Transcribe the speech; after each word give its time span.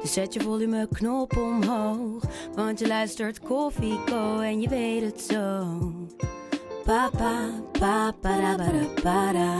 Dus 0.00 0.12
zet 0.12 0.34
je 0.34 0.40
volumeknop 0.40 1.36
omhoog. 1.36 2.24
Want 2.54 2.78
je 2.78 2.86
luistert 2.86 3.40
Koffie 3.40 4.04
Co 4.04 4.38
en 4.38 4.60
je 4.60 4.68
weet 4.68 5.02
het 5.02 5.20
zo. 5.20 5.78
Papa, 6.84 7.62
papa, 7.72 8.12
para, 8.12 8.86
para. 9.02 9.56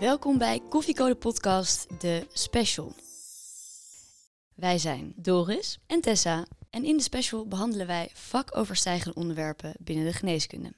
Welkom 0.00 0.38
bij 0.38 0.60
Koffiecode 0.68 1.14
Podcast, 1.14 2.00
de 2.00 2.26
special. 2.32 2.92
Wij 4.54 4.78
zijn 4.78 5.12
Doris. 5.16 5.78
en 5.86 6.00
Tessa 6.00 6.46
en 6.70 6.84
in 6.84 6.96
de 6.96 7.02
special 7.02 7.46
behandelen 7.46 7.86
wij 7.86 8.10
vakoverstijgende 8.12 9.14
onderwerpen 9.14 9.74
binnen 9.78 10.04
de 10.04 10.12
geneeskunde. 10.12 10.72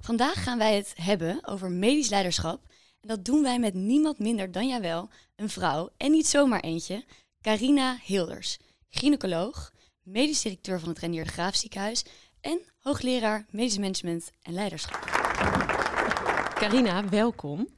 Vandaag 0.00 0.42
gaan 0.42 0.58
wij 0.58 0.76
het 0.76 0.92
hebben 0.96 1.38
over 1.46 1.70
medisch 1.70 2.08
leiderschap 2.08 2.60
en 3.04 3.10
dat 3.10 3.24
doen 3.24 3.42
wij 3.42 3.58
met 3.58 3.74
niemand 3.74 4.18
minder 4.18 4.52
dan 4.52 4.68
jawel, 4.68 5.08
een 5.36 5.48
vrouw 5.48 5.90
en 5.96 6.10
niet 6.10 6.26
zomaar 6.26 6.60
eentje, 6.60 7.04
Carina 7.40 7.98
Hilders, 8.02 8.58
gynaecoloog, 8.88 9.72
medisch 10.02 10.42
directeur 10.42 10.80
van 10.80 10.88
het 10.88 10.98
Renier 10.98 11.24
de 11.24 11.30
Graaf 11.30 11.54
ziekenhuis 11.54 12.04
en 12.40 12.60
hoogleraar 12.78 13.46
medisch 13.50 13.78
management 13.78 14.30
en 14.42 14.52
leiderschap. 14.52 15.00
Carina, 16.54 17.08
welkom. 17.08 17.68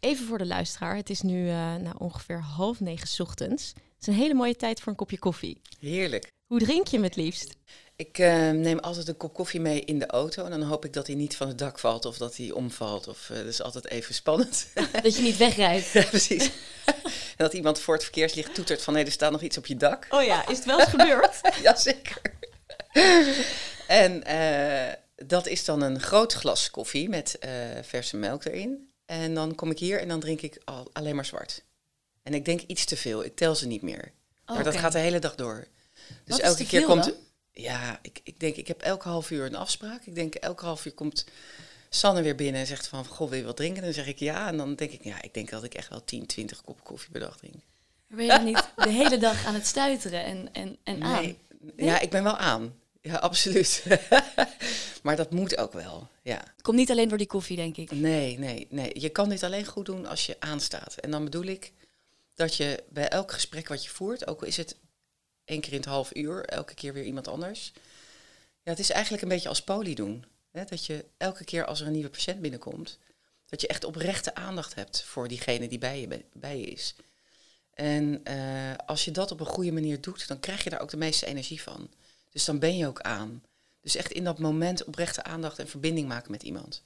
Even 0.00 0.26
voor 0.26 0.38
de 0.38 0.46
luisteraar. 0.46 0.96
Het 0.96 1.10
is 1.10 1.20
nu 1.20 1.48
eh, 1.48 1.74
nou, 1.74 1.94
ongeveer 1.98 2.40
half 2.40 2.80
negen 2.80 3.08
's 3.08 3.20
ochtends. 3.20 3.68
Het 3.68 4.00
is 4.00 4.06
een 4.06 4.20
hele 4.20 4.34
mooie 4.34 4.56
tijd 4.56 4.80
voor 4.80 4.92
een 4.92 4.98
kopje 4.98 5.18
koffie. 5.18 5.60
Heerlijk. 5.78 6.32
Hoe 6.46 6.58
drink 6.58 6.86
je 6.86 6.96
hem 6.96 7.04
het 7.04 7.16
liefst? 7.16 7.56
Ik 7.96 8.18
eh, 8.18 8.50
neem 8.50 8.78
altijd 8.78 9.08
een 9.08 9.16
kop 9.16 9.34
koffie 9.34 9.60
mee 9.60 9.80
in 9.80 9.98
de 9.98 10.06
auto. 10.06 10.44
En 10.44 10.50
dan 10.50 10.62
hoop 10.62 10.84
ik 10.84 10.92
dat 10.92 11.06
hij 11.06 11.16
niet 11.16 11.36
van 11.36 11.48
het 11.48 11.58
dak 11.58 11.78
valt 11.78 12.04
of 12.04 12.16
dat 12.16 12.36
hij 12.36 12.50
omvalt. 12.50 13.08
Of, 13.08 13.30
eh, 13.30 13.36
dat 13.36 13.46
is 13.46 13.62
altijd 13.62 13.90
even 13.90 14.14
spannend. 14.14 14.66
Dat 15.02 15.16
je 15.16 15.22
niet 15.22 15.36
wegrijdt. 15.36 15.90
ja, 15.92 16.04
precies. 16.04 16.50
en 16.84 16.94
dat 17.36 17.52
iemand 17.52 17.78
voor 17.78 17.94
het 17.94 18.02
verkeerslicht 18.02 18.54
toetert 18.54 18.82
van... 18.82 18.94
hé, 18.94 19.02
er 19.02 19.12
staat 19.12 19.32
nog 19.32 19.42
iets 19.42 19.58
op 19.58 19.66
je 19.66 19.76
dak. 19.76 20.06
Oh 20.10 20.22
ja, 20.22 20.48
is 20.48 20.56
het 20.56 20.66
wel 20.66 20.80
eens 20.80 20.88
gebeurd? 20.88 21.40
Jazeker. 21.62 22.20
en 23.86 24.24
eh, 24.24 24.94
dat 25.16 25.46
is 25.46 25.64
dan 25.64 25.82
een 25.82 26.00
groot 26.00 26.32
glas 26.32 26.70
koffie 26.70 27.08
met 27.08 27.38
verse 27.82 28.16
melk 28.16 28.44
erin. 28.44 28.88
En 29.06 29.34
dan 29.34 29.54
kom 29.54 29.70
ik 29.70 29.78
hier 29.78 30.00
en 30.00 30.08
dan 30.08 30.20
drink 30.20 30.40
ik 30.40 30.60
al, 30.64 30.90
alleen 30.92 31.14
maar 31.14 31.24
zwart. 31.24 31.62
En 32.22 32.34
ik 32.34 32.44
denk 32.44 32.60
iets 32.60 32.84
te 32.84 32.96
veel. 32.96 33.24
Ik 33.24 33.36
tel 33.36 33.54
ze 33.54 33.66
niet 33.66 33.82
meer. 33.82 34.12
Oh, 34.46 34.54
maar 34.54 34.64
dat 34.64 34.72
oké. 34.72 34.82
gaat 34.82 34.92
de 34.92 34.98
hele 34.98 35.18
dag 35.18 35.34
door. 35.34 35.66
Dus 36.24 36.36
Wat 36.36 36.38
elke 36.38 36.66
keer 36.66 36.78
veel 36.78 36.88
komt. 36.88 37.04
dan? 37.04 37.14
Ja, 37.54 37.98
ik, 38.02 38.20
ik 38.22 38.40
denk, 38.40 38.56
ik 38.56 38.68
heb 38.68 38.82
elke 38.82 39.08
half 39.08 39.30
uur 39.30 39.44
een 39.46 39.54
afspraak. 39.54 40.04
Ik 40.04 40.14
denk, 40.14 40.34
elke 40.34 40.64
half 40.64 40.86
uur 40.86 40.92
komt 40.92 41.24
Sanne 41.88 42.22
weer 42.22 42.34
binnen 42.34 42.60
en 42.60 42.66
zegt 42.66 42.86
van, 42.86 43.06
goh, 43.06 43.28
wil 43.28 43.38
je 43.38 43.44
wat 43.44 43.56
drinken? 43.56 43.78
En 43.78 43.84
dan 43.84 43.92
zeg 43.92 44.06
ik 44.06 44.18
ja. 44.18 44.48
En 44.48 44.56
dan 44.56 44.74
denk 44.74 44.90
ik, 44.90 45.04
ja, 45.04 45.22
ik 45.22 45.34
denk 45.34 45.50
dat 45.50 45.64
ik 45.64 45.74
echt 45.74 45.88
wel 45.88 46.04
10, 46.04 46.26
20 46.26 46.62
kop 46.62 46.84
koffie 46.84 47.10
per 47.10 47.20
dag 47.20 47.36
drink. 47.36 47.54
Maar 48.06 48.16
ben 48.16 48.26
je 48.26 48.32
dan 48.32 48.44
niet 48.44 48.68
de 48.76 48.90
hele 48.90 49.18
dag 49.18 49.46
aan 49.46 49.54
het 49.54 49.66
stuiteren 49.66 50.24
en, 50.24 50.48
en, 50.52 50.76
en 50.82 51.02
aan? 51.02 51.22
Nee. 51.22 51.38
Ja, 51.76 52.00
ik 52.00 52.10
ben 52.10 52.22
wel 52.22 52.36
aan. 52.36 52.74
Ja, 53.00 53.14
absoluut. 53.14 53.84
maar 55.02 55.16
dat 55.16 55.30
moet 55.30 55.56
ook 55.56 55.72
wel, 55.72 56.08
ja. 56.22 56.36
Het 56.36 56.62
komt 56.62 56.76
niet 56.76 56.90
alleen 56.90 57.08
door 57.08 57.18
die 57.18 57.26
koffie, 57.26 57.56
denk 57.56 57.76
ik. 57.76 57.90
Nee, 57.90 58.38
nee, 58.38 58.66
nee. 58.70 59.00
Je 59.00 59.08
kan 59.08 59.28
dit 59.28 59.42
alleen 59.42 59.64
goed 59.64 59.86
doen 59.86 60.06
als 60.06 60.26
je 60.26 60.36
aanstaat. 60.38 60.94
En 60.94 61.10
dan 61.10 61.24
bedoel 61.24 61.44
ik 61.44 61.72
dat 62.34 62.56
je 62.56 62.84
bij 62.88 63.08
elk 63.08 63.32
gesprek 63.32 63.68
wat 63.68 63.84
je 63.84 63.90
voert, 63.90 64.26
ook 64.26 64.40
al 64.40 64.46
is 64.46 64.56
het 64.56 64.76
één 65.44 65.60
keer 65.60 65.72
in 65.72 65.78
het 65.78 65.88
half 65.88 66.14
uur, 66.14 66.44
elke 66.44 66.74
keer 66.74 66.92
weer 66.92 67.04
iemand 67.04 67.28
anders. 67.28 67.72
Ja, 68.62 68.70
het 68.70 68.78
is 68.78 68.90
eigenlijk 68.90 69.22
een 69.22 69.28
beetje 69.28 69.48
als 69.48 69.62
poli 69.62 69.94
doen. 69.94 70.24
Hè? 70.50 70.64
Dat 70.64 70.86
je 70.86 71.04
elke 71.16 71.44
keer 71.44 71.64
als 71.64 71.80
er 71.80 71.86
een 71.86 71.92
nieuwe 71.92 72.08
patiënt 72.08 72.40
binnenkomt, 72.40 72.98
dat 73.46 73.60
je 73.60 73.66
echt 73.66 73.84
oprechte 73.84 74.34
aandacht 74.34 74.74
hebt 74.74 75.02
voor 75.02 75.28
diegene 75.28 75.68
die 75.68 75.78
bij 75.78 76.00
je, 76.00 76.24
bij 76.32 76.58
je 76.58 76.66
is. 76.66 76.94
En 77.74 78.20
eh, 78.24 78.74
als 78.86 79.04
je 79.04 79.10
dat 79.10 79.30
op 79.30 79.40
een 79.40 79.46
goede 79.46 79.72
manier 79.72 80.00
doet, 80.00 80.28
dan 80.28 80.40
krijg 80.40 80.64
je 80.64 80.70
daar 80.70 80.80
ook 80.80 80.90
de 80.90 80.96
meeste 80.96 81.26
energie 81.26 81.62
van. 81.62 81.90
Dus 82.30 82.44
dan 82.44 82.58
ben 82.58 82.76
je 82.76 82.86
ook 82.86 83.00
aan. 83.00 83.42
Dus 83.80 83.96
echt 83.96 84.12
in 84.12 84.24
dat 84.24 84.38
moment 84.38 84.84
oprechte 84.84 85.22
aandacht 85.22 85.58
en 85.58 85.68
verbinding 85.68 86.08
maken 86.08 86.30
met 86.30 86.42
iemand. 86.42 86.82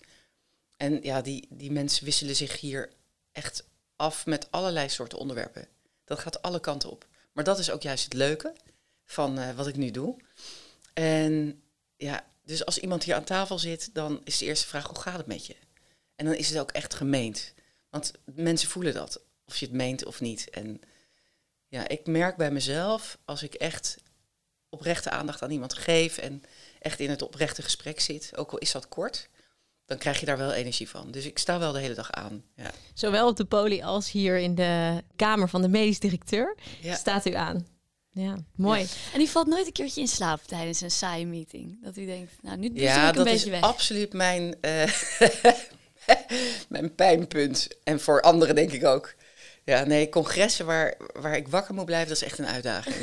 En 0.76 1.02
ja, 1.02 1.22
die, 1.22 1.46
die 1.50 1.70
mensen 1.70 2.04
wisselen 2.04 2.36
zich 2.36 2.60
hier 2.60 2.90
echt 3.32 3.64
af 3.96 4.26
met 4.26 4.50
allerlei 4.50 4.88
soorten 4.88 5.18
onderwerpen. 5.18 5.68
Dat 6.04 6.18
gaat 6.18 6.42
alle 6.42 6.60
kanten 6.60 6.90
op. 6.90 7.06
Maar 7.38 7.46
dat 7.46 7.58
is 7.58 7.70
ook 7.70 7.82
juist 7.82 8.04
het 8.04 8.12
leuke 8.12 8.52
van 9.04 9.38
eh, 9.38 9.54
wat 9.54 9.66
ik 9.66 9.76
nu 9.76 9.90
doe. 9.90 10.16
En 10.92 11.62
ja, 11.96 12.26
dus 12.44 12.64
als 12.64 12.78
iemand 12.78 13.04
hier 13.04 13.14
aan 13.14 13.24
tafel 13.24 13.58
zit, 13.58 13.94
dan 13.94 14.20
is 14.24 14.38
de 14.38 14.44
eerste 14.44 14.66
vraag: 14.66 14.86
hoe 14.86 15.00
gaat 15.00 15.16
het 15.16 15.26
met 15.26 15.46
je? 15.46 15.56
En 16.14 16.24
dan 16.24 16.34
is 16.34 16.48
het 16.48 16.58
ook 16.58 16.70
echt 16.70 16.94
gemeend. 16.94 17.54
Want 17.90 18.12
mensen 18.24 18.68
voelen 18.68 18.94
dat, 18.94 19.20
of 19.44 19.56
je 19.56 19.66
het 19.66 19.74
meent 19.74 20.04
of 20.04 20.20
niet. 20.20 20.50
En 20.50 20.80
ja, 21.68 21.88
ik 21.88 22.06
merk 22.06 22.36
bij 22.36 22.50
mezelf, 22.50 23.18
als 23.24 23.42
ik 23.42 23.54
echt 23.54 23.96
oprechte 24.68 25.10
aandacht 25.10 25.42
aan 25.42 25.50
iemand 25.50 25.74
geef 25.74 26.18
en 26.18 26.42
echt 26.78 27.00
in 27.00 27.10
het 27.10 27.22
oprechte 27.22 27.62
gesprek 27.62 28.00
zit, 28.00 28.36
ook 28.36 28.50
al 28.50 28.58
is 28.58 28.72
dat 28.72 28.88
kort, 28.88 29.28
dan 29.88 29.98
krijg 29.98 30.20
je 30.20 30.26
daar 30.26 30.38
wel 30.38 30.52
energie 30.52 30.88
van. 30.88 31.10
Dus 31.10 31.24
ik 31.24 31.38
sta 31.38 31.58
wel 31.58 31.72
de 31.72 31.78
hele 31.80 31.94
dag 31.94 32.10
aan. 32.12 32.42
Ja. 32.56 32.70
Zowel 32.94 33.28
op 33.28 33.36
de 33.36 33.44
poli 33.44 33.82
als 33.82 34.10
hier 34.10 34.38
in 34.38 34.54
de 34.54 35.02
kamer 35.16 35.48
van 35.48 35.62
de 35.62 35.68
medisch 35.68 35.98
directeur 35.98 36.56
Ja. 36.80 36.94
staat 36.94 37.26
u 37.26 37.34
aan. 37.34 37.66
Ja, 38.12 38.36
mooi. 38.56 38.86
En 39.12 39.18
die 39.18 39.28
valt 39.30 39.46
nooit 39.46 39.66
een 39.66 39.72
keertje 39.72 40.00
in 40.00 40.08
slaap 40.08 40.42
tijdens 40.46 40.80
een 40.80 40.90
saaie 40.90 41.26
meeting. 41.26 41.82
Dat 41.82 41.96
u 41.96 42.06
denkt, 42.06 42.32
nou, 42.42 42.56
nu 42.56 42.70
Ja, 42.74 43.02
ik 43.02 43.08
een 43.08 43.14
dat 43.14 43.24
beetje 43.24 43.44
is 43.44 43.50
weg. 43.50 43.60
absoluut 43.60 44.12
mijn, 44.12 44.56
eh, 44.60 44.92
mijn 46.68 46.94
pijnpunt. 46.94 47.68
En 47.84 48.00
voor 48.00 48.20
anderen 48.22 48.54
denk 48.54 48.72
ik 48.72 48.84
ook. 48.84 49.14
Ja, 49.64 49.84
nee, 49.84 50.08
congressen 50.08 50.66
waar, 50.66 50.96
waar 51.20 51.36
ik 51.36 51.48
wakker 51.48 51.74
moet 51.74 51.84
blijven, 51.84 52.08
dat 52.08 52.16
is 52.16 52.22
echt 52.22 52.38
een 52.38 52.46
uitdaging. 52.46 52.96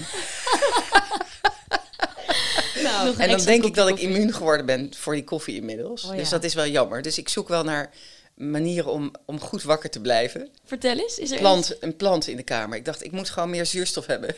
Nou, 2.86 3.16
en 3.18 3.30
dan 3.30 3.44
denk 3.44 3.64
ik 3.64 3.74
dat 3.74 3.90
ik 3.90 4.00
immuun 4.00 4.34
geworden 4.34 4.66
ben 4.66 4.94
voor 4.96 5.14
die 5.14 5.24
koffie 5.24 5.56
inmiddels. 5.56 6.04
Oh 6.04 6.12
ja. 6.12 6.18
Dus 6.18 6.30
dat 6.30 6.44
is 6.44 6.54
wel 6.54 6.68
jammer. 6.68 7.02
Dus 7.02 7.18
ik 7.18 7.30
zoek 7.30 7.48
wel 7.48 7.64
naar 7.64 7.94
manieren 8.36 8.92
om, 8.92 9.12
om 9.26 9.40
goed 9.40 9.64
wakker 9.64 9.90
te 9.90 10.02
blijven. 10.02 10.50
Vertel 10.66 10.98
eens, 10.98 11.18
is 11.18 11.32
er 11.32 11.38
Plant, 11.38 11.78
een 11.80 11.96
plant 11.96 12.28
in 12.28 12.36
de 12.36 12.44
kamer. 12.44 12.78
Ik 12.78 12.86
dacht, 12.86 13.04
ik 13.04 13.12
moet 13.12 13.30
gewoon 13.30 13.50
meer 13.50 13.66
zuurstof 13.66 14.06
hebben. 14.06 14.36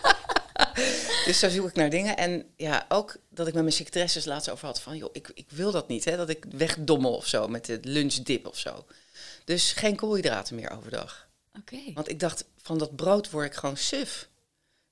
dus 1.26 1.38
zo 1.38 1.48
zoek 1.48 1.68
ik 1.68 1.74
naar 1.74 1.90
dingen. 1.90 2.16
En 2.16 2.44
ja, 2.56 2.86
ook 2.88 3.16
dat 3.28 3.46
ik 3.46 3.54
met 3.54 3.62
mijn 3.62 3.74
secretaresses 3.74 4.24
laatst 4.24 4.50
over 4.50 4.66
had 4.66 4.80
van... 4.80 4.96
joh, 4.96 5.10
ik, 5.12 5.30
ik 5.34 5.46
wil 5.48 5.70
dat 5.70 5.88
niet, 5.88 6.04
hè, 6.04 6.16
dat 6.16 6.28
ik 6.28 6.44
wegdommel 6.50 7.14
of 7.14 7.26
zo 7.26 7.48
met 7.48 7.64
de 7.64 7.78
lunchdip 7.82 8.46
of 8.46 8.58
zo. 8.58 8.84
Dus 9.44 9.72
geen 9.72 9.96
koolhydraten 9.96 10.54
meer 10.54 10.70
overdag. 10.70 11.28
Oké. 11.58 11.92
Want 11.94 12.08
ik 12.08 12.20
dacht, 12.20 12.44
van 12.62 12.78
dat 12.78 12.96
brood 12.96 13.30
word 13.30 13.46
ik 13.46 13.54
gewoon 13.54 13.76
suf. 13.76 14.28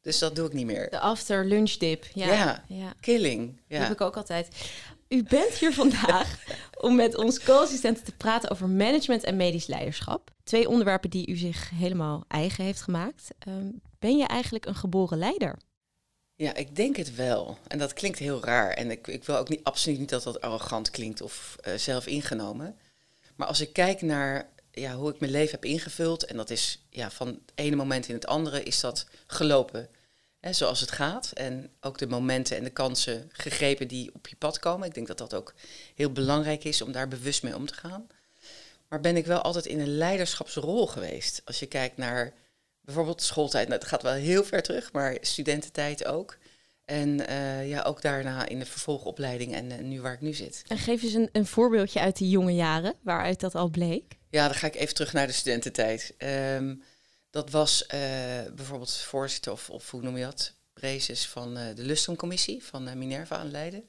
Dus 0.09 0.19
dat 0.19 0.37
doe 0.37 0.47
ik 0.47 0.53
niet 0.53 0.67
meer. 0.67 0.91
De 0.91 0.99
after 0.99 1.45
lunch 1.45 1.73
dip. 1.73 2.05
Ja, 2.15 2.27
Ja. 2.27 2.65
ja. 2.69 2.95
Killing. 3.01 3.61
Ja. 3.67 3.83
heb 3.83 3.93
ik 3.93 4.01
ook 4.01 4.17
altijd. 4.17 4.49
U 5.09 5.23
bent 5.23 5.53
hier 5.53 5.73
vandaag 5.73 6.39
om 6.87 6.97
met 6.97 7.17
ons 7.17 7.41
co-assistenten 7.41 8.05
te 8.05 8.13
praten 8.13 8.51
over 8.51 8.69
management 8.69 9.25
en 9.25 9.37
medisch 9.37 9.67
leiderschap. 9.67 10.31
Twee 10.45 10.69
onderwerpen 10.69 11.11
die 11.11 11.27
u 11.27 11.37
zich 11.37 11.71
helemaal 11.71 12.25
eigen 12.29 12.65
heeft 12.65 12.81
gemaakt. 12.81 13.29
Ehm, 13.39 13.71
ben 13.99 14.17
je 14.17 14.27
eigenlijk 14.27 14.67
een 14.67 14.75
geboren 14.75 15.19
leider? 15.19 15.59
Ja, 16.35 16.55
ik 16.55 16.77
denk 16.77 16.97
het 16.97 17.15
wel. 17.15 17.59
En 17.67 17.79
dat 17.79 17.93
klinkt 17.93 18.19
heel 18.19 18.45
raar. 18.45 18.71
En 18.71 18.91
ik, 18.91 19.07
ik 19.07 19.25
wil 19.25 19.37
ook 19.37 19.49
niet, 19.49 19.65
absoluut 19.65 19.99
niet 19.99 20.09
dat 20.09 20.23
dat 20.23 20.41
arrogant 20.41 20.91
klinkt 20.91 21.21
of 21.21 21.57
eh, 21.61 21.75
zelf 21.75 22.07
ingenomen. 22.07 22.79
Maar 23.37 23.49
als 23.49 23.61
ik 23.61 23.73
kijk 23.73 24.03
naar 24.03 24.49
ja, 24.73 24.95
hoe 24.95 25.11
ik 25.11 25.21
mijn 25.21 25.33
leven 25.33 25.51
heb 25.53 25.65
ingevuld, 25.65 26.25
en 26.25 26.37
dat 26.37 26.51
is 26.51 26.87
ja, 26.91 27.11
van 27.11 27.27
het 27.27 27.53
ene 27.55 27.77
moment 27.77 28.09
in 28.09 28.15
het 28.15 28.27
andere, 28.27 28.63
is 28.63 28.81
dat 28.81 29.07
gelopen 29.27 29.89
hè, 30.41 30.53
zoals 30.53 30.81
het 30.81 30.91
gaat. 30.91 31.31
En 31.33 31.71
ook 31.81 31.99
de 31.99 32.07
momenten 32.07 32.57
en 32.57 32.65
de 32.65 32.71
kansen 32.71 33.31
gegrepen 33.33 33.89
die 33.89 34.15
op 34.15 34.29
je 34.29 34.37
pad 34.37 34.59
komen. 34.59 34.87
Ik 34.89 34.95
denk 34.95 35.07
dat 35.07 35.19
dat 35.19 35.35
ook 35.35 35.55
heel 35.95 36.13
belangrijk 36.13 36.65
is 36.65 36.83
om 36.83 36.93
daar 36.93 37.09
bewust 37.09 37.43
mee 37.43 37.57
om 37.57 37.67
te 37.67 37.75
gaan. 37.75 38.07
Maar 38.89 39.01
ben 39.01 39.17
ik 39.17 39.27
wel 39.27 39.41
altijd 39.41 39.67
in 39.67 39.81
een 39.81 39.97
leiderschapsrol 39.97 40.87
geweest. 40.87 41.43
Als 41.45 41.59
je 41.59 41.67
kijkt 41.67 41.97
naar 41.97 42.33
bijvoorbeeld 42.81 43.23
schooltijd, 43.23 43.69
nou, 43.69 43.81
dat 43.81 43.89
gaat 43.89 44.03
wel 44.03 44.13
heel 44.13 44.45
ver 44.45 44.63
terug, 44.63 44.93
maar 44.93 45.17
studententijd 45.21 46.05
ook. 46.05 46.39
En 46.85 47.27
eh, 47.27 47.69
ja, 47.69 47.83
ook 47.83 48.03
daarna 48.03 48.47
in 48.47 48.59
de 48.59 48.67
vervolgopleiding 48.67 49.55
en 49.55 49.71
eh, 49.71 49.79
nu 49.79 50.01
waar 50.01 50.13
ik 50.13 50.21
nu 50.21 50.33
zit. 50.33 50.63
En 50.67 50.79
geef 50.79 51.03
eens 51.03 51.13
een, 51.13 51.29
een 51.33 51.47
voorbeeldje 51.47 52.01
uit 52.01 52.17
die 52.17 52.29
jonge 52.29 52.55
jaren, 52.55 52.95
waaruit 53.03 53.41
dat 53.41 53.55
al 53.55 53.69
bleek. 53.69 54.17
Ja, 54.31 54.47
dan 54.47 54.57
ga 54.57 54.67
ik 54.67 54.75
even 54.75 54.95
terug 54.95 55.13
naar 55.13 55.27
de 55.27 55.33
studententijd. 55.33 56.15
Ehm, 56.19 56.75
Dat 57.31 57.51
was 57.51 57.83
uh, 57.83 57.91
bijvoorbeeld 58.55 58.97
voorzitter, 58.97 59.53
of, 59.53 59.71
of 59.71 59.91
hoe 59.91 60.03
noem 60.03 60.17
je 60.17 60.25
dat? 60.25 60.53
Prezes 60.73 61.27
van 61.27 61.59
uh, 61.59 61.75
de 61.75 61.83
Lustrumcommissie 61.83 62.65
van 62.65 62.89
uh, 62.89 62.95
Minerva 62.95 63.37
aan 63.37 63.51
Leiden. 63.51 63.87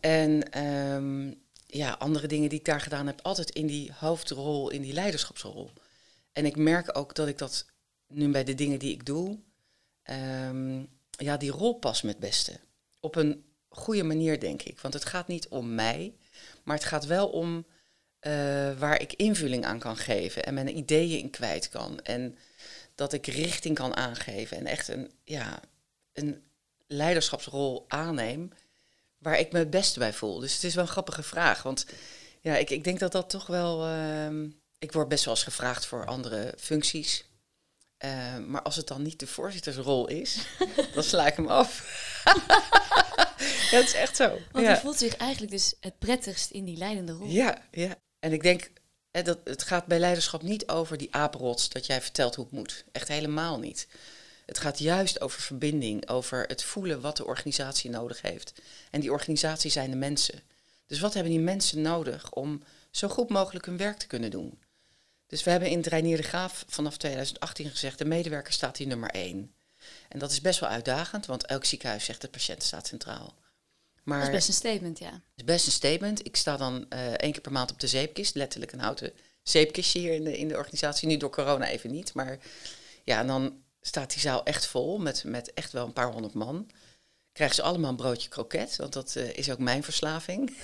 En 0.00 0.62
um, 0.64 1.42
ja, 1.66 1.92
andere 1.92 2.26
dingen 2.26 2.48
die 2.48 2.58
ik 2.58 2.64
daar 2.64 2.80
gedaan 2.80 3.06
heb, 3.06 3.20
altijd 3.22 3.50
in 3.50 3.66
die 3.66 3.92
hoofdrol, 3.98 4.70
in 4.70 4.82
die 4.82 4.92
leiderschapsrol. 4.92 5.70
En 6.32 6.46
ik 6.46 6.56
merk 6.56 6.98
ook 6.98 7.14
dat 7.14 7.28
ik 7.28 7.38
dat 7.38 7.66
nu 8.06 8.28
bij 8.30 8.44
de 8.44 8.54
dingen 8.54 8.78
die 8.78 8.92
ik 8.92 9.06
doe, 9.06 9.38
um, 10.10 10.88
ja, 11.10 11.36
die 11.36 11.50
rol 11.50 11.74
pas 11.74 12.02
met 12.02 12.18
beste. 12.18 12.60
Op 13.00 13.16
een 13.16 13.44
goede 13.68 14.02
manier, 14.02 14.40
denk 14.40 14.62
ik. 14.62 14.80
Want 14.80 14.94
het 14.94 15.04
gaat 15.04 15.28
niet 15.28 15.48
om 15.48 15.74
mij, 15.74 16.14
maar 16.62 16.76
het 16.76 16.84
gaat 16.84 17.04
wel 17.04 17.28
om 17.28 17.66
uh, 18.26 18.78
waar 18.78 19.00
ik 19.00 19.12
invulling 19.12 19.64
aan 19.64 19.78
kan 19.78 19.96
geven 19.96 20.44
en 20.44 20.54
mijn 20.54 20.76
ideeën 20.76 21.18
in 21.18 21.30
kwijt 21.30 21.68
kan. 21.68 22.00
En 22.00 22.38
dat 22.94 23.12
ik 23.12 23.26
richting 23.26 23.74
kan 23.74 23.96
aangeven 23.96 24.56
en 24.56 24.66
echt 24.66 24.88
een, 24.88 25.10
ja, 25.24 25.60
een 26.12 26.42
leiderschapsrol 26.86 27.84
aanneem 27.88 28.52
waar 29.18 29.38
ik 29.38 29.52
me 29.52 29.58
het 29.58 29.70
beste 29.70 29.98
bij 29.98 30.12
voel. 30.12 30.40
Dus 30.40 30.54
het 30.54 30.64
is 30.64 30.74
wel 30.74 30.84
een 30.84 30.90
grappige 30.90 31.22
vraag. 31.22 31.62
Want 31.62 31.86
ja, 32.40 32.56
ik, 32.56 32.70
ik 32.70 32.84
denk 32.84 32.98
dat 32.98 33.12
dat 33.12 33.30
toch 33.30 33.46
wel. 33.46 33.88
Uh, 33.88 34.48
ik 34.78 34.92
word 34.92 35.08
best 35.08 35.24
wel 35.24 35.34
eens 35.34 35.42
gevraagd 35.42 35.86
voor 35.86 36.06
andere 36.06 36.54
functies. 36.58 37.24
Uh, 38.04 38.38
maar 38.38 38.62
als 38.62 38.76
het 38.76 38.88
dan 38.88 39.02
niet 39.02 39.18
de 39.18 39.26
voorzittersrol 39.26 40.08
is, 40.08 40.46
dan 40.94 41.02
sla 41.02 41.26
ik 41.26 41.36
hem 41.36 41.46
af. 41.46 41.80
ja, 43.70 43.78
het 43.78 43.86
is 43.86 43.94
echt 43.94 44.16
zo. 44.16 44.38
Want 44.52 44.66
ja. 44.66 44.70
je 44.70 44.80
voelt 44.80 44.98
zich 44.98 45.16
eigenlijk 45.16 45.52
dus 45.52 45.74
het 45.80 45.98
prettigst 45.98 46.50
in 46.50 46.64
die 46.64 46.76
leidende 46.76 47.12
rol. 47.12 47.28
Ja, 47.28 47.62
ja. 47.70 47.98
En 48.26 48.32
ik 48.32 48.42
denk, 48.42 48.70
hè, 49.10 49.22
dat, 49.22 49.38
het 49.44 49.62
gaat 49.62 49.86
bij 49.86 49.98
leiderschap 49.98 50.42
niet 50.42 50.68
over 50.68 50.96
die 50.96 51.14
apenrots 51.14 51.68
dat 51.68 51.86
jij 51.86 52.00
vertelt 52.00 52.34
hoe 52.34 52.44
het 52.44 52.54
moet. 52.54 52.84
Echt 52.92 53.08
helemaal 53.08 53.58
niet. 53.58 53.88
Het 54.46 54.58
gaat 54.58 54.78
juist 54.78 55.20
over 55.20 55.40
verbinding, 55.40 56.08
over 56.08 56.44
het 56.46 56.64
voelen 56.64 57.00
wat 57.00 57.16
de 57.16 57.24
organisatie 57.24 57.90
nodig 57.90 58.22
heeft. 58.22 58.52
En 58.90 59.00
die 59.00 59.12
organisatie 59.12 59.70
zijn 59.70 59.90
de 59.90 59.96
mensen. 59.96 60.40
Dus 60.86 61.00
wat 61.00 61.14
hebben 61.14 61.32
die 61.32 61.40
mensen 61.40 61.82
nodig 61.82 62.32
om 62.32 62.62
zo 62.90 63.08
goed 63.08 63.28
mogelijk 63.28 63.66
hun 63.66 63.76
werk 63.76 63.98
te 63.98 64.06
kunnen 64.06 64.30
doen? 64.30 64.58
Dus 65.26 65.42
we 65.42 65.50
hebben 65.50 65.70
in 65.70 65.78
het 65.78 65.86
Reinier 65.86 66.16
de 66.16 66.22
Graaf 66.22 66.64
vanaf 66.68 66.96
2018 66.96 67.70
gezegd, 67.70 67.98
de 67.98 68.04
medewerker 68.04 68.52
staat 68.52 68.76
hier 68.76 68.86
nummer 68.86 69.10
één. 69.10 69.54
En 70.08 70.18
dat 70.18 70.30
is 70.30 70.40
best 70.40 70.60
wel 70.60 70.68
uitdagend, 70.68 71.26
want 71.26 71.46
elk 71.46 71.64
ziekenhuis 71.64 72.04
zegt 72.04 72.20
de 72.20 72.28
patiënt 72.28 72.62
staat 72.62 72.86
centraal. 72.86 73.34
Maar 74.06 74.18
dat 74.18 74.28
is 74.28 74.34
best 74.34 74.48
een 74.48 74.54
statement, 74.54 74.98
ja. 74.98 75.10
Het 75.10 75.22
is 75.36 75.44
best 75.44 75.66
een 75.66 75.72
statement. 75.72 76.26
Ik 76.26 76.36
sta 76.36 76.56
dan 76.56 76.86
uh, 76.92 77.06
één 77.06 77.32
keer 77.32 77.40
per 77.40 77.52
maand 77.52 77.70
op 77.70 77.80
de 77.80 77.86
zeepkist, 77.86 78.34
letterlijk 78.34 78.72
een 78.72 78.80
houten 78.80 79.12
zeepkistje 79.42 79.98
hier 79.98 80.12
in 80.12 80.24
de, 80.24 80.38
in 80.38 80.48
de 80.48 80.56
organisatie. 80.56 81.08
Nu 81.08 81.16
door 81.16 81.30
corona 81.30 81.68
even 81.68 81.90
niet, 81.90 82.14
maar 82.14 82.38
ja, 83.04 83.20
en 83.20 83.26
dan 83.26 83.62
staat 83.80 84.10
die 84.10 84.20
zaal 84.20 84.44
echt 84.44 84.66
vol 84.66 84.98
met, 84.98 85.24
met 85.24 85.52
echt 85.54 85.72
wel 85.72 85.86
een 85.86 85.92
paar 85.92 86.12
honderd 86.12 86.34
man. 86.34 86.70
Krijgen 87.32 87.56
ze 87.56 87.62
allemaal 87.62 87.90
een 87.90 87.96
broodje 87.96 88.28
kroket, 88.28 88.76
want 88.76 88.92
dat 88.92 89.14
uh, 89.16 89.32
is 89.32 89.50
ook 89.50 89.58
mijn 89.58 89.82
verslaving. 89.82 90.56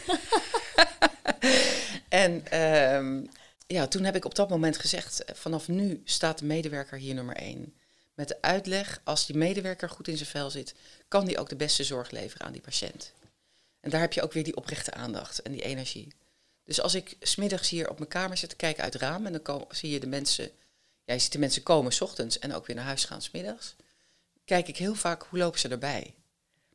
en 2.09 2.61
um, 2.95 3.29
ja, 3.67 3.87
toen 3.87 4.05
heb 4.05 4.17
ik 4.17 4.25
op 4.25 4.35
dat 4.35 4.49
moment 4.49 4.79
gezegd, 4.79 5.25
vanaf 5.33 5.69
nu 5.69 6.01
staat 6.05 6.39
de 6.39 6.45
medewerker 6.45 6.99
hier 6.99 7.15
nummer 7.15 7.37
één. 7.37 7.75
Met 8.15 8.29
de 8.29 8.43
uitleg, 8.43 9.01
als 9.05 9.27
die 9.27 9.37
medewerker 9.37 9.89
goed 9.91 10.09
in 10.09 10.17
zijn 10.17 10.29
vel 10.29 10.51
zit, 10.51 10.75
kan 11.09 11.25
die 11.25 11.39
ook 11.39 11.49
de 11.49 11.57
beste 11.57 11.85
zorg 11.85 12.11
leveren 12.11 12.47
aan 12.47 12.53
die 12.53 12.61
patiënt. 12.61 13.13
En 13.83 13.91
daar 13.91 14.01
heb 14.01 14.13
je 14.13 14.23
ook 14.23 14.33
weer 14.33 14.45
die 14.45 14.57
oprechte 14.57 14.95
aandacht 14.95 15.43
en 15.43 15.53
die 15.53 15.63
energie. 15.63 16.13
Dus 16.65 16.81
als 16.81 16.95
ik 16.95 17.17
smiddags 17.21 17.69
hier 17.69 17.91
op 17.91 17.99
mijn 17.99 18.11
kamer 18.11 18.37
zit 18.37 18.49
te 18.49 18.57
kijken 18.57 18.83
uit 18.83 18.93
het 18.93 19.03
raam 19.03 19.27
en 19.27 19.33
dan 19.33 19.43
kom, 19.43 19.65
zie 19.69 19.91
je 19.91 20.01
de 20.01 20.07
mensen, 20.07 20.51
ja, 21.05 21.15
je 21.15 21.21
ziet 21.21 21.33
de 21.33 21.39
mensen 21.39 21.63
komen 21.63 21.93
s 21.93 22.01
ochtends 22.01 22.39
en 22.39 22.55
ook 22.55 22.67
weer 22.67 22.77
naar 22.77 22.85
huis 22.85 23.05
gaan 23.05 23.23
smiddags, 23.23 23.77
kijk 24.45 24.69
ik 24.69 24.77
heel 24.77 24.95
vaak 24.95 25.23
hoe 25.23 25.39
lopen 25.39 25.61
ze 25.61 25.69
erbij. 25.69 26.15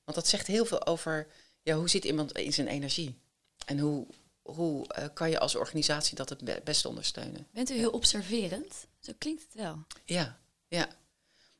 Want 0.04 0.18
dat 0.18 0.28
zegt 0.28 0.48
heel 0.48 0.66
veel 0.66 0.86
over 0.86 1.28
ja, 1.62 1.76
hoe 1.76 1.90
zit 1.90 2.06
iemand 2.06 2.32
in 2.32 2.54
zijn 2.54 2.68
energie. 2.68 3.20
En 3.66 3.80
hoe, 3.80 4.08
hoe 4.42 4.86
uh, 5.00 5.06
kan 5.14 5.30
je 5.30 5.40
als 5.40 5.56
organisatie 5.56 6.16
dat 6.16 6.30
het 6.30 6.64
beste 6.64 6.88
ondersteunen. 6.88 7.48
Bent 7.52 7.70
u 7.70 7.74
heel 7.74 7.92
observerend? 7.92 8.88
Zo 9.00 9.14
klinkt 9.18 9.44
het 9.44 9.54
wel. 9.54 9.84
Ja, 10.06 10.40
ja. 10.68 10.90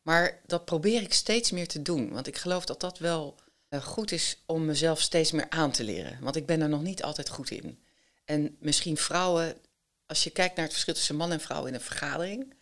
Maar 0.02 0.42
dat 0.46 0.66
probeer 0.66 1.02
ik 1.02 1.14
steeds 1.14 1.52
meer 1.52 1.68
te 1.68 1.82
doen. 1.82 2.10
Want 2.10 2.28
ik 2.28 2.38
geloof 2.38 2.66
dat 2.66 2.80
dat 2.80 2.98
wel 2.98 3.36
goed 3.70 4.12
is 4.12 4.42
om 4.46 4.66
mezelf 4.66 5.02
steeds 5.02 5.32
meer 5.32 5.50
aan 5.50 5.72
te 5.72 5.84
leren. 5.84 6.18
Want 6.22 6.36
ik 6.36 6.46
ben 6.46 6.62
er 6.62 6.70
nog 6.70 6.82
niet 6.82 7.04
altijd 7.04 7.30
goed 7.30 7.52
in. 7.52 7.80
En 8.26 8.56
misschien 8.60 8.98
vrouwen, 8.98 9.58
als 10.06 10.24
je 10.24 10.30
kijkt 10.30 10.56
naar 10.56 10.64
het 10.64 10.74
verschil 10.74 10.94
tussen 10.94 11.16
man 11.16 11.32
en 11.32 11.40
vrouw 11.40 11.66
in 11.66 11.74
een 11.74 11.82
vergadering, 11.82 12.54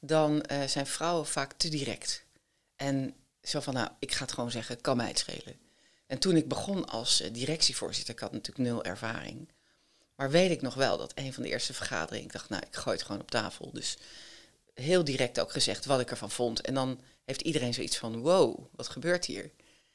dan 0.00 0.44
uh, 0.52 0.62
zijn 0.62 0.86
vrouwen 0.86 1.26
vaak 1.26 1.52
te 1.52 1.68
direct. 1.68 2.24
En 2.76 3.14
zo 3.42 3.60
van, 3.60 3.74
nou, 3.74 3.88
ik 3.98 4.12
ga 4.12 4.22
het 4.22 4.32
gewoon 4.32 4.50
zeggen, 4.50 4.80
kan 4.80 4.96
mij 4.96 5.08
het 5.08 5.18
schelen. 5.18 5.56
En 6.06 6.18
toen 6.18 6.36
ik 6.36 6.48
begon 6.48 6.88
als 6.88 7.20
uh, 7.20 7.32
directievoorzitter, 7.32 8.14
ik 8.14 8.20
had 8.20 8.32
natuurlijk 8.32 8.68
nul 8.68 8.84
ervaring. 8.84 9.48
Maar 10.16 10.30
weet 10.30 10.50
ik 10.50 10.62
nog 10.62 10.74
wel 10.74 10.98
dat 10.98 11.12
een 11.14 11.32
van 11.32 11.42
de 11.42 11.48
eerste 11.48 11.74
vergaderingen, 11.74 12.26
ik 12.26 12.32
dacht, 12.32 12.48
nou, 12.48 12.62
ik 12.66 12.76
gooi 12.76 12.96
het 12.96 13.06
gewoon 13.06 13.20
op 13.20 13.30
tafel. 13.30 13.70
Dus 13.72 13.96
heel 14.74 15.04
direct 15.04 15.40
ook 15.40 15.52
gezegd 15.52 15.84
wat 15.84 16.00
ik 16.00 16.10
ervan 16.10 16.30
vond. 16.30 16.60
En 16.60 16.74
dan 16.74 17.00
heeft 17.24 17.40
iedereen 17.40 17.74
zoiets 17.74 17.96
van, 17.96 18.20
wow, 18.20 18.66
wat 18.70 18.88
gebeurt 18.88 19.24
hier? 19.24 19.50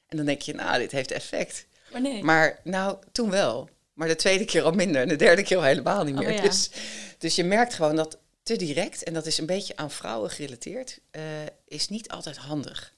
En 0.07 0.17
dan 0.17 0.25
denk 0.25 0.41
je, 0.41 0.53
nou, 0.53 0.79
dit 0.79 0.91
heeft 0.91 1.11
effect. 1.11 1.65
Maar 1.91 2.01
nee. 2.01 2.23
Maar 2.23 2.59
nou, 2.63 2.97
toen 3.11 3.29
wel. 3.29 3.69
Maar 3.93 4.07
de 4.07 4.15
tweede 4.15 4.45
keer 4.45 4.63
al 4.63 4.71
minder 4.71 5.01
en 5.01 5.07
de 5.07 5.15
derde 5.15 5.43
keer 5.43 5.57
al 5.57 5.63
helemaal 5.63 6.03
niet 6.03 6.15
meer. 6.15 6.29
Oh, 6.29 6.35
ja. 6.35 6.41
dus, 6.41 6.69
dus 7.17 7.35
je 7.35 7.43
merkt 7.43 7.73
gewoon 7.73 7.95
dat 7.95 8.17
te 8.43 8.55
direct, 8.55 9.03
en 9.03 9.13
dat 9.13 9.25
is 9.25 9.37
een 9.37 9.45
beetje 9.45 9.75
aan 9.75 9.91
vrouwen 9.91 10.29
gerelateerd, 10.29 10.99
uh, 11.11 11.21
is 11.67 11.89
niet 11.89 12.09
altijd 12.09 12.37
handig. 12.37 12.93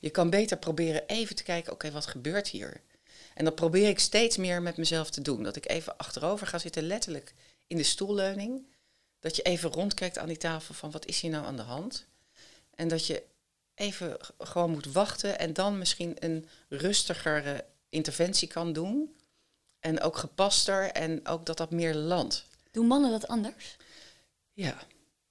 Je 0.00 0.10
kan 0.10 0.30
beter 0.30 0.56
proberen 0.56 1.06
even 1.06 1.36
te 1.36 1.42
kijken, 1.42 1.72
oké, 1.72 1.86
okay, 1.86 2.00
wat 2.00 2.06
gebeurt 2.06 2.48
hier? 2.48 2.80
En 3.34 3.44
dat 3.44 3.54
probeer 3.54 3.88
ik 3.88 3.98
steeds 3.98 4.36
meer 4.36 4.62
met 4.62 4.76
mezelf 4.76 5.10
te 5.10 5.22
doen. 5.22 5.42
Dat 5.42 5.56
ik 5.56 5.68
even 5.68 5.96
achterover 5.96 6.46
ga 6.46 6.58
zitten, 6.58 6.82
letterlijk 6.82 7.34
in 7.66 7.76
de 7.76 7.82
stoelleuning. 7.82 8.66
Dat 9.20 9.36
je 9.36 9.42
even 9.42 9.70
rondkijkt 9.70 10.18
aan 10.18 10.28
die 10.28 10.36
tafel 10.36 10.74
van 10.74 10.90
wat 10.90 11.06
is 11.06 11.20
hier 11.20 11.30
nou 11.30 11.46
aan 11.46 11.56
de 11.56 11.62
hand? 11.62 12.06
En 12.74 12.88
dat 12.88 13.06
je 13.06 13.22
even 13.76 14.16
gewoon 14.38 14.70
moet 14.70 14.92
wachten 14.92 15.38
en 15.38 15.52
dan 15.52 15.78
misschien 15.78 16.16
een 16.18 16.48
rustigere 16.68 17.64
interventie 17.88 18.48
kan 18.48 18.72
doen. 18.72 19.16
En 19.80 20.00
ook 20.00 20.16
gepaster 20.16 20.90
en 20.90 21.26
ook 21.26 21.46
dat 21.46 21.56
dat 21.56 21.70
meer 21.70 21.94
landt. 21.94 22.44
Doen 22.70 22.86
mannen 22.86 23.10
dat 23.10 23.28
anders? 23.28 23.76
Ja, 24.52 24.78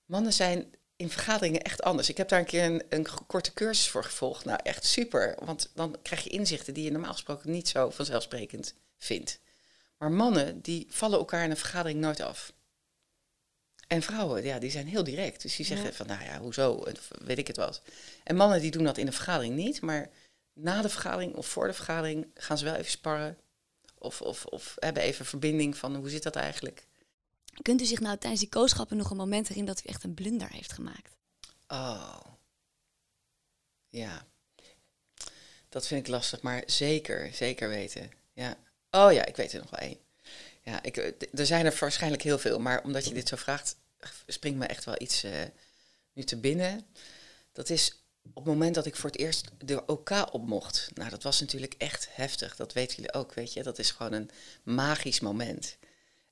mannen 0.06 0.34
zijn 0.34 0.74
in 0.96 1.10
vergaderingen 1.10 1.62
echt 1.62 1.84
anders. 1.84 2.10
Ik 2.10 2.18
heb 2.18 2.30
daar 2.30 2.40
een 2.40 2.46
keer 2.46 2.64
een, 2.64 2.84
een 2.90 3.08
korte 3.28 3.54
cursus 3.54 3.88
voor 3.88 4.04
gevolgd. 4.04 4.46
Nou, 4.46 4.60
echt 4.64 4.86
super. 4.86 5.36
Want 5.40 5.70
dan 5.74 5.96
krijg 6.02 6.24
je 6.24 6.30
inzichten 6.30 6.74
die 6.74 6.84
je 6.84 6.92
normaal 6.92 7.12
gesproken 7.12 7.52
niet 7.52 7.68
zo 7.68 7.90
vanzelfsprekend 7.90 8.74
vindt. 8.98 9.40
Maar 9.98 10.12
mannen, 10.12 10.62
die 10.62 10.88
vallen 10.90 11.20
elkaar 11.20 11.44
in 11.44 11.50
een 11.50 11.58
vergadering 11.58 12.00
nooit 12.00 12.20
af. 12.22 12.54
En 13.88 14.02
vrouwen, 14.02 14.44
ja, 14.44 14.60
die 14.60 14.72
zijn 14.72 14.88
heel 14.88 15.04
direct. 15.04 15.42
Dus 15.42 15.56
die 15.56 15.66
zeggen 15.66 15.88
Ja. 15.88 15.94
van, 15.94 16.08
nou 16.08 16.24
ja, 16.24 16.40
hoezo, 16.40 16.84
weet 17.10 17.38
ik 17.38 17.48
het 17.48 17.58
wat. 17.58 17.82
En 18.24 18.36
mannen 18.36 18.62
die 18.62 18.72
doen 18.72 18.84
dat 18.84 18.98
in 18.98 19.08
een 19.08 19.14
vergadering 19.14 19.56
niet. 19.56 19.82
Maar 19.82 20.10
na 20.54 20.82
de 20.82 20.90
vergadering 20.90 21.36
of 21.36 21.48
voor 21.48 21.68
de 21.68 21.74
vergadering 21.74 22.28
gaan 22.34 22.58
ze 22.58 22.66
wel 22.66 22.76
even 22.76 22.92
sparren. 22.92 23.38
Of, 23.98 24.22
of, 24.22 24.46
of 24.46 24.76
hebben 24.80 25.04
even 25.04 25.26
verbinding 25.26 25.78
van, 25.78 25.96
hoe 25.96 26.10
zit 26.10 26.24
dat 26.24 26.36
eigenlijk? 26.36 26.86
Kunt 27.62 27.82
u 27.82 27.86
zich 27.86 28.00
nou 28.00 28.18
tijdens 28.18 28.42
die 28.42 28.50
kooschappen 28.50 28.98
nog 28.98 29.10
een 29.10 29.18
moment 29.18 29.48
herinneren 29.48 29.76
dat 29.76 29.86
u 29.86 29.90
echt 29.94 30.04
een 30.04 30.14
blunder 30.14 30.50
heeft 30.50 30.72
gemaakt? 30.74 31.18
Oh. 31.68 32.20
Ja. 33.90 34.26
Dat 35.70 35.88
vind 35.88 36.02
ik 36.06 36.12
lastig, 36.12 36.42
maar 36.42 36.64
zeker, 36.66 37.34
zeker 37.34 37.70
weten. 37.70 38.12
Ja. 38.34 38.58
Oh 38.92 39.12
ja, 39.12 39.26
ik 39.26 39.36
weet 39.36 39.54
er 39.54 39.60
nog 39.60 39.70
wel 39.70 39.80
één. 39.80 39.98
Ja, 40.66 40.84
ik, 40.84 40.98
eh, 40.98 41.40
er 41.40 41.46
zijn 41.46 41.66
er 41.66 41.78
waarschijnlijk 41.80 42.24
heel 42.24 42.40
veel, 42.40 42.60
maar 42.60 42.84
omdat 42.84 43.08
je 43.08 43.14
dit 43.14 43.28
zo 43.28 43.36
vraagt, 43.36 43.76
springt 44.28 44.58
me 44.58 44.66
echt 44.66 44.86
wel 44.86 45.02
iets 45.02 45.24
eh, 45.24 45.32
nu 46.14 46.24
te 46.24 46.38
binnen. 46.38 46.86
Dat 47.52 47.70
is 47.70 48.04
op 48.22 48.36
het 48.36 48.46
moment 48.46 48.76
dat 48.76 48.86
ik 48.86 48.96
voor 48.96 49.10
het 49.10 49.20
eerst 49.20 49.48
de 49.66 49.86
OK 49.86 50.10
op 50.32 50.48
mocht. 50.48 50.90
Nou, 50.94 51.10
dat 51.10 51.24
was 51.24 51.40
natuurlijk 51.40 51.74
echt 51.78 52.08
heftig. 52.12 52.56
Dat 52.56 52.74
weten 52.74 52.96
jullie 52.96 53.14
ook, 53.14 53.34
weet 53.34 53.54
je. 53.54 53.64
Dat 53.64 53.80
is 53.80 53.92
gewoon 53.92 54.14
een 54.14 54.30
magisch 54.64 55.20
moment. 55.20 55.78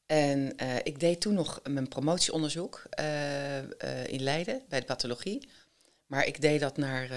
En 0.06 0.58
eh, 0.58 0.76
ik 0.84 1.00
deed 1.00 1.22
toen 1.22 1.34
nog 1.34 1.60
mijn 1.64 1.88
promotieonderzoek 1.88 2.84
in 4.06 4.24
Leiden 4.24 4.62
bij 4.70 4.80
de 4.80 4.86
pathologie. 4.86 5.50
Maar 6.06 6.26
ik 6.26 6.42
deed 6.42 6.60
dat 6.60 6.78
naar 6.78 7.10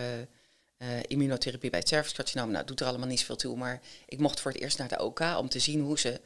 immunotherapie 1.06 1.70
bij 1.70 1.78
het 1.78 1.88
cervixcarcinoom. 1.88 2.50
Nou, 2.50 2.64
doet 2.64 2.80
er 2.80 2.86
allemaal 2.86 3.08
niet 3.08 3.18
zoveel 3.18 3.36
toe. 3.36 3.56
Maar 3.56 3.80
ik 4.06 4.18
mocht 4.18 4.40
voor 4.40 4.52
het 4.52 4.60
eerst 4.60 4.78
naar 4.78 4.88
de 4.88 5.02
OK 5.02 5.20
om 5.20 5.48
te 5.48 5.58
zien 5.58 5.80
hoe 5.80 5.98
ze 5.98 6.20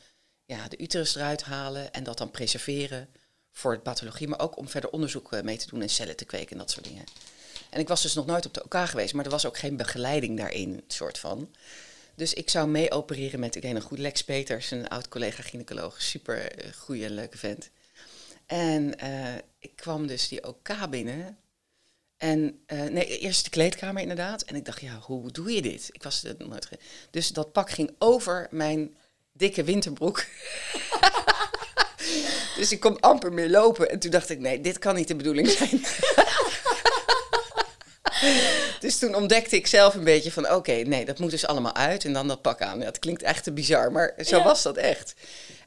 ja, 0.51 0.69
de 0.69 0.79
uterus 0.79 1.15
eruit 1.15 1.43
halen 1.43 1.93
en 1.93 2.03
dat 2.05 2.19
dan 2.19 2.31
preserveren 2.31 3.09
voor 3.53 3.75
de 3.75 3.81
pathologie. 3.81 4.29
Maar 4.29 4.41
ook 4.41 4.57
om 4.57 4.69
verder 4.69 4.91
onderzoek 4.91 5.33
eh, 5.33 5.43
mee 5.43 5.57
te 5.57 5.67
doen 5.67 5.83
en 5.83 5.89
cellen 5.89 6.17
te 6.17 6.25
kweken 6.25 6.51
en 6.51 6.59
dat 6.59 6.71
soort 6.71 6.85
dingen. 6.85 7.05
En 7.71 7.81
ik 7.81 7.89
was 7.89 8.03
dus 8.03 8.15
nog 8.15 8.27
nooit 8.27 8.47
op 8.47 8.55
de 8.55 8.65
OK 8.65 8.75
geweest, 8.75 9.15
maar 9.15 9.25
er 9.25 9.31
was 9.31 9.47
ook 9.47 9.59
geen 9.59 9.77
begeleiding 9.77 10.39
daarin, 10.39 10.85
soort 10.87 11.19
van. 11.19 11.51
Dus 12.15 12.35
ik 12.35 12.51
zou 12.51 12.69
mee 12.69 12.91
opereren 12.91 13.41
met, 13.41 13.57
ik 13.57 13.63
weet 13.63 13.73
nog 13.73 13.83
goed, 13.83 13.99
Lex 13.99 14.25
Peters, 14.25 14.71
een 14.71 14.89
oud 14.89 15.09
collega 15.09 15.43
gynaecoloog. 15.43 16.03
Super 16.03 16.53
eh, 16.53 16.73
goede 16.73 17.11
leuke 17.11 17.39
vent. 17.39 17.71
En 18.47 18.99
eh, 18.99 19.35
ik 19.59 19.77
kwam 19.77 20.07
dus 20.07 20.29
die 20.29 20.47
OK 20.47 20.91
binnen. 20.91 21.39
En 22.17 22.61
nee, 22.67 23.19
eerst 23.19 23.45
de 23.45 23.51
kleedkamer 23.51 24.03
inderdaad. 24.03 24.43
En 24.43 24.55
ik 24.55 24.65
dacht, 24.65 24.81
ja, 24.81 24.99
hoe 24.99 25.31
doe 25.31 25.53
je 25.53 25.63
dit? 25.63 25.89
Ik 25.93 26.03
was 26.03 26.23
het 26.23 26.39
nooit. 26.39 26.69
Dus 27.11 27.29
dat 27.29 27.53
pak 27.53 27.71
ging 27.71 27.95
over 27.99 28.49
mijn 28.51 28.97
dikke 29.41 29.65
winterbroek. 29.65 30.25
dus 32.57 32.73
ik 32.73 32.81
kon 32.81 33.01
amper 33.01 33.33
meer 33.33 33.49
lopen. 33.49 33.91
En 33.91 33.99
toen 33.99 34.11
dacht 34.11 34.31
ik, 34.31 34.39
nee, 34.39 34.61
dit 34.61 34.79
kan 34.79 34.95
niet 34.95 35.09
de 35.09 35.17
bedoeling 35.17 35.49
zijn. 35.49 35.85
dus 38.81 38.99
toen 38.99 39.15
ontdekte 39.15 39.57
ik 39.57 39.67
zelf 39.67 39.95
een 39.95 40.05
beetje 40.05 40.33
van, 40.33 40.51
oké, 40.51 40.73
nee, 40.73 41.05
dat 41.05 41.19
moet 41.19 41.31
dus 41.31 41.47
allemaal 41.47 41.75
uit. 41.75 42.05
En 42.05 42.13
dan 42.13 42.29
dat 42.29 42.43
pak 42.43 42.61
aan. 42.61 42.79
Ja, 42.79 42.85
het 42.85 42.99
klinkt 42.99 43.23
echt 43.23 43.45
te 43.45 43.53
bizar, 43.53 43.93
maar 43.93 44.15
zo 44.25 44.43
was 44.43 44.63
dat 44.63 44.77
echt. 44.77 45.15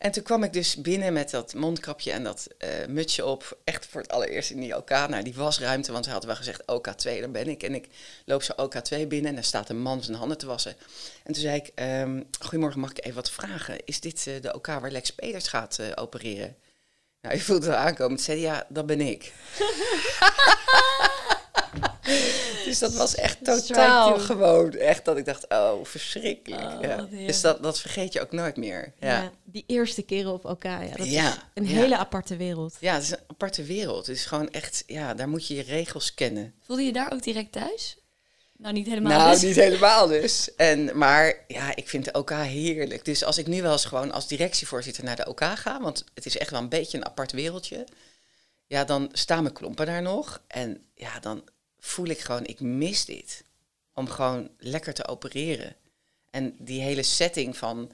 En 0.04 0.12
toen 0.12 0.24
kwam 0.24 0.44
ik 0.44 0.54
dus 0.54 0.76
binnen 0.76 1.14
met 1.14 1.30
dat 1.30 1.54
mondkapje 1.54 2.12
en 2.12 2.24
dat 2.24 2.48
uh, 2.60 2.70
mutsje 2.88 3.26
op. 3.26 3.58
Echt 3.64 3.86
voor 3.86 4.02
het 4.02 4.12
allereerst 4.12 4.50
in 4.50 4.60
die 4.60 4.78
OK. 4.78 4.90
Nou, 4.90 5.24
die 5.24 5.34
wasruimte, 5.34 5.92
want 5.92 6.06
ze 6.06 6.12
hadden 6.12 6.30
wel 6.30 6.38
gezegd 6.38 6.62
OK2, 6.62 7.20
daar 7.20 7.32
ben 7.32 7.48
ik. 7.48 7.64
En 7.64 7.76
ik 7.76 7.88
loop 8.26 8.44
zo 8.44 8.54
OK2 8.54 9.08
binnen 9.08 9.30
en 9.30 9.36
daar 9.36 9.44
staat 9.44 9.70
een 9.70 9.82
man 9.82 10.04
zijn 10.04 10.18
handen 10.18 10.38
te 10.38 10.46
wassen. 10.46 10.76
En 11.24 11.34
toen 11.34 11.42
zei 11.42 11.56
ik, 11.56 11.82
um, 11.82 12.28
goedemorgen, 12.40 12.80
mag 12.80 12.90
ik 12.90 13.04
even 13.04 13.16
wat 13.16 13.32
vragen? 13.32 13.86
Is 13.86 14.00
dit 14.00 14.26
uh, 14.28 14.42
de 14.42 14.54
OK 14.54 14.66
waar 14.66 14.92
Lex 14.92 15.10
Peters 15.10 15.48
gaat 15.48 15.78
uh, 15.80 15.88
opereren? 15.96 16.56
Nou, 17.22 17.36
je 17.36 17.42
voelt 17.42 17.64
het 17.64 17.76
aankomen. 17.76 18.16
Toen 18.16 18.26
zei 18.26 18.40
ja, 18.40 18.66
dat 18.70 18.86
ben 18.86 19.02
ik. 19.02 19.34
dus 22.66 22.80
dat 22.80 22.94
was 22.94 23.16
echt 23.16 23.44
totaal 23.44 24.20
gewoon. 24.20 24.74
Echt 24.74 25.06
dat 25.06 25.18
ik 25.18 25.26
dacht, 25.26 25.50
oh, 25.50 25.74
verschrikkelijk. 25.84 26.74
Oh, 26.74 26.82
ja. 26.82 27.08
Dus 27.10 27.42
dat, 27.42 27.64
dat 27.64 27.80
vergeet 27.80 28.14
je 28.14 28.22
ook 28.22 28.32
nooit 28.32 28.58
meer. 28.58 28.94
Ja. 29.00 29.22
ja 29.22 29.32
die 29.44 29.64
eerste 29.68 30.02
keren 30.02 30.34
op 30.34 30.46
elkaar. 30.46 30.84
Ja, 30.86 30.96
dat 30.96 31.06
is 31.06 31.38
een 31.54 31.66
hele 31.66 31.98
aparte 31.98 32.36
wereld. 32.36 32.78
Ja, 32.80 32.94
het 32.94 33.04
is 33.04 33.12
een 33.12 33.18
aparte 33.28 33.64
wereld. 33.64 34.08
Het 34.08 34.16
is 34.16 34.26
gewoon 34.26 34.50
echt, 34.50 34.84
ja, 34.88 35.14
daar 35.14 35.30
moet 35.30 35.48
je 35.48 35.56
je 35.56 35.64
regels 35.64 36.14
kennen. 36.14 36.54
Voelde 36.66 36.84
je 36.84 36.94
daar 36.94 37.12
ook 37.14 37.24
direct 37.24 37.52
thuis? 37.52 37.98
Nou, 38.58 38.74
niet 38.74 38.88
helemaal 38.88 39.18
Nou, 39.18 39.32
dus. 39.32 39.42
niet 39.42 39.56
helemaal 39.56 40.08
dus. 40.08 40.56
En, 40.56 40.98
maar 40.98 41.36
ja, 41.48 41.76
ik 41.76 41.90
vind 41.90 42.06
de 42.06 42.12
OK 42.12 42.30
heerlijk. 42.32 43.06
Dus 43.06 43.24
als 43.24 43.38
ik 43.38 43.48
nu 43.48 43.62
wel 43.62 43.72
eens 43.72 43.86
gewoon 43.86 44.12
als 44.12 44.28
directievoorzitter 44.28 45.04
naar 45.04 45.16
de 45.16 45.28
OK 45.28 45.44
ga... 45.44 45.82
want 45.82 46.04
het 46.14 46.26
is 46.26 46.38
echt 46.38 46.50
wel 46.50 46.60
een 46.60 46.70
beetje 46.70 46.98
een 46.98 47.06
apart 47.06 47.32
wereldje... 47.32 47.88
ja, 48.68 48.84
dan 48.84 49.10
staan 49.12 49.44
mijn 49.44 49.56
klompen 49.56 49.86
daar 49.86 50.02
nog. 50.02 50.42
En 50.48 50.86
ja, 50.96 51.20
dan 51.20 51.44
voel 51.86 52.08
ik 52.08 52.20
gewoon, 52.20 52.46
ik 52.46 52.60
mis 52.60 53.06
dit. 53.06 53.44
Om 53.94 54.08
gewoon 54.08 54.50
lekker 54.58 54.94
te 54.94 55.08
opereren. 55.08 55.76
En 56.30 56.56
die 56.60 56.82
hele 56.82 57.04
setting 57.04 57.58
van 57.58 57.92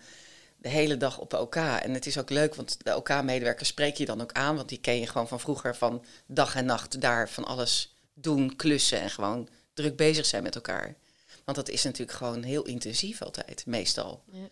de 0.58 0.70
hele 0.70 0.98
dag 0.98 1.20
op 1.20 1.34
OK. 1.34 1.56
En 1.56 1.94
het 1.94 2.06
is 2.06 2.18
ook 2.18 2.30
leuk, 2.30 2.56
want 2.56 2.78
de 2.84 2.96
OK-medewerkers 2.96 3.70
spreek 3.70 3.96
je 3.96 4.06
dan 4.06 4.22
ook 4.22 4.32
aan. 4.32 4.56
Want 4.56 4.70
die 4.70 4.80
ken 4.80 5.00
je 5.00 5.08
gewoon 5.08 5.28
van 5.28 5.40
vroeger 5.40 5.76
van 5.76 6.06
dag 6.26 6.56
en 6.56 6.66
nacht 6.66 7.02
daar 7.02 7.30
van 7.30 7.46
alles 7.46 7.96
doen, 8.14 8.56
klussen 8.56 9.02
en 9.02 9.10
gewoon 9.10 9.50
druk 9.74 9.96
bezig 9.96 10.26
zijn 10.26 10.44
met 10.44 10.56
elkaar. 10.56 10.96
Want 11.44 11.58
dat 11.58 11.70
is 11.70 11.84
natuurlijk 11.84 12.18
gewoon 12.18 12.44
heel 12.44 12.66
intensief 12.66 13.22
altijd, 13.22 13.66
meestal. 13.66 14.24
Ja. 14.32 14.50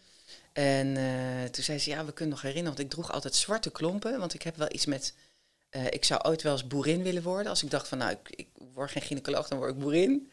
En 0.54 0.88
uh, 0.96 1.44
toen 1.44 1.64
zei 1.64 1.80
ze, 1.80 1.90
ja, 1.90 2.06
we 2.06 2.14
kunnen 2.14 2.34
nog 2.34 2.44
herinneren, 2.44 2.78
want 2.78 2.88
ik 2.88 2.94
droeg 2.94 3.12
altijd 3.12 3.36
zwarte 3.36 3.72
klompen. 3.72 4.20
Want 4.20 4.34
ik 4.34 4.42
heb 4.42 4.56
wel 4.56 4.74
iets 4.74 4.86
met, 4.86 5.14
uh, 5.78 5.86
ik 5.86 6.06
zou 6.06 6.22
ooit 6.24 6.42
wel 6.42 6.52
eens 6.52 6.68
boerin 6.68 7.04
willen 7.04 7.24
worden. 7.24 7.50
Als 7.50 7.64
ik 7.64 7.72
dacht 7.72 7.88
van, 7.88 7.98
nou, 7.98 8.12
ik, 8.12 8.30
ik 8.30 8.48
word 8.74 8.92
geen 8.92 9.02
gynaecoloog, 9.02 9.48
dan 9.48 9.58
word 9.58 9.72
ik 9.72 9.80
boerin. 9.80 10.32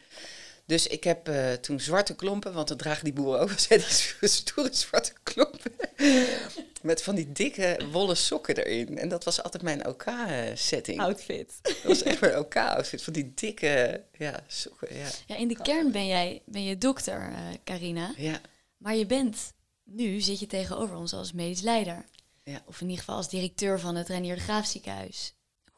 Dus 0.65 0.87
ik 0.87 1.03
heb 1.03 1.29
uh, 1.29 1.53
toen 1.53 1.79
zwarte 1.79 2.15
klompen, 2.15 2.53
want 2.53 2.67
dat 2.67 2.79
dragen 2.79 3.03
die 3.03 3.13
boeren 3.13 3.39
ook. 3.39 3.59
Zijn 3.59 3.79
die 4.19 4.29
stoere 4.29 4.69
zwarte 4.71 5.13
klompen. 5.23 5.71
Met 6.81 7.03
van 7.03 7.15
die 7.15 7.31
dikke 7.31 7.79
wollen 7.91 8.17
sokken 8.17 8.57
erin. 8.57 8.97
En 8.97 9.09
dat 9.09 9.23
was 9.23 9.43
altijd 9.43 9.63
mijn 9.63 9.87
OK-setting. 9.87 10.99
Outfit. 10.99 11.53
Dat 11.61 11.83
was 11.83 12.03
echt 12.03 12.21
mijn 12.21 12.37
OK-outfit. 12.37 13.03
Van 13.03 13.13
die 13.13 13.31
dikke 13.35 14.03
ja, 14.17 14.43
sokken. 14.47 14.95
Ja. 14.95 15.07
ja, 15.25 15.35
in 15.35 15.47
de 15.47 15.61
kern 15.61 15.91
ben 15.91 16.07
jij 16.07 16.41
ben 16.45 16.63
je 16.63 16.77
dokter, 16.77 17.29
uh, 17.31 17.37
Carina. 17.63 18.13
Ja. 18.17 18.41
Maar 18.77 18.95
je 18.95 19.05
bent, 19.05 19.53
nu 19.83 20.19
zit 20.21 20.39
je 20.39 20.47
tegenover 20.47 20.95
ons 20.95 21.13
als 21.13 21.33
medisch 21.33 21.61
leider. 21.61 22.05
Ja. 22.43 22.61
Of 22.65 22.81
in 22.81 22.87
ieder 22.87 22.99
geval 22.99 23.15
als 23.15 23.29
directeur 23.29 23.79
van 23.79 23.95
het 23.95 24.07
Reinier 24.07 24.35
de 24.35 24.41
Graaf 24.41 24.65
ziekenhuis. 24.65 25.34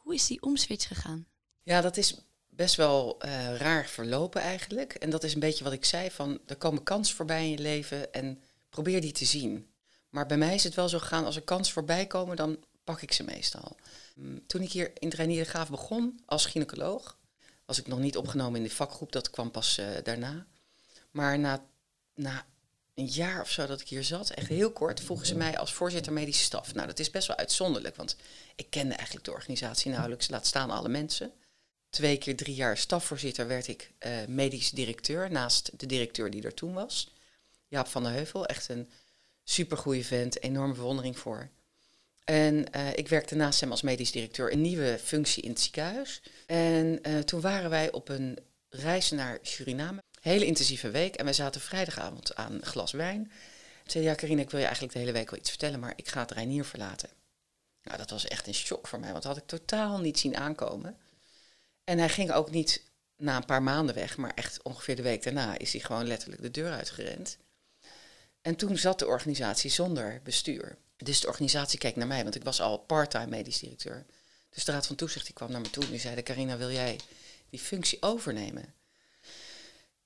Hoe 0.08 0.16
is 0.16 0.26
die 0.26 0.42
omswitch 0.42 0.86
gegaan? 0.86 1.26
Ja, 1.62 1.80
dat 1.80 1.96
is 1.96 2.14
best 2.48 2.74
wel 2.74 3.24
uh, 3.24 3.56
raar 3.56 3.86
verlopen 3.86 4.40
eigenlijk. 4.40 4.94
En 4.94 5.10
dat 5.10 5.24
is 5.24 5.34
een 5.34 5.40
beetje 5.40 5.64
wat 5.64 5.72
ik 5.72 5.84
zei, 5.84 6.10
van 6.10 6.40
er 6.46 6.56
komen 6.56 6.82
kansen 6.82 7.16
voorbij 7.16 7.44
in 7.44 7.50
je 7.50 7.58
leven 7.58 8.12
en 8.12 8.42
probeer 8.68 9.00
die 9.00 9.12
te 9.12 9.24
zien. 9.24 9.70
Maar 10.08 10.26
bij 10.26 10.36
mij 10.36 10.54
is 10.54 10.64
het 10.64 10.74
wel 10.74 10.88
zo 10.88 10.98
gegaan, 10.98 11.24
als 11.24 11.36
er 11.36 11.42
kansen 11.42 11.72
voorbij 11.72 12.06
komen, 12.06 12.36
dan 12.36 12.64
pak 12.84 13.02
ik 13.02 13.12
ze 13.12 13.22
meestal. 13.22 13.76
Mm, 14.14 14.46
toen 14.46 14.62
ik 14.62 14.72
hier 14.72 14.90
in 14.94 15.10
Trainier 15.10 15.44
Graaf 15.44 15.70
begon 15.70 16.20
als 16.26 16.46
gynaecoloog, 16.46 17.18
was 17.64 17.78
ik 17.78 17.86
nog 17.86 17.98
niet 17.98 18.16
opgenomen 18.16 18.60
in 18.60 18.66
de 18.66 18.74
vakgroep, 18.74 19.12
dat 19.12 19.30
kwam 19.30 19.50
pas 19.50 19.78
uh, 19.78 19.86
daarna. 20.02 20.46
Maar 21.10 21.38
na, 21.38 21.64
na 22.14 22.46
een 22.98 23.06
jaar 23.06 23.40
of 23.40 23.50
zo 23.50 23.66
dat 23.66 23.80
ik 23.80 23.88
hier 23.88 24.04
zat, 24.04 24.30
echt 24.30 24.48
heel 24.48 24.72
kort, 24.72 25.00
vroegen 25.00 25.26
ze 25.26 25.36
mij 25.36 25.58
als 25.58 25.72
voorzitter 25.72 26.12
medische 26.12 26.44
staf. 26.44 26.74
Nou, 26.74 26.86
dat 26.86 26.98
is 26.98 27.10
best 27.10 27.26
wel 27.26 27.36
uitzonderlijk, 27.36 27.96
want 27.96 28.16
ik 28.56 28.66
kende 28.70 28.94
eigenlijk 28.94 29.24
de 29.24 29.32
organisatie 29.32 29.90
nauwelijks, 29.90 30.28
laat 30.28 30.46
staan 30.46 30.70
alle 30.70 30.88
mensen 30.88 31.32
twee 31.90 32.18
keer 32.18 32.36
drie 32.36 32.54
jaar 32.54 32.76
stafvoorzitter 32.76 33.46
werd 33.46 33.68
ik 33.68 33.90
uh, 34.06 34.12
medisch 34.28 34.70
directeur 34.70 35.30
naast 35.30 35.78
de 35.78 35.86
directeur 35.86 36.30
die 36.30 36.42
er 36.42 36.54
toen 36.54 36.72
was. 36.72 37.12
Jaap 37.68 37.86
van 37.86 38.02
der 38.02 38.12
Heuvel, 38.12 38.46
echt 38.46 38.68
een 38.68 38.88
supergoeie 39.44 40.06
vent, 40.06 40.42
enorme 40.42 40.74
bewondering 40.74 41.18
voor. 41.18 41.48
En 42.24 42.66
uh, 42.76 42.96
ik 42.96 43.08
werkte 43.08 43.34
naast 43.34 43.60
hem 43.60 43.70
als 43.70 43.82
medisch 43.82 44.12
directeur 44.12 44.52
een 44.52 44.60
nieuwe 44.60 44.98
functie 45.02 45.42
in 45.42 45.50
het 45.50 45.60
ziekenhuis. 45.60 46.22
En 46.46 46.98
uh, 47.02 47.18
toen 47.18 47.40
waren 47.40 47.70
wij 47.70 47.92
op 47.92 48.08
een 48.08 48.38
reis 48.68 49.10
naar 49.10 49.38
Suriname. 49.42 50.02
Hele 50.20 50.46
intensieve 50.46 50.90
week. 50.90 51.14
En 51.14 51.24
wij 51.24 51.34
zaten 51.34 51.60
vrijdagavond 51.60 52.34
aan 52.34 52.52
een 52.52 52.64
glas 52.64 52.92
wijn. 52.92 53.32
Ik 53.84 53.90
zei, 53.90 54.04
ja 54.04 54.14
Karine, 54.14 54.40
ik 54.40 54.50
wil 54.50 54.58
je 54.58 54.64
eigenlijk 54.64 54.94
de 54.94 55.00
hele 55.00 55.12
week 55.12 55.30
wel 55.30 55.38
iets 55.38 55.50
vertellen, 55.50 55.80
maar 55.80 55.92
ik 55.96 56.08
ga 56.08 56.20
het 56.20 56.30
Reinier 56.30 56.64
verlaten. 56.64 57.08
Nou, 57.82 57.98
dat 57.98 58.10
was 58.10 58.24
echt 58.26 58.46
een 58.46 58.54
shock 58.54 58.86
voor 58.86 59.00
mij, 59.00 59.10
want 59.10 59.22
dat 59.22 59.32
had 59.32 59.42
ik 59.42 59.48
totaal 59.48 60.00
niet 60.00 60.18
zien 60.18 60.36
aankomen. 60.36 60.96
En 61.84 61.98
hij 61.98 62.08
ging 62.08 62.32
ook 62.32 62.50
niet 62.50 62.82
na 63.16 63.36
een 63.36 63.44
paar 63.44 63.62
maanden 63.62 63.94
weg, 63.94 64.16
maar 64.16 64.32
echt 64.34 64.62
ongeveer 64.62 64.96
de 64.96 65.02
week 65.02 65.22
daarna 65.22 65.58
is 65.58 65.72
hij 65.72 65.80
gewoon 65.80 66.06
letterlijk 66.06 66.42
de 66.42 66.50
deur 66.50 66.72
uitgerend. 66.72 67.38
En 68.42 68.56
toen 68.56 68.76
zat 68.76 68.98
de 68.98 69.06
organisatie 69.06 69.70
zonder 69.70 70.20
bestuur. 70.22 70.76
Dus 70.96 71.20
de 71.20 71.26
organisatie 71.26 71.78
keek 71.78 71.96
naar 71.96 72.06
mij, 72.06 72.22
want 72.22 72.34
ik 72.34 72.44
was 72.44 72.60
al 72.60 72.78
part-time 72.78 73.26
medisch 73.26 73.58
directeur. 73.58 74.06
Dus 74.50 74.64
de 74.64 74.72
Raad 74.72 74.86
van 74.86 74.96
Toezicht 74.96 75.26
die 75.26 75.34
kwam 75.34 75.50
naar 75.50 75.60
me 75.60 75.70
toe 75.70 75.84
en 75.84 75.90
die 75.90 76.00
zei: 76.00 76.22
Carina, 76.22 76.56
wil 76.56 76.70
jij 76.70 77.00
die 77.50 77.60
functie 77.60 78.02
overnemen? 78.02 78.74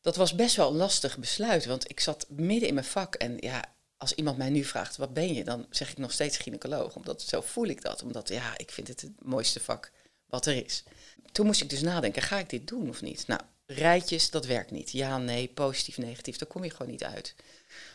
Dat 0.02 0.16
was 0.16 0.34
best 0.34 0.56
wel 0.56 0.70
een 0.70 0.76
lastig 0.76 1.18
besluit, 1.18 1.64
want 1.64 1.90
ik 1.90 2.00
zat 2.00 2.26
midden 2.28 2.68
in 2.68 2.74
mijn 2.74 2.86
vak. 2.86 3.14
En 3.14 3.36
ja, 3.40 3.64
als 3.96 4.12
iemand 4.12 4.36
mij 4.36 4.50
nu 4.50 4.64
vraagt, 4.64 4.96
wat 4.96 5.12
ben 5.12 5.34
je? 5.34 5.44
Dan 5.44 5.66
zeg 5.70 5.90
ik 5.90 5.98
nog 5.98 6.12
steeds 6.12 6.36
gynaecoloog, 6.36 6.96
omdat 6.96 7.22
zo 7.22 7.40
voel 7.40 7.66
ik 7.66 7.82
dat. 7.82 8.02
Omdat 8.02 8.28
ja, 8.28 8.58
ik 8.58 8.70
vind 8.70 8.88
het 8.88 9.00
het 9.00 9.12
mooiste 9.24 9.60
vak 9.60 9.90
wat 10.26 10.46
er 10.46 10.64
is 10.64 10.84
toen 11.32 11.46
moest 11.46 11.62
ik 11.62 11.70
dus 11.70 11.82
nadenken, 11.82 12.22
ga 12.22 12.38
ik 12.38 12.50
dit 12.50 12.68
doen 12.68 12.88
of 12.88 13.02
niet? 13.02 13.26
Nou, 13.26 13.40
rijtjes, 13.66 14.30
dat 14.30 14.46
werkt 14.46 14.70
niet. 14.70 14.90
Ja, 14.90 15.18
nee, 15.18 15.48
positief, 15.48 15.98
negatief, 15.98 16.36
daar 16.36 16.48
kom 16.48 16.64
je 16.64 16.70
gewoon 16.70 16.90
niet 16.90 17.04
uit. 17.04 17.34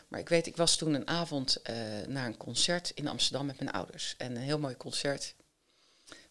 Maar 0.08 0.20
ik 0.20 0.28
weet, 0.28 0.46
ik 0.46 0.56
was 0.56 0.76
toen 0.76 0.94
een 0.94 1.08
avond 1.08 1.60
uh, 1.70 1.76
naar 2.06 2.26
een 2.26 2.36
concert 2.36 2.90
in 2.94 3.08
Amsterdam 3.08 3.46
met 3.46 3.58
mijn 3.58 3.70
ouders. 3.70 4.14
En 4.18 4.36
een 4.36 4.42
heel 4.42 4.58
mooi 4.58 4.76
concert 4.76 5.34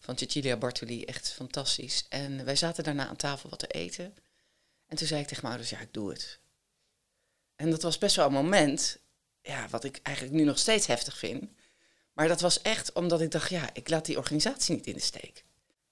van 0.00 0.18
Cecilia 0.18 0.56
Bartoli, 0.56 1.04
echt 1.04 1.32
fantastisch. 1.32 2.06
En 2.08 2.44
wij 2.44 2.56
zaten 2.56 2.84
daarna 2.84 3.06
aan 3.06 3.16
tafel 3.16 3.50
wat 3.50 3.58
te 3.58 3.66
eten. 3.66 4.14
En 4.88 4.96
toen 4.96 5.06
zei 5.06 5.20
ik 5.20 5.26
tegen 5.26 5.42
mijn 5.42 5.54
ouders, 5.54 5.78
ja, 5.78 5.84
ik 5.84 5.92
doe 5.92 6.10
het. 6.10 6.40
En 7.56 7.70
dat 7.70 7.82
was 7.82 7.98
best 7.98 8.16
wel 8.16 8.26
een 8.26 8.32
moment, 8.32 8.98
ja, 9.42 9.68
wat 9.68 9.84
ik 9.84 10.00
eigenlijk 10.02 10.36
nu 10.36 10.44
nog 10.44 10.58
steeds 10.58 10.86
heftig 10.86 11.18
vind. 11.18 11.50
Maar 12.12 12.28
dat 12.28 12.40
was 12.40 12.62
echt 12.62 12.92
omdat 12.92 13.20
ik 13.20 13.30
dacht, 13.30 13.50
ja, 13.50 13.70
ik 13.72 13.88
laat 13.88 14.04
die 14.04 14.16
organisatie 14.16 14.74
niet 14.74 14.86
in 14.86 14.94
de 14.94 15.00
steek. 15.00 15.44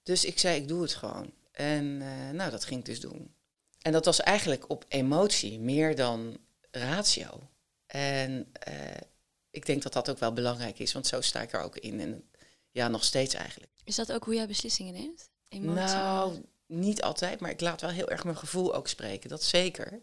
Dus 0.02 0.24
ik 0.24 0.38
zei, 0.38 0.60
ik 0.60 0.68
doe 0.68 0.82
het 0.82 0.94
gewoon. 0.94 1.32
En 1.52 1.84
uh, 1.84 2.30
nou, 2.30 2.50
dat 2.50 2.64
ging 2.64 2.80
ik 2.80 2.86
dus 2.86 3.00
doen. 3.00 3.34
En 3.80 3.92
dat 3.92 4.04
was 4.04 4.20
eigenlijk 4.20 4.70
op 4.70 4.84
emotie, 4.88 5.60
meer 5.60 5.96
dan 5.96 6.38
ratio. 6.70 7.50
En 7.86 8.52
uh, 8.68 8.74
ik 9.50 9.66
denk 9.66 9.82
dat 9.82 9.92
dat 9.92 10.10
ook 10.10 10.18
wel 10.18 10.32
belangrijk 10.32 10.78
is, 10.78 10.92
want 10.92 11.06
zo 11.06 11.20
sta 11.20 11.42
ik 11.42 11.52
er 11.52 11.60
ook 11.60 11.76
in. 11.76 12.00
En 12.00 12.30
ja, 12.70 12.88
nog 12.88 13.04
steeds 13.04 13.34
eigenlijk. 13.34 13.72
Is 13.84 13.94
dat 13.94 14.12
ook 14.12 14.24
hoe 14.24 14.34
jij 14.34 14.46
beslissingen 14.46 14.92
neemt? 14.92 15.30
Emotie? 15.48 15.96
Nou, 15.96 16.42
niet 16.66 17.02
altijd, 17.02 17.40
maar 17.40 17.50
ik 17.50 17.60
laat 17.60 17.80
wel 17.80 17.90
heel 17.90 18.08
erg 18.08 18.24
mijn 18.24 18.36
gevoel 18.36 18.74
ook 18.74 18.88
spreken, 18.88 19.28
dat 19.28 19.42
zeker. 19.42 20.00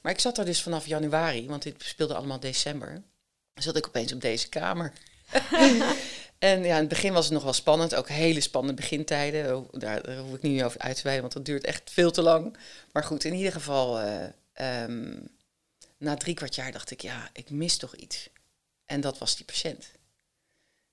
Maar 0.00 0.12
ik 0.12 0.20
zat 0.20 0.38
er 0.38 0.44
dus 0.44 0.62
vanaf 0.62 0.86
januari, 0.86 1.46
want 1.46 1.62
dit 1.62 1.82
speelde 1.82 2.14
allemaal 2.14 2.40
december. 2.40 3.02
Zat 3.54 3.76
ik 3.76 3.86
opeens 3.86 4.12
op 4.12 4.20
deze 4.20 4.48
kamer. 4.48 4.92
En 6.44 6.64
ja, 6.64 6.74
in 6.74 6.80
het 6.80 6.88
begin 6.88 7.12
was 7.12 7.24
het 7.24 7.34
nog 7.34 7.42
wel 7.42 7.52
spannend, 7.52 7.94
ook 7.94 8.08
hele 8.08 8.40
spannende 8.40 8.80
begintijden. 8.80 9.66
Daar, 9.70 10.02
daar 10.02 10.18
hoef 10.18 10.34
ik 10.34 10.42
niet 10.42 10.62
over 10.62 10.80
uit 10.80 10.96
te 10.96 11.02
wijden, 11.02 11.20
want 11.20 11.32
dat 11.32 11.44
duurt 11.44 11.64
echt 11.64 11.90
veel 11.90 12.10
te 12.10 12.22
lang. 12.22 12.56
Maar 12.92 13.04
goed, 13.04 13.24
in 13.24 13.34
ieder 13.34 13.52
geval, 13.52 14.00
uh, 14.00 14.82
um, 14.82 15.28
na 15.98 16.16
drie 16.16 16.34
kwart 16.34 16.54
jaar 16.54 16.72
dacht 16.72 16.90
ik, 16.90 17.00
ja, 17.00 17.30
ik 17.32 17.50
mis 17.50 17.76
toch 17.76 17.94
iets. 17.96 18.28
En 18.84 19.00
dat 19.00 19.18
was 19.18 19.36
die 19.36 19.44
patiënt. 19.44 19.86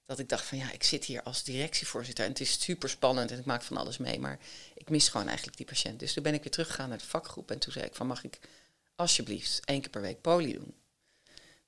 Dat 0.06 0.20
ik 0.20 0.30
dacht 0.30 0.46
van 0.46 0.58
ja, 0.58 0.72
ik 0.72 0.84
zit 0.84 1.06
hier 1.06 1.24
als 1.24 1.44
directievoorzitter 1.44 2.24
en 2.26 2.32
het 2.32 2.40
is 2.40 2.62
super 2.62 2.90
spannend 2.90 3.32
en 3.32 3.40
ik 3.40 3.46
maak 3.46 3.62
van 3.62 3.78
alles 3.78 3.98
mee, 3.98 4.20
maar 4.20 4.40
ik 4.76 4.90
mis 4.90 5.10
gewoon 5.10 5.28
eigenlijk 5.28 5.58
die 5.58 5.66
patiënt. 5.66 6.00
Dus 6.00 6.14
toen 6.14 6.24
ben 6.24 6.34
ik 6.34 6.44
weer 6.44 6.52
teruggegaan 6.52 6.90
naar 6.90 6.98
de 6.98 7.06
vakgroep 7.06 7.52
en 7.52 7.60
toen 7.60 7.74
zei 7.74 7.86
ik 7.86 7.96
van 7.96 8.08
mag 8.08 8.24
ik 8.24 8.40
alsjeblieft 8.96 9.60
één 9.66 9.82
keer 9.82 9.90
per 9.90 10.02
week 10.02 10.22
poli 10.22 10.54
doen. 10.54 10.74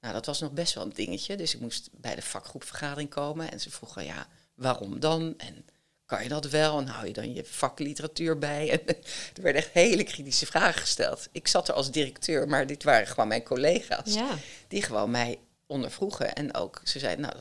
Nou, 0.02 0.13
dat 0.13 0.25
was 0.25 0.40
nog 0.40 0.52
best 0.52 0.74
wel 0.74 0.84
een 0.84 0.94
dingetje, 0.94 1.36
dus 1.36 1.54
ik 1.54 1.60
moest 1.60 1.90
bij 1.92 2.16
de 2.16 2.22
vakgroepvergadering 2.22 3.10
komen 3.10 3.52
en 3.52 3.60
ze 3.60 3.70
vroegen 3.70 4.06
ja, 4.06 4.28
waarom 4.56 5.00
dan? 5.00 5.34
En 5.38 5.66
kan 6.06 6.24
je 6.24 6.30
dat 6.30 6.46
wel? 6.46 6.80
En 6.80 6.88
hou 6.88 7.08
je 7.08 7.13
dan 7.13 7.34
je 7.34 7.46
vakliteratuur 7.46 8.38
bij? 8.38 8.70
En 8.72 8.88
er 9.36 9.42
werden 9.42 9.62
echt 9.62 9.74
hele 9.74 10.04
kritische 10.04 10.46
vragen 10.46 10.82
gesteld. 10.82 11.28
Ik 11.32 11.48
zat 11.48 11.68
er 11.68 11.74
als 11.74 11.92
directeur, 11.92 12.48
maar 12.48 12.68
dit 12.68 12.84
waren 12.84 13.08
gewoon 13.08 13.28
mijn 13.28 13.44
collega's. 13.44 14.13
Ja. 14.13 14.38
Die 14.68 14.82
gewoon 14.82 15.12
mij 15.12 15.40
ondervroegen. 15.66 16.36
En 16.36 16.54
ook, 16.54 16.82
ze 16.84 17.00
zeiden, 17.00 17.25
nou, 17.25 17.36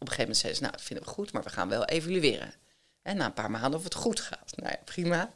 een 0.00 0.14
gegeven 0.14 0.20
moment 0.20 0.36
zeiden 0.36 0.56
ze, 0.56 0.62
nou, 0.62 0.76
dat 0.76 0.86
vinden 0.86 1.04
we 1.04 1.10
goed, 1.10 1.32
maar 1.32 1.42
we 1.42 1.50
gaan 1.50 1.68
wel 1.68 1.84
evalueren. 1.84 2.54
En 3.02 3.16
na 3.16 3.24
een 3.24 3.32
paar 3.32 3.50
maanden 3.50 3.78
of 3.78 3.84
het 3.84 3.94
goed 3.94 4.20
gaat. 4.20 4.52
Nou 4.56 4.70
ja, 4.70 4.80
prima. 4.84 5.32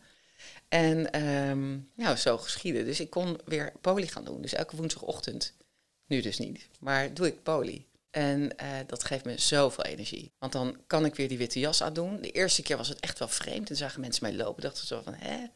En 0.69 1.12
ehm, 1.12 1.78
nou, 1.95 2.16
zo 2.16 2.38
geschieden. 2.38 2.85
Dus 2.85 3.00
ik 3.00 3.11
kon 3.11 3.40
weer 3.45 3.73
poli 3.81 4.07
gaan 4.07 4.25
doen. 4.25 4.42
Dus 4.42 4.52
elke 4.52 4.76
woensdagochtend, 4.76 5.54
nu 6.07 6.21
dus 6.21 6.38
niet, 6.38 6.69
maar 6.81 7.14
doe 7.14 7.26
ik 7.26 7.42
poli. 7.42 7.87
En 8.11 8.57
eh, 8.57 8.69
dat 8.87 9.04
geeft 9.04 9.25
me 9.25 9.38
zoveel 9.38 9.85
energie. 9.85 10.33
Want 10.38 10.52
dan 10.52 10.76
kan 10.87 11.04
ik 11.04 11.14
weer 11.14 11.28
die 11.28 11.38
witte 11.38 11.59
jas 11.59 11.83
aan 11.83 11.92
doen. 11.92 12.21
De 12.21 12.31
eerste 12.31 12.62
keer 12.62 12.76
was 12.76 12.88
het 12.88 13.00
echt 13.00 13.19
wel 13.19 13.28
vreemd. 13.28 13.71
En 13.71 13.76
zagen 13.76 14.00
mensen 14.00 14.23
mij 14.23 14.35
lopen. 14.35 14.62
Dachten 14.62 14.87
zo 14.87 15.02
van, 15.02 15.14
hè? 15.14 15.47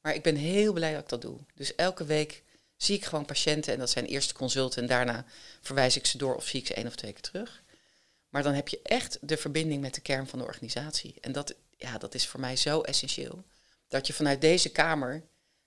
Maar 0.00 0.14
ik 0.14 0.22
ben 0.22 0.36
heel 0.36 0.72
blij 0.72 0.92
dat 0.92 1.02
ik 1.02 1.08
dat 1.08 1.22
doe. 1.22 1.38
Dus 1.54 1.74
elke 1.74 2.04
week 2.04 2.42
zie 2.76 2.96
ik 2.96 3.04
gewoon 3.04 3.24
patiënten. 3.24 3.72
En 3.72 3.78
dat 3.78 3.90
zijn 3.90 4.04
eerste 4.04 4.34
consulten. 4.34 4.82
En 4.82 4.88
daarna 4.88 5.24
verwijs 5.60 5.96
ik 5.96 6.06
ze 6.06 6.18
door 6.18 6.34
of 6.34 6.46
zie 6.46 6.60
ik 6.60 6.66
ze 6.66 6.74
één 6.74 6.86
of 6.86 6.94
twee 6.94 7.12
keer 7.12 7.22
terug. 7.22 7.62
Maar 8.34 8.42
dan 8.42 8.54
heb 8.54 8.68
je 8.68 8.80
echt 8.82 9.18
de 9.20 9.36
verbinding 9.36 9.80
met 9.80 9.94
de 9.94 10.00
kern 10.00 10.26
van 10.26 10.38
de 10.38 10.44
organisatie. 10.44 11.14
En 11.20 11.32
dat, 11.32 11.54
ja, 11.76 11.98
dat 11.98 12.14
is 12.14 12.26
voor 12.26 12.40
mij 12.40 12.56
zo 12.56 12.80
essentieel. 12.80 13.44
Dat 13.88 14.06
je 14.06 14.12
vanuit 14.12 14.40
deze 14.40 14.70
kamer 14.70 15.22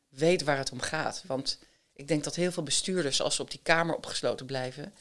weet 0.10 0.44
waar 0.44 0.58
het 0.58 0.72
om 0.72 0.80
gaat. 0.80 1.24
Want 1.26 1.60
ik 1.94 2.08
denk 2.08 2.24
dat 2.24 2.36
heel 2.36 2.52
veel 2.52 2.64
bestuurders, 2.64 3.22
als 3.22 3.36
ze 3.36 3.42
op 3.42 3.52
die 3.52 3.60
kamer 3.64 3.96
opgesloten 3.96 4.46
blijven 4.46 4.94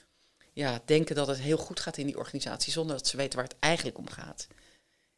ja, 0.52 0.80
denken 0.84 1.14
dat 1.14 1.26
het 1.26 1.38
heel 1.38 1.56
goed 1.56 1.80
gaat 1.80 1.96
in 1.96 2.06
die 2.06 2.18
organisatie 2.18 2.72
zonder 2.72 2.96
dat 2.96 3.06
ze 3.06 3.16
weten 3.16 3.38
waar 3.38 3.48
het 3.48 3.58
eigenlijk 3.58 3.98
om 3.98 4.10
gaat. 4.10 4.46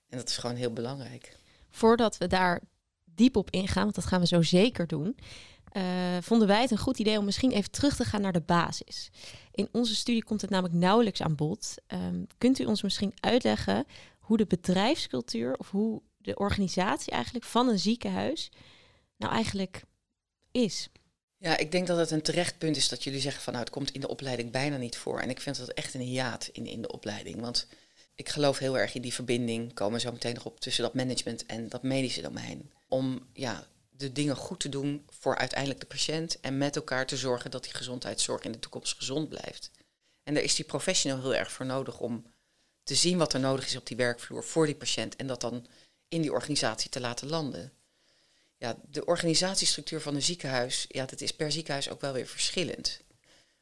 En 0.09 0.19
dat 0.19 0.29
is 0.29 0.37
gewoon 0.37 0.57
heel 0.57 0.73
belangrijk. 0.73 1.37
Voordat 1.71 2.19
we 2.19 2.27
daar 2.27 2.61
diep 3.05 3.37
op 3.37 3.51
ingaan, 3.51 3.83
want 3.83 3.95
dat 3.95 4.07
gaan 4.07 4.21
we 4.21 4.27
zo 4.27 4.43
zeker 4.43 4.87
doen, 4.87 5.19
uh, 5.73 5.83
vonden 6.21 6.49
wij 6.49 6.61
het 6.61 6.71
een 6.71 6.79
goed 6.79 6.99
idee 6.99 7.19
om 7.19 7.25
misschien 7.25 7.51
even 7.51 7.71
terug 7.71 7.97
te 7.97 8.05
gaan 8.05 8.21
naar 8.21 8.33
de 8.33 8.41
basis. 8.41 9.11
In 9.53 9.69
onze 9.73 9.95
studie 9.95 10.25
komt 10.25 10.41
het 10.41 10.51
namelijk 10.51 10.75
nauwelijks 10.75 11.23
aan 11.23 11.35
bod. 11.35 11.75
Um, 11.89 12.27
kunt 12.39 12.59
u 12.59 12.65
ons 12.65 12.83
misschien 12.83 13.13
uitleggen 13.21 13.87
hoe 14.19 14.37
de 14.37 14.47
bedrijfscultuur 14.47 15.57
of 15.57 15.71
hoe 15.71 16.03
de 16.17 16.37
organisatie 16.37 17.13
eigenlijk 17.13 17.45
van 17.45 17.69
een 17.69 17.79
ziekenhuis 17.79 18.51
nou 19.17 19.33
eigenlijk 19.33 19.83
is? 20.51 20.89
Ja, 21.37 21.57
ik 21.57 21.73
denk 21.73 21.87
dat 21.87 21.99
het 21.99 22.11
een 22.11 22.23
terecht 22.23 22.59
punt 22.59 22.77
is 22.77 22.89
dat 22.89 23.05
jullie 23.05 23.21
zeggen 23.21 23.43
van 23.43 23.53
nou 23.53 23.65
het 23.65 23.75
komt 23.75 23.91
in 23.91 24.01
de 24.01 24.09
opleiding 24.09 24.51
bijna 24.51 24.77
niet 24.77 24.97
voor. 24.97 25.21
En 25.21 25.31
ik 25.31 25.41
vind 25.41 25.59
dat 25.59 25.69
echt 25.69 25.95
een 25.95 26.01
hiaat 26.01 26.49
in, 26.53 26.67
in 26.67 26.83
de 26.83 26.93
opleiding. 26.93 27.41
Want 27.41 27.67
ik 28.15 28.29
geloof 28.29 28.59
heel 28.59 28.79
erg 28.79 28.95
in 28.95 29.03
die 29.03 29.15
verbinding, 29.15 29.75
komen 29.75 30.01
zo 30.01 30.13
meteen 30.13 30.35
nog 30.35 30.45
op, 30.45 30.61
tussen 30.61 30.83
dat 30.83 30.95
management 30.95 31.47
en 31.47 31.69
dat 31.69 31.83
medische 31.83 32.23
domein. 32.23 32.71
Om 32.89 33.27
ja, 33.33 33.67
de 33.99 34.13
dingen 34.13 34.37
goed 34.37 34.61
te 34.61 34.69
doen 34.69 35.07
voor 35.09 35.37
uiteindelijk 35.37 35.81
de 35.81 35.87
patiënt 35.87 36.41
en 36.41 36.59
met 36.59 36.77
elkaar 36.77 37.07
te 37.07 37.17
zorgen 37.17 37.51
dat 37.51 37.63
die 37.63 37.75
gezondheidszorg 37.75 38.43
in 38.43 38.53
de 38.53 38.59
toekomst 38.59 38.97
gezond 38.97 39.29
blijft. 39.29 39.71
En 40.23 40.35
daar 40.35 40.43
is 40.43 40.55
die 40.55 40.65
professional 40.65 41.21
heel 41.21 41.35
erg 41.35 41.53
voor 41.53 41.67
nodig 41.67 42.01
om 42.01 42.25
te 42.83 42.95
zien 42.95 43.19
wat 43.19 43.33
er 43.33 43.41
nodig 43.41 43.67
is 43.67 43.77
op 43.77 43.87
die 43.87 43.97
werkvloer 43.97 44.45
voor 44.45 44.67
die 44.67 44.75
patiënt 44.75 45.17
en 45.17 45.27
dat 45.27 45.41
dan 45.41 45.67
in 46.09 46.21
die 46.21 46.33
organisatie 46.33 46.91
te 46.91 47.01
laten 47.01 47.29
landen 47.29 47.73
ja, 48.59 48.77
de 48.91 49.05
organisatiestructuur 49.05 50.01
van 50.01 50.15
een 50.15 50.23
ziekenhuis, 50.23 50.85
ja, 50.89 51.07
dat 51.07 51.21
is 51.21 51.33
per 51.33 51.53
ziekenhuis 51.53 51.91
ook 51.91 52.01
wel 52.01 52.13
weer 52.13 52.27
verschillend. 52.27 53.01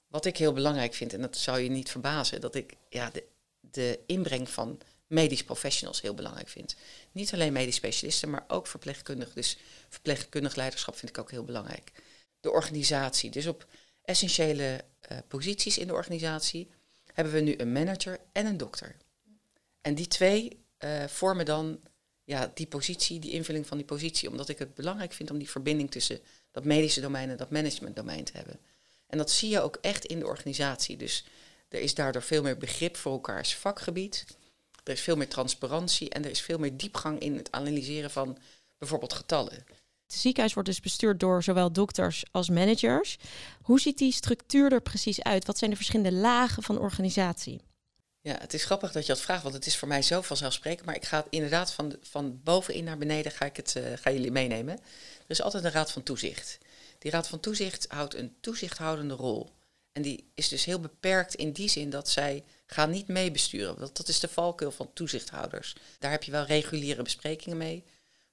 Wat 0.06 0.24
ik 0.24 0.36
heel 0.36 0.52
belangrijk 0.52 0.94
vind, 0.94 1.12
en 1.12 1.20
dat 1.20 1.36
zou 1.36 1.58
je 1.58 1.68
niet 1.68 1.90
verbazen, 1.90 2.40
dat 2.40 2.54
ik 2.54 2.74
ja, 2.88 3.10
de, 3.10 3.24
de 3.60 4.00
inbreng 4.06 4.48
van 4.48 4.80
medisch 5.06 5.44
professionals 5.44 6.00
heel 6.00 6.14
belangrijk 6.14 6.48
vind. 6.48 6.76
Niet 7.12 7.32
alleen 7.32 7.52
medisch 7.52 7.74
specialisten, 7.74 8.30
maar 8.30 8.44
ook 8.48 8.66
verpleegkundig. 8.66 9.32
Dus 9.32 9.58
verpleegkundig 9.88 10.54
leiderschap 10.54 10.96
vind 10.96 11.10
ik 11.10 11.18
ook 11.18 11.30
heel 11.30 11.44
belangrijk. 11.44 11.92
De 12.40 12.50
organisatie. 12.50 13.30
Dus 13.30 13.46
op 13.46 13.66
essentiële 14.02 14.84
uh, 15.12 15.18
posities 15.28 15.78
in 15.78 15.86
de 15.86 15.92
organisatie 15.92 16.70
hebben 17.12 17.32
we 17.32 17.40
nu 17.40 17.54
een 17.56 17.72
manager 17.72 18.18
en 18.32 18.46
een 18.46 18.56
dokter. 18.56 18.96
En 19.80 19.94
die 19.94 20.08
twee 20.08 20.64
uh, 20.78 21.04
vormen 21.06 21.44
dan 21.44 21.80
ja, 22.24 22.50
die 22.54 22.66
positie, 22.66 23.18
die 23.18 23.30
invulling 23.30 23.66
van 23.66 23.76
die 23.76 23.86
positie. 23.86 24.30
Omdat 24.30 24.48
ik 24.48 24.58
het 24.58 24.74
belangrijk 24.74 25.12
vind 25.12 25.30
om 25.30 25.38
die 25.38 25.50
verbinding 25.50 25.90
tussen 25.90 26.20
dat 26.50 26.64
medische 26.64 27.00
domein 27.00 27.30
en 27.30 27.36
dat 27.36 27.50
managementdomein 27.50 28.24
te 28.24 28.36
hebben. 28.36 28.60
En 29.06 29.18
dat 29.18 29.30
zie 29.30 29.50
je 29.50 29.60
ook 29.60 29.78
echt 29.80 30.04
in 30.04 30.18
de 30.18 30.26
organisatie. 30.26 30.96
Dus 30.96 31.24
er 31.68 31.80
is 31.80 31.94
daardoor 31.94 32.22
veel 32.22 32.42
meer 32.42 32.58
begrip 32.58 32.96
voor 32.96 33.12
elkaars 33.12 33.54
vakgebied. 33.54 34.24
Er 34.86 34.92
is 34.92 35.00
veel 35.00 35.16
meer 35.16 35.28
transparantie 35.28 36.10
en 36.10 36.24
er 36.24 36.30
is 36.30 36.40
veel 36.40 36.58
meer 36.58 36.76
diepgang 36.76 37.18
in 37.18 37.36
het 37.36 37.52
analyseren 37.52 38.10
van 38.10 38.38
bijvoorbeeld 38.78 39.12
getallen. 39.12 39.64
Het 40.06 40.16
ziekenhuis 40.16 40.54
wordt 40.54 40.68
dus 40.68 40.80
bestuurd 40.80 41.20
door 41.20 41.42
zowel 41.42 41.72
dokters 41.72 42.24
als 42.30 42.48
managers. 42.48 43.16
Hoe 43.62 43.80
ziet 43.80 43.98
die 43.98 44.12
structuur 44.12 44.72
er 44.72 44.80
precies 44.80 45.22
uit? 45.22 45.46
Wat 45.46 45.58
zijn 45.58 45.70
de 45.70 45.76
verschillende 45.76 46.12
lagen 46.12 46.62
van 46.62 46.78
organisatie? 46.78 47.60
Ja, 48.20 48.36
het 48.38 48.54
is 48.54 48.64
grappig 48.64 48.92
dat 48.92 49.06
je 49.06 49.12
dat 49.12 49.22
vraagt, 49.22 49.42
want 49.42 49.54
het 49.54 49.66
is 49.66 49.76
voor 49.76 49.88
mij 49.88 50.02
zo 50.02 50.20
vanzelfsprekend. 50.20 50.86
Maar 50.86 50.94
ik 50.94 51.04
ga 51.04 51.16
het 51.16 51.26
inderdaad 51.30 51.72
van, 51.72 51.96
van 52.02 52.40
bovenin 52.44 52.84
naar 52.84 52.98
beneden 52.98 53.32
ga 53.32 53.44
ik 53.44 53.56
het, 53.56 53.74
uh, 53.76 53.84
ga 53.96 54.10
jullie 54.10 54.30
meenemen. 54.30 54.74
Er 54.74 54.80
is 55.26 55.42
altijd 55.42 55.64
een 55.64 55.70
raad 55.70 55.92
van 55.92 56.02
toezicht. 56.02 56.58
Die 56.98 57.10
raad 57.10 57.28
van 57.28 57.40
toezicht 57.40 57.86
houdt 57.88 58.14
een 58.14 58.34
toezichthoudende 58.40 59.14
rol. 59.14 59.50
En 59.92 60.02
die 60.02 60.30
is 60.34 60.48
dus 60.48 60.64
heel 60.64 60.80
beperkt 60.80 61.34
in 61.34 61.52
die 61.52 61.68
zin 61.68 61.90
dat 61.90 62.08
zij 62.08 62.44
gaan 62.66 62.90
niet 62.90 63.08
meebesturen. 63.08 63.78
Dat, 63.78 63.96
dat 63.96 64.08
is 64.08 64.20
de 64.20 64.28
valkuil 64.28 64.70
van 64.70 64.92
toezichthouders. 64.92 65.76
Daar 65.98 66.10
heb 66.10 66.22
je 66.22 66.30
wel 66.30 66.44
reguliere 66.44 67.02
besprekingen 67.02 67.56
mee, 67.56 67.84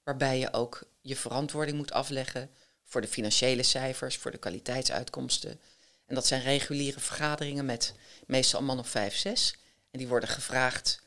waarbij 0.02 0.38
je 0.38 0.52
ook 0.52 0.82
je 1.00 1.16
verantwoording 1.16 1.76
moet 1.76 1.92
afleggen 1.92 2.50
voor 2.84 3.00
de 3.00 3.08
financiële 3.08 3.62
cijfers, 3.62 4.16
voor 4.16 4.30
de 4.30 4.38
kwaliteitsuitkomsten. 4.38 5.60
En 6.06 6.14
dat 6.14 6.26
zijn 6.26 6.42
reguliere 6.42 7.00
vergaderingen 7.00 7.64
met 7.64 7.94
meestal 8.26 8.60
een 8.60 8.66
man 8.66 8.78
of 8.78 8.88
vijf, 8.88 9.16
zes. 9.16 9.56
En 9.90 9.98
die 9.98 10.08
worden 10.08 10.28
gevraagd, 10.28 11.00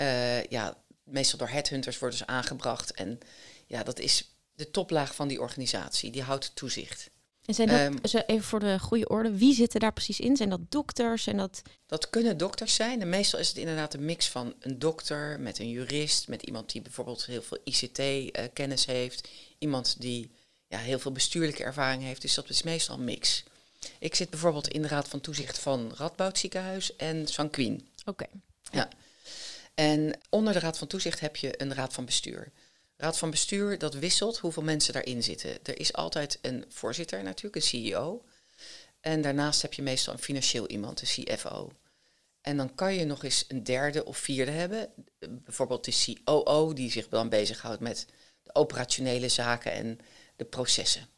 uh, 0.00 0.44
ja, 0.44 0.76
meestal 1.04 1.38
door 1.38 1.48
headhunters 1.48 1.98
worden 1.98 2.18
ze 2.18 2.26
aangebracht. 2.26 2.92
En 2.92 3.18
ja, 3.66 3.82
dat 3.82 3.98
is 3.98 4.30
de 4.54 4.70
toplaag 4.70 5.14
van 5.14 5.28
die 5.28 5.40
organisatie. 5.40 6.10
Die 6.10 6.22
houdt 6.22 6.50
toezicht. 6.54 7.10
En 7.44 7.54
zijn 7.54 7.68
dat, 7.68 8.12
um, 8.14 8.22
even 8.26 8.46
voor 8.46 8.60
de 8.60 8.78
goede 8.78 9.08
orde, 9.08 9.36
wie 9.36 9.54
zitten 9.54 9.80
daar 9.80 9.92
precies 9.92 10.20
in? 10.20 10.36
Zijn 10.36 10.48
dat 10.48 10.70
dokters? 10.70 11.26
En 11.26 11.36
dat... 11.36 11.62
dat 11.86 12.10
kunnen 12.10 12.36
dokters 12.36 12.74
zijn. 12.74 13.00
En 13.00 13.08
meestal 13.08 13.38
is 13.38 13.48
het 13.48 13.56
inderdaad 13.56 13.94
een 13.94 14.04
mix 14.04 14.28
van 14.28 14.54
een 14.60 14.78
dokter 14.78 15.40
met 15.40 15.58
een 15.58 15.70
jurist, 15.70 16.28
met 16.28 16.42
iemand 16.42 16.72
die 16.72 16.82
bijvoorbeeld 16.82 17.26
heel 17.26 17.42
veel 17.42 17.58
ICT-kennis 17.64 18.86
uh, 18.86 18.94
heeft, 18.94 19.28
iemand 19.58 20.00
die 20.00 20.30
ja, 20.68 20.78
heel 20.78 20.98
veel 20.98 21.12
bestuurlijke 21.12 21.64
ervaring 21.64 22.02
heeft. 22.02 22.22
Dus 22.22 22.34
dat 22.34 22.48
is 22.48 22.62
meestal 22.62 22.96
een 22.96 23.04
mix. 23.04 23.44
Ik 23.98 24.14
zit 24.14 24.30
bijvoorbeeld 24.30 24.68
in 24.68 24.82
de 24.82 24.88
raad 24.88 25.08
van 25.08 25.20
toezicht 25.20 25.58
van 25.58 25.92
Radboud 25.96 26.38
Ziekenhuis 26.38 26.96
en 26.96 27.26
Sanquin. 27.26 27.88
Oké. 28.04 28.26
Ja. 28.70 28.88
En 29.74 30.18
onder 30.30 30.52
de 30.52 30.58
raad 30.58 30.78
van 30.78 30.88
toezicht 30.88 31.20
heb 31.20 31.36
je 31.36 31.62
een 31.62 31.74
raad 31.74 31.92
van 31.92 32.04
bestuur. 32.04 32.52
Raad 33.02 33.18
van 33.18 33.30
bestuur, 33.30 33.78
dat 33.78 33.94
wisselt 33.94 34.38
hoeveel 34.38 34.62
mensen 34.62 34.92
daarin 34.92 35.22
zitten. 35.22 35.58
Er 35.62 35.80
is 35.80 35.92
altijd 35.92 36.38
een 36.42 36.64
voorzitter 36.68 37.22
natuurlijk, 37.22 37.56
een 37.56 37.62
CEO. 37.62 38.24
En 39.00 39.22
daarnaast 39.22 39.62
heb 39.62 39.72
je 39.72 39.82
meestal 39.82 40.12
een 40.12 40.18
financieel 40.18 40.66
iemand, 40.66 41.00
een 41.00 41.24
CFO. 41.24 41.72
En 42.40 42.56
dan 42.56 42.74
kan 42.74 42.94
je 42.94 43.04
nog 43.04 43.24
eens 43.24 43.44
een 43.48 43.64
derde 43.64 44.04
of 44.04 44.18
vierde 44.18 44.50
hebben. 44.50 44.92
Bijvoorbeeld 45.18 45.84
de 45.84 46.16
COO, 46.24 46.72
die 46.72 46.90
zich 46.90 47.08
dan 47.08 47.28
bezighoudt 47.28 47.80
met 47.80 48.06
de 48.42 48.54
operationele 48.54 49.28
zaken 49.28 49.72
en 49.72 49.98
de 50.36 50.44
processen. 50.44 51.08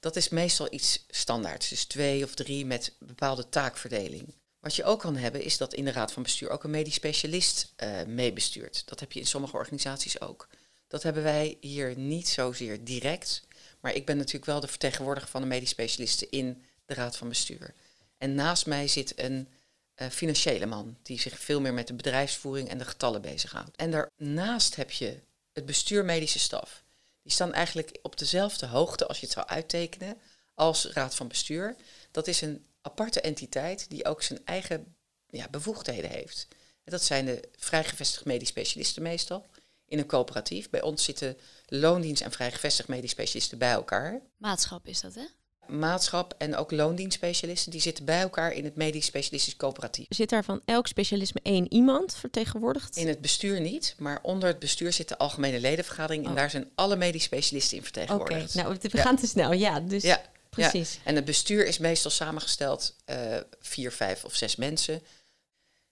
Dat 0.00 0.16
is 0.16 0.28
meestal 0.28 0.72
iets 0.72 1.04
standaards, 1.08 1.68
dus 1.68 1.84
twee 1.84 2.24
of 2.24 2.34
drie 2.34 2.66
met 2.66 2.96
bepaalde 2.98 3.48
taakverdeling. 3.48 4.34
Wat 4.60 4.76
je 4.76 4.84
ook 4.84 5.00
kan 5.00 5.16
hebben, 5.16 5.42
is 5.42 5.56
dat 5.56 5.74
in 5.74 5.84
de 5.84 5.92
raad 5.92 6.12
van 6.12 6.22
bestuur 6.22 6.50
ook 6.50 6.64
een 6.64 6.70
medisch 6.70 6.94
specialist 6.94 7.72
uh, 7.82 8.02
meebestuurt. 8.04 8.82
Dat 8.86 9.00
heb 9.00 9.12
je 9.12 9.20
in 9.20 9.26
sommige 9.26 9.56
organisaties 9.56 10.20
ook. 10.20 10.48
Dat 10.88 11.02
hebben 11.02 11.22
wij 11.22 11.56
hier 11.60 11.98
niet 11.98 12.28
zozeer 12.28 12.84
direct. 12.84 13.42
Maar 13.80 13.94
ik 13.94 14.06
ben 14.06 14.16
natuurlijk 14.16 14.46
wel 14.46 14.60
de 14.60 14.68
vertegenwoordiger 14.68 15.30
van 15.30 15.40
de 15.40 15.46
medisch 15.46 15.70
specialisten 15.70 16.30
in 16.30 16.64
de 16.86 16.94
raad 16.94 17.16
van 17.16 17.28
bestuur. 17.28 17.74
En 18.18 18.34
naast 18.34 18.66
mij 18.66 18.88
zit 18.88 19.20
een 19.20 19.48
uh, 19.96 20.08
financiële 20.08 20.66
man 20.66 20.96
die 21.02 21.20
zich 21.20 21.38
veel 21.38 21.60
meer 21.60 21.74
met 21.74 21.86
de 21.86 21.94
bedrijfsvoering 21.94 22.68
en 22.68 22.78
de 22.78 22.84
getallen 22.84 23.22
bezighoudt. 23.22 23.76
En 23.76 23.90
daarnaast 23.90 24.76
heb 24.76 24.90
je 24.90 25.20
het 25.52 25.66
bestuur 25.66 26.04
medische 26.04 26.38
staf. 26.38 26.82
Die 27.22 27.32
staan 27.32 27.52
eigenlijk 27.52 27.98
op 28.02 28.18
dezelfde 28.18 28.66
hoogte 28.66 29.06
als 29.06 29.18
je 29.20 29.24
het 29.24 29.34
zou 29.34 29.46
uittekenen 29.46 30.16
als 30.54 30.84
raad 30.84 31.14
van 31.14 31.28
bestuur. 31.28 31.76
Dat 32.10 32.26
is 32.26 32.40
een 32.40 32.66
aparte 32.80 33.20
entiteit 33.20 33.90
die 33.90 34.04
ook 34.04 34.22
zijn 34.22 34.40
eigen 34.44 34.96
ja, 35.26 35.48
bevoegdheden 35.48 36.10
heeft. 36.10 36.46
En 36.84 36.92
dat 36.92 37.02
zijn 37.02 37.24
de 37.24 37.48
vrijgevestigde 37.56 38.28
medisch 38.28 38.48
specialisten 38.48 39.02
meestal. 39.02 39.46
In 39.88 39.98
een 39.98 40.06
coöperatief. 40.06 40.70
Bij 40.70 40.82
ons 40.82 41.04
zitten 41.04 41.36
loondienst 41.66 42.22
en 42.22 42.32
vrijgevestigd 42.32 42.88
medisch 42.88 43.10
specialisten 43.10 43.58
bij 43.58 43.72
elkaar. 43.72 44.20
Maatschap 44.36 44.86
is 44.86 45.00
dat, 45.00 45.14
hè? 45.14 45.22
Maatschap 45.66 46.34
en 46.38 46.56
ook 46.56 46.70
loondienstspecialisten, 46.70 47.70
die 47.70 47.80
zitten 47.80 48.04
bij 48.04 48.20
elkaar 48.20 48.52
in 48.52 48.64
het 48.64 48.76
medisch 48.76 49.04
specialistisch 49.06 49.56
coöperatief. 49.56 50.06
Zit 50.08 50.28
daar 50.30 50.44
van 50.44 50.60
elk 50.64 50.86
specialisme 50.86 51.40
één 51.42 51.72
iemand 51.72 52.14
vertegenwoordigd? 52.16 52.96
In 52.96 53.08
het 53.08 53.20
bestuur 53.20 53.60
niet, 53.60 53.94
maar 53.98 54.18
onder 54.22 54.48
het 54.48 54.58
bestuur 54.58 54.92
zit 54.92 55.08
de 55.08 55.18
algemene 55.18 55.60
ledenvergadering 55.60 56.24
en 56.24 56.30
Oh. 56.30 56.36
daar 56.36 56.50
zijn 56.50 56.70
alle 56.74 56.96
medisch 56.96 57.22
specialisten 57.22 57.76
in 57.76 57.82
Oké, 57.82 57.92
vertegenwoordigd. 57.92 58.54
nou 58.54 58.76
we 58.82 58.88
Ja. 58.96 59.02
gaan 59.02 59.16
te 59.16 59.26
snel. 59.26 59.52
Ja, 59.52 59.80
dus 59.80 60.02
Ja, 60.02 60.22
precies. 60.50 60.94
Ja. 60.94 61.00
En 61.04 61.14
het 61.14 61.24
bestuur 61.24 61.66
is 61.66 61.78
meestal 61.78 62.10
samengesteld 62.10 62.94
eh 63.04 63.36
vier, 63.60 63.92
vijf 63.92 64.24
of 64.24 64.34
zes 64.34 64.56
mensen. 64.56 65.02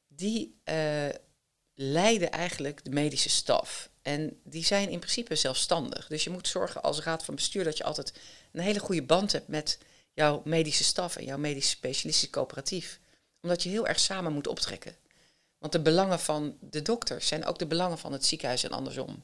Die 0.08 0.60
eh, 0.64 1.04
leiden 1.78 2.30
eigenlijk 2.30 2.84
de 2.84 2.90
medische 2.90 3.28
staf. 3.28 3.90
En 4.02 4.40
die 4.44 4.64
zijn 4.64 4.88
in 4.88 4.98
principe 4.98 5.34
zelfstandig. 5.34 6.06
Dus 6.06 6.24
je 6.24 6.30
moet 6.30 6.48
zorgen 6.48 6.82
als 6.82 7.00
raad 7.00 7.24
van 7.24 7.34
bestuur 7.34 7.64
dat 7.64 7.76
je 7.76 7.84
altijd 7.84 8.12
een 8.52 8.60
hele 8.60 8.78
goede 8.78 9.02
band 9.02 9.32
hebt 9.32 9.48
met 9.48 9.78
jouw 10.12 10.42
medische 10.44 10.84
staf 10.84 11.16
en 11.16 11.24
jouw 11.24 11.38
medisch 11.38 11.70
specialistisch 11.70 12.30
coöperatief. 12.30 13.00
Omdat 13.40 13.62
je 13.62 13.68
heel 13.68 13.86
erg 13.86 14.00
samen 14.00 14.32
moet 14.32 14.46
optrekken. 14.46 14.96
Want 15.58 15.72
de 15.72 15.80
belangen 15.80 16.20
van 16.20 16.56
de 16.60 16.82
dokter 16.82 17.22
zijn 17.22 17.44
ook 17.44 17.58
de 17.58 17.66
belangen 17.66 17.98
van 17.98 18.12
het 18.12 18.26
ziekenhuis 18.26 18.62
en 18.64 18.70
andersom. 18.70 19.22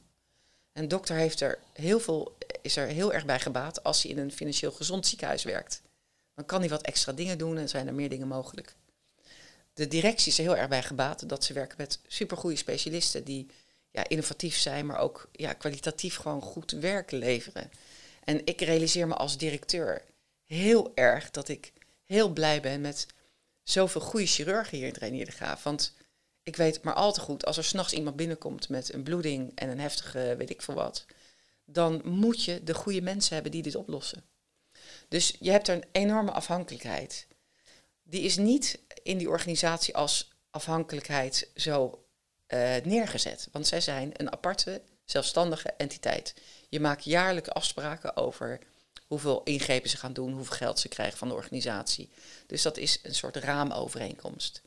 Een 0.73 0.87
dokter 0.87 1.15
heeft 1.15 1.41
er 1.41 1.59
heel 1.73 1.99
veel, 1.99 2.37
is 2.61 2.75
er 2.75 2.87
heel 2.87 3.13
erg 3.13 3.25
bij 3.25 3.39
gebaat 3.39 3.83
als 3.83 4.03
hij 4.03 4.11
in 4.11 4.17
een 4.17 4.31
financieel 4.31 4.71
gezond 4.71 5.07
ziekenhuis 5.07 5.43
werkt. 5.43 5.81
Dan 6.35 6.45
kan 6.45 6.59
hij 6.59 6.69
wat 6.69 6.81
extra 6.81 7.11
dingen 7.11 7.37
doen 7.37 7.57
en 7.57 7.69
zijn 7.69 7.87
er 7.87 7.93
meer 7.93 8.09
dingen 8.09 8.27
mogelijk. 8.27 8.75
De 9.73 9.87
directie 9.87 10.31
is 10.31 10.37
er 10.37 10.43
heel 10.43 10.57
erg 10.57 10.67
bij 10.67 10.83
gebaat 10.83 11.29
dat 11.29 11.43
ze 11.43 11.53
werken 11.53 11.77
met 11.77 11.99
supergoeie 12.07 12.57
specialisten 12.57 13.23
die 13.23 13.47
ja, 13.91 14.07
innovatief 14.07 14.57
zijn, 14.57 14.85
maar 14.85 14.97
ook 14.97 15.29
ja, 15.31 15.53
kwalitatief 15.53 16.15
gewoon 16.15 16.41
goed 16.41 16.71
werk 16.71 17.11
leveren. 17.11 17.71
En 18.23 18.45
ik 18.45 18.61
realiseer 18.61 19.07
me 19.07 19.15
als 19.15 19.37
directeur 19.37 20.01
heel 20.43 20.91
erg 20.95 21.31
dat 21.31 21.47
ik 21.47 21.73
heel 22.03 22.29
blij 22.29 22.61
ben 22.61 22.81
met 22.81 23.07
zoveel 23.63 24.01
goede 24.01 24.25
chirurgen 24.25 24.77
hier 24.77 25.03
in 25.03 25.31
Graaf. 25.31 25.63
Want 25.63 25.93
ik 26.43 26.55
weet 26.55 26.83
maar 26.83 26.93
al 26.93 27.13
te 27.13 27.19
goed, 27.19 27.45
als 27.45 27.57
er 27.57 27.63
s'nachts 27.63 27.93
iemand 27.93 28.15
binnenkomt 28.15 28.69
met 28.69 28.93
een 28.93 29.03
bloeding 29.03 29.51
en 29.55 29.69
een 29.69 29.79
heftige 29.79 30.35
weet 30.37 30.49
ik 30.49 30.61
veel 30.61 30.73
wat, 30.73 31.05
dan 31.65 32.01
moet 32.03 32.43
je 32.43 32.63
de 32.63 32.73
goede 32.73 33.01
mensen 33.01 33.33
hebben 33.33 33.51
die 33.51 33.63
dit 33.63 33.75
oplossen. 33.75 34.23
Dus 35.07 35.35
je 35.39 35.51
hebt 35.51 35.67
er 35.67 35.75
een 35.75 35.85
enorme 35.91 36.31
afhankelijkheid. 36.31 37.27
Die 38.03 38.21
is 38.21 38.37
niet 38.37 38.79
in 39.03 39.17
die 39.17 39.29
organisatie 39.29 39.95
als 39.95 40.31
afhankelijkheid 40.49 41.49
zo 41.55 42.05
eh, 42.45 42.75
neergezet. 42.83 43.47
Want 43.51 43.67
zij 43.67 43.81
zijn 43.81 44.11
een 44.13 44.31
aparte, 44.31 44.81
zelfstandige 45.05 45.69
entiteit. 45.77 46.33
Je 46.69 46.79
maakt 46.79 47.03
jaarlijks 47.03 47.49
afspraken 47.49 48.15
over 48.15 48.59
hoeveel 49.07 49.43
ingrepen 49.43 49.89
ze 49.89 49.97
gaan 49.97 50.13
doen, 50.13 50.33
hoeveel 50.33 50.55
geld 50.55 50.79
ze 50.79 50.87
krijgen 50.87 51.17
van 51.17 51.27
de 51.27 51.33
organisatie. 51.33 52.09
Dus 52.47 52.61
dat 52.61 52.77
is 52.77 52.99
een 53.03 53.15
soort 53.15 53.35
raamovereenkomst. 53.35 54.61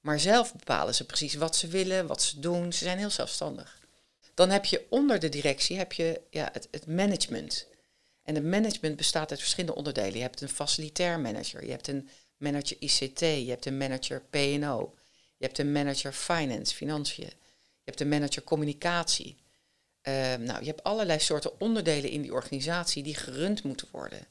Maar 0.00 0.20
zelf 0.20 0.54
bepalen 0.54 0.94
ze 0.94 1.06
precies 1.06 1.34
wat 1.34 1.56
ze 1.56 1.66
willen, 1.66 2.06
wat 2.06 2.22
ze 2.22 2.40
doen. 2.40 2.72
Ze 2.72 2.84
zijn 2.84 2.98
heel 2.98 3.10
zelfstandig. 3.10 3.78
Dan 4.34 4.50
heb 4.50 4.64
je 4.64 4.86
onder 4.88 5.18
de 5.18 5.28
directie 5.28 5.76
heb 5.76 5.92
je, 5.92 6.20
ja, 6.30 6.48
het, 6.52 6.68
het 6.70 6.86
management. 6.86 7.66
En 8.22 8.34
het 8.34 8.44
management 8.44 8.96
bestaat 8.96 9.30
uit 9.30 9.40
verschillende 9.40 9.76
onderdelen. 9.76 10.14
Je 10.14 10.20
hebt 10.20 10.40
een 10.40 10.48
facilitair 10.48 11.20
manager, 11.20 11.64
je 11.64 11.70
hebt 11.70 11.88
een 11.88 12.08
manager 12.40 12.76
ICT, 12.80 13.20
je 13.20 13.46
hebt 13.48 13.66
een 13.66 13.76
manager 13.76 14.22
P&O, 14.30 14.94
je 15.36 15.44
hebt 15.46 15.58
een 15.58 15.72
manager 15.72 16.12
finance, 16.12 16.74
financiën, 16.74 17.24
je 17.24 17.84
hebt 17.84 18.00
een 18.00 18.08
manager 18.08 18.44
communicatie. 18.44 19.36
Ehm, 20.02 20.42
nou, 20.42 20.60
je 20.60 20.66
hebt 20.66 20.82
allerlei 20.82 21.18
soorten 21.18 21.60
onderdelen 21.60 22.10
in 22.10 22.22
die 22.22 22.32
organisatie 22.32 23.02
die 23.02 23.14
gerund 23.14 23.62
moeten 23.62 23.88
worden. 23.90 24.26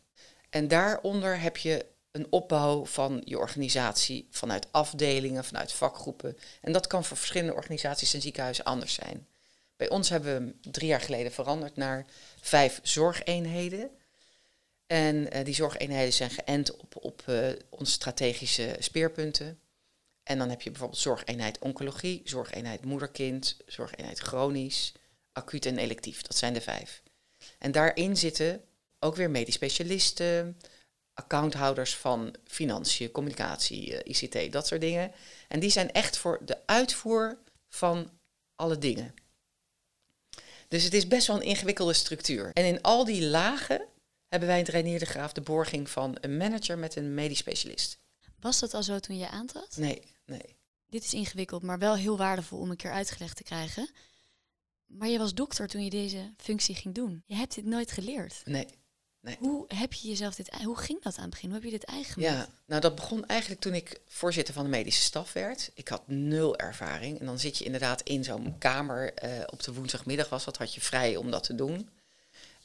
En 0.50 0.68
daaronder 0.68 1.40
heb 1.40 1.58
je 1.58 1.86
een 2.12 2.28
opbouw 2.30 2.86
van 2.86 3.22
je 3.26 3.38
organisatie 3.38 4.28
vanuit 4.30 4.68
afdelingen, 4.72 5.46
vanuit 5.46 5.72
vakgroepen. 5.72 6.38
En 6.62 6.72
dat 6.72 6.88
kan 6.88 7.06
voor 7.06 7.18
verschillende 7.18 7.54
organisaties 7.54 8.14
en 8.14 8.22
ziekenhuizen 8.22 8.64
anders 8.64 8.94
zijn. 8.94 9.28
Bij 9.76 9.90
ons 9.90 10.10
hebben 10.10 10.56
we 10.62 10.70
drie 10.72 10.88
jaar 10.88 11.02
geleden 11.02 11.32
veranderd 11.32 11.76
naar 11.76 12.06
vijf 12.42 12.80
zorgeenheden. 12.84 13.90
En 14.92 15.32
eh, 15.32 15.46
die 15.46 15.54
zorgeenheden 15.54 16.14
zijn 16.14 16.30
geënt 16.30 16.78
op, 16.78 16.96
op 16.96 17.24
eh, 17.26 17.50
onze 17.70 17.92
strategische 17.92 18.76
speerpunten. 18.80 19.60
En 20.24 20.38
dan 20.38 20.50
heb 20.50 20.62
je 20.62 20.70
bijvoorbeeld 20.70 21.02
zorgeenheid 21.02 21.60
oncologie, 21.60 22.22
zorgeenheid 22.24 22.86
moederkind, 22.86 23.58
zorgeenheid 23.66 24.20
chronisch, 24.20 24.94
acuut 25.32 25.66
en 25.66 25.78
electief. 25.78 26.22
Dat 26.22 26.36
zijn 26.36 26.54
de 26.54 26.62
vijf. 26.62 27.04
En 27.58 27.72
daarin 27.72 28.18
zitten 28.18 28.62
ook 29.00 29.16
weer 29.16 29.30
medisch 29.30 29.54
specialisten, 29.54 30.58
accounthouders 31.14 31.96
van 31.96 32.36
financiën, 32.48 33.12
communicatie, 33.12 33.98
eh, 33.98 34.16
ICT, 34.16 34.52
dat 34.52 34.68
soort 34.68 34.82
dingen. 34.82 35.12
En 35.48 35.60
die 35.60 35.70
zijn 35.70 35.92
echt 35.92 36.18
voor 36.18 36.40
de 36.46 36.58
uitvoer 36.66 37.38
van 37.68 38.12
alle 38.56 38.78
dingen. 38.78 39.14
Dus 40.68 40.84
het 40.84 40.94
is 40.94 41.08
best 41.08 41.28
wel 41.28 41.36
een 41.36 41.42
ingewikkelde 41.42 41.94
structuur. 41.94 42.52
En 42.54 42.66
in 42.66 42.82
al 42.82 43.06
die 43.06 43.24
lagen 43.26 43.88
hebben 44.30 44.50
wij 44.50 44.60
in 44.60 44.66
Reinier 44.66 45.00
de 45.00 45.06
Graaf 45.06 45.32
de 45.34 45.42
borging 45.42 45.90
van 45.90 46.18
een 46.22 46.38
manager 46.38 46.78
met 46.78 46.96
een 46.96 47.14
medisch 47.14 47.38
specialist. 47.38 47.98
Was 48.40 48.60
dat 48.60 48.74
al 48.74 48.84
zo 48.84 49.00
toen 49.00 49.18
je 49.18 49.30
aantrad? 49.30 49.78
Nee, 49.78 50.02
nee. 50.26 50.58
Dit 50.90 51.04
is 51.04 51.14
ingewikkeld, 51.14 51.64
maar 51.64 51.80
wel 51.80 51.96
heel 51.96 52.18
waardevol 52.18 52.60
om 52.60 52.70
een 52.70 52.76
keer 52.78 52.92
uitgelegd 52.92 53.36
te 53.38 53.44
krijgen. 53.44 53.90
Maar 54.86 55.08
je 55.08 55.18
was 55.18 55.34
dokter 55.34 55.68
toen 55.68 55.84
je 55.84 55.90
deze 55.90 56.34
functie 56.38 56.76
ging 56.76 56.96
doen. 56.96 57.24
Je 57.26 57.36
hebt 57.36 57.56
dit 57.56 57.66
nooit 57.66 57.92
geleerd. 57.92 58.42
nee. 58.46 58.68
Hoe 59.40 59.66
heb 59.68 59.94
je 59.94 60.08
jezelf 60.08 60.36
dit, 60.36 60.54
hoe 60.64 60.78
ging 60.78 61.02
dat 61.02 61.16
aan 61.16 61.22
het 61.22 61.30
begin? 61.32 61.50
Hoe 61.50 61.58
heb 61.60 61.66
je 61.72 61.78
dit 61.78 61.84
eigen 61.86 62.14
gemaakt? 62.14 62.34
Ja, 62.34 62.48
nou 62.66 62.82
dat 62.82 62.96
begon 62.96 63.26
eigenlijk 63.26 63.62
toen 63.62 63.74
ik 63.74 64.02
voorzitter 64.08 64.54
van 64.54 64.64
de 64.64 64.70
medische 64.70 65.02
staf 65.02 65.34
werd. 65.34 65.72
Ik 65.74 65.88
had 65.88 66.08
nul 66.08 66.58
ervaring. 66.58 67.20
En 67.20 67.26
dan 67.26 67.40
zit 67.40 67.58
je 67.58 67.64
inderdaad 67.66 68.02
in 68.02 68.24
zo'n 68.24 68.58
kamer. 68.58 69.14
eh, 69.14 69.44
op 69.46 69.64
de 69.64 69.74
woensdagmiddag 69.74 70.30
was 70.30 70.46
dat, 70.46 70.58
had 70.58 70.74
je 70.74 70.82
vrij 70.82 71.16
om 71.16 71.32
dat 71.32 71.44
te 71.44 71.56
doen. 71.56 71.90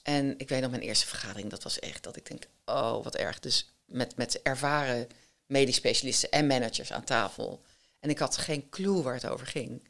En 0.05 0.39
ik 0.39 0.49
weet 0.49 0.61
nog 0.61 0.71
mijn 0.71 0.83
eerste 0.83 1.07
vergadering, 1.07 1.51
dat 1.51 1.63
was 1.63 1.79
echt 1.79 2.03
dat 2.03 2.17
ik 2.17 2.27
denk, 2.27 2.45
oh 2.65 3.05
wat 3.05 3.17
erg. 3.17 3.41
Dus 3.41 3.75
met, 3.85 4.17
met 4.17 4.43
ervaren 4.43 5.09
medisch 5.47 5.77
specialisten 5.77 6.31
en 6.31 6.47
managers 6.47 6.93
aan 6.93 7.05
tafel. 7.05 7.63
En 8.01 8.11
ik 8.11 8.19
had 8.19 8.37
geen 8.37 8.69
clue 8.69 9.03
waar 9.03 9.15
het 9.15 9.27
over 9.27 9.47
ging. 9.47 9.89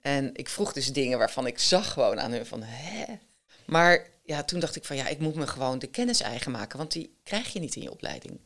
En 0.00 0.34
ik 0.34 0.48
vroeg 0.48 0.72
dus 0.72 0.92
dingen 0.92 1.18
waarvan 1.18 1.46
ik 1.46 1.58
zag 1.58 1.92
gewoon 1.92 2.20
aan 2.20 2.32
hun 2.32 2.46
van, 2.46 2.62
hè? 2.62 3.04
Maar 3.64 4.06
ja, 4.22 4.42
toen 4.42 4.60
dacht 4.60 4.76
ik 4.76 4.84
van, 4.84 4.96
ja, 4.96 5.06
ik 5.08 5.18
moet 5.18 5.34
me 5.34 5.46
gewoon 5.46 5.78
de 5.78 5.86
kennis 5.86 6.20
eigen 6.20 6.50
maken, 6.50 6.78
want 6.78 6.92
die 6.92 7.16
krijg 7.22 7.52
je 7.52 7.60
niet 7.60 7.76
in 7.76 7.82
je 7.82 7.90
opleiding. 7.90 8.40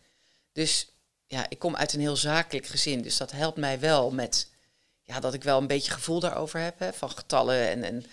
Dus 0.53 0.93
ja, 1.27 1.47
ik 1.49 1.59
kom 1.59 1.77
uit 1.77 1.93
een 1.93 2.01
heel 2.01 2.17
zakelijk 2.17 2.67
gezin, 2.67 3.03
dus 3.03 3.17
dat 3.17 3.31
helpt 3.31 3.59
mij 3.59 3.81
wel 3.81 4.11
met, 4.11 4.51
ja, 5.03 5.21
dat 5.21 5.35
ik 5.35 5.43
wel 5.43 5.59
een 5.59 5.67
beetje 5.67 5.93
gevoel 5.93 6.21
daarover 6.21 6.61
heb, 6.61 6.79
hè, 6.79 6.93
van 6.93 7.11
getallen 7.11 7.69
en, 7.69 7.83
en 7.83 8.05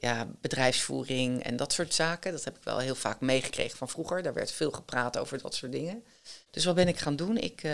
ja, 0.00 0.28
bedrijfsvoering 0.40 1.42
en 1.42 1.56
dat 1.56 1.72
soort 1.72 1.94
zaken. 1.94 2.32
Dat 2.32 2.44
heb 2.44 2.56
ik 2.56 2.62
wel 2.62 2.78
heel 2.78 2.94
vaak 2.94 3.20
meegekregen 3.20 3.78
van 3.78 3.88
vroeger. 3.88 4.22
Daar 4.22 4.34
werd 4.34 4.52
veel 4.52 4.70
gepraat 4.70 5.18
over 5.18 5.42
dat 5.42 5.54
soort 5.54 5.72
dingen. 5.72 6.04
Dus 6.50 6.64
wat 6.64 6.74
ben 6.74 6.88
ik 6.88 6.98
gaan 6.98 7.16
doen? 7.16 7.36
Ik 7.36 7.62
eh, 7.62 7.72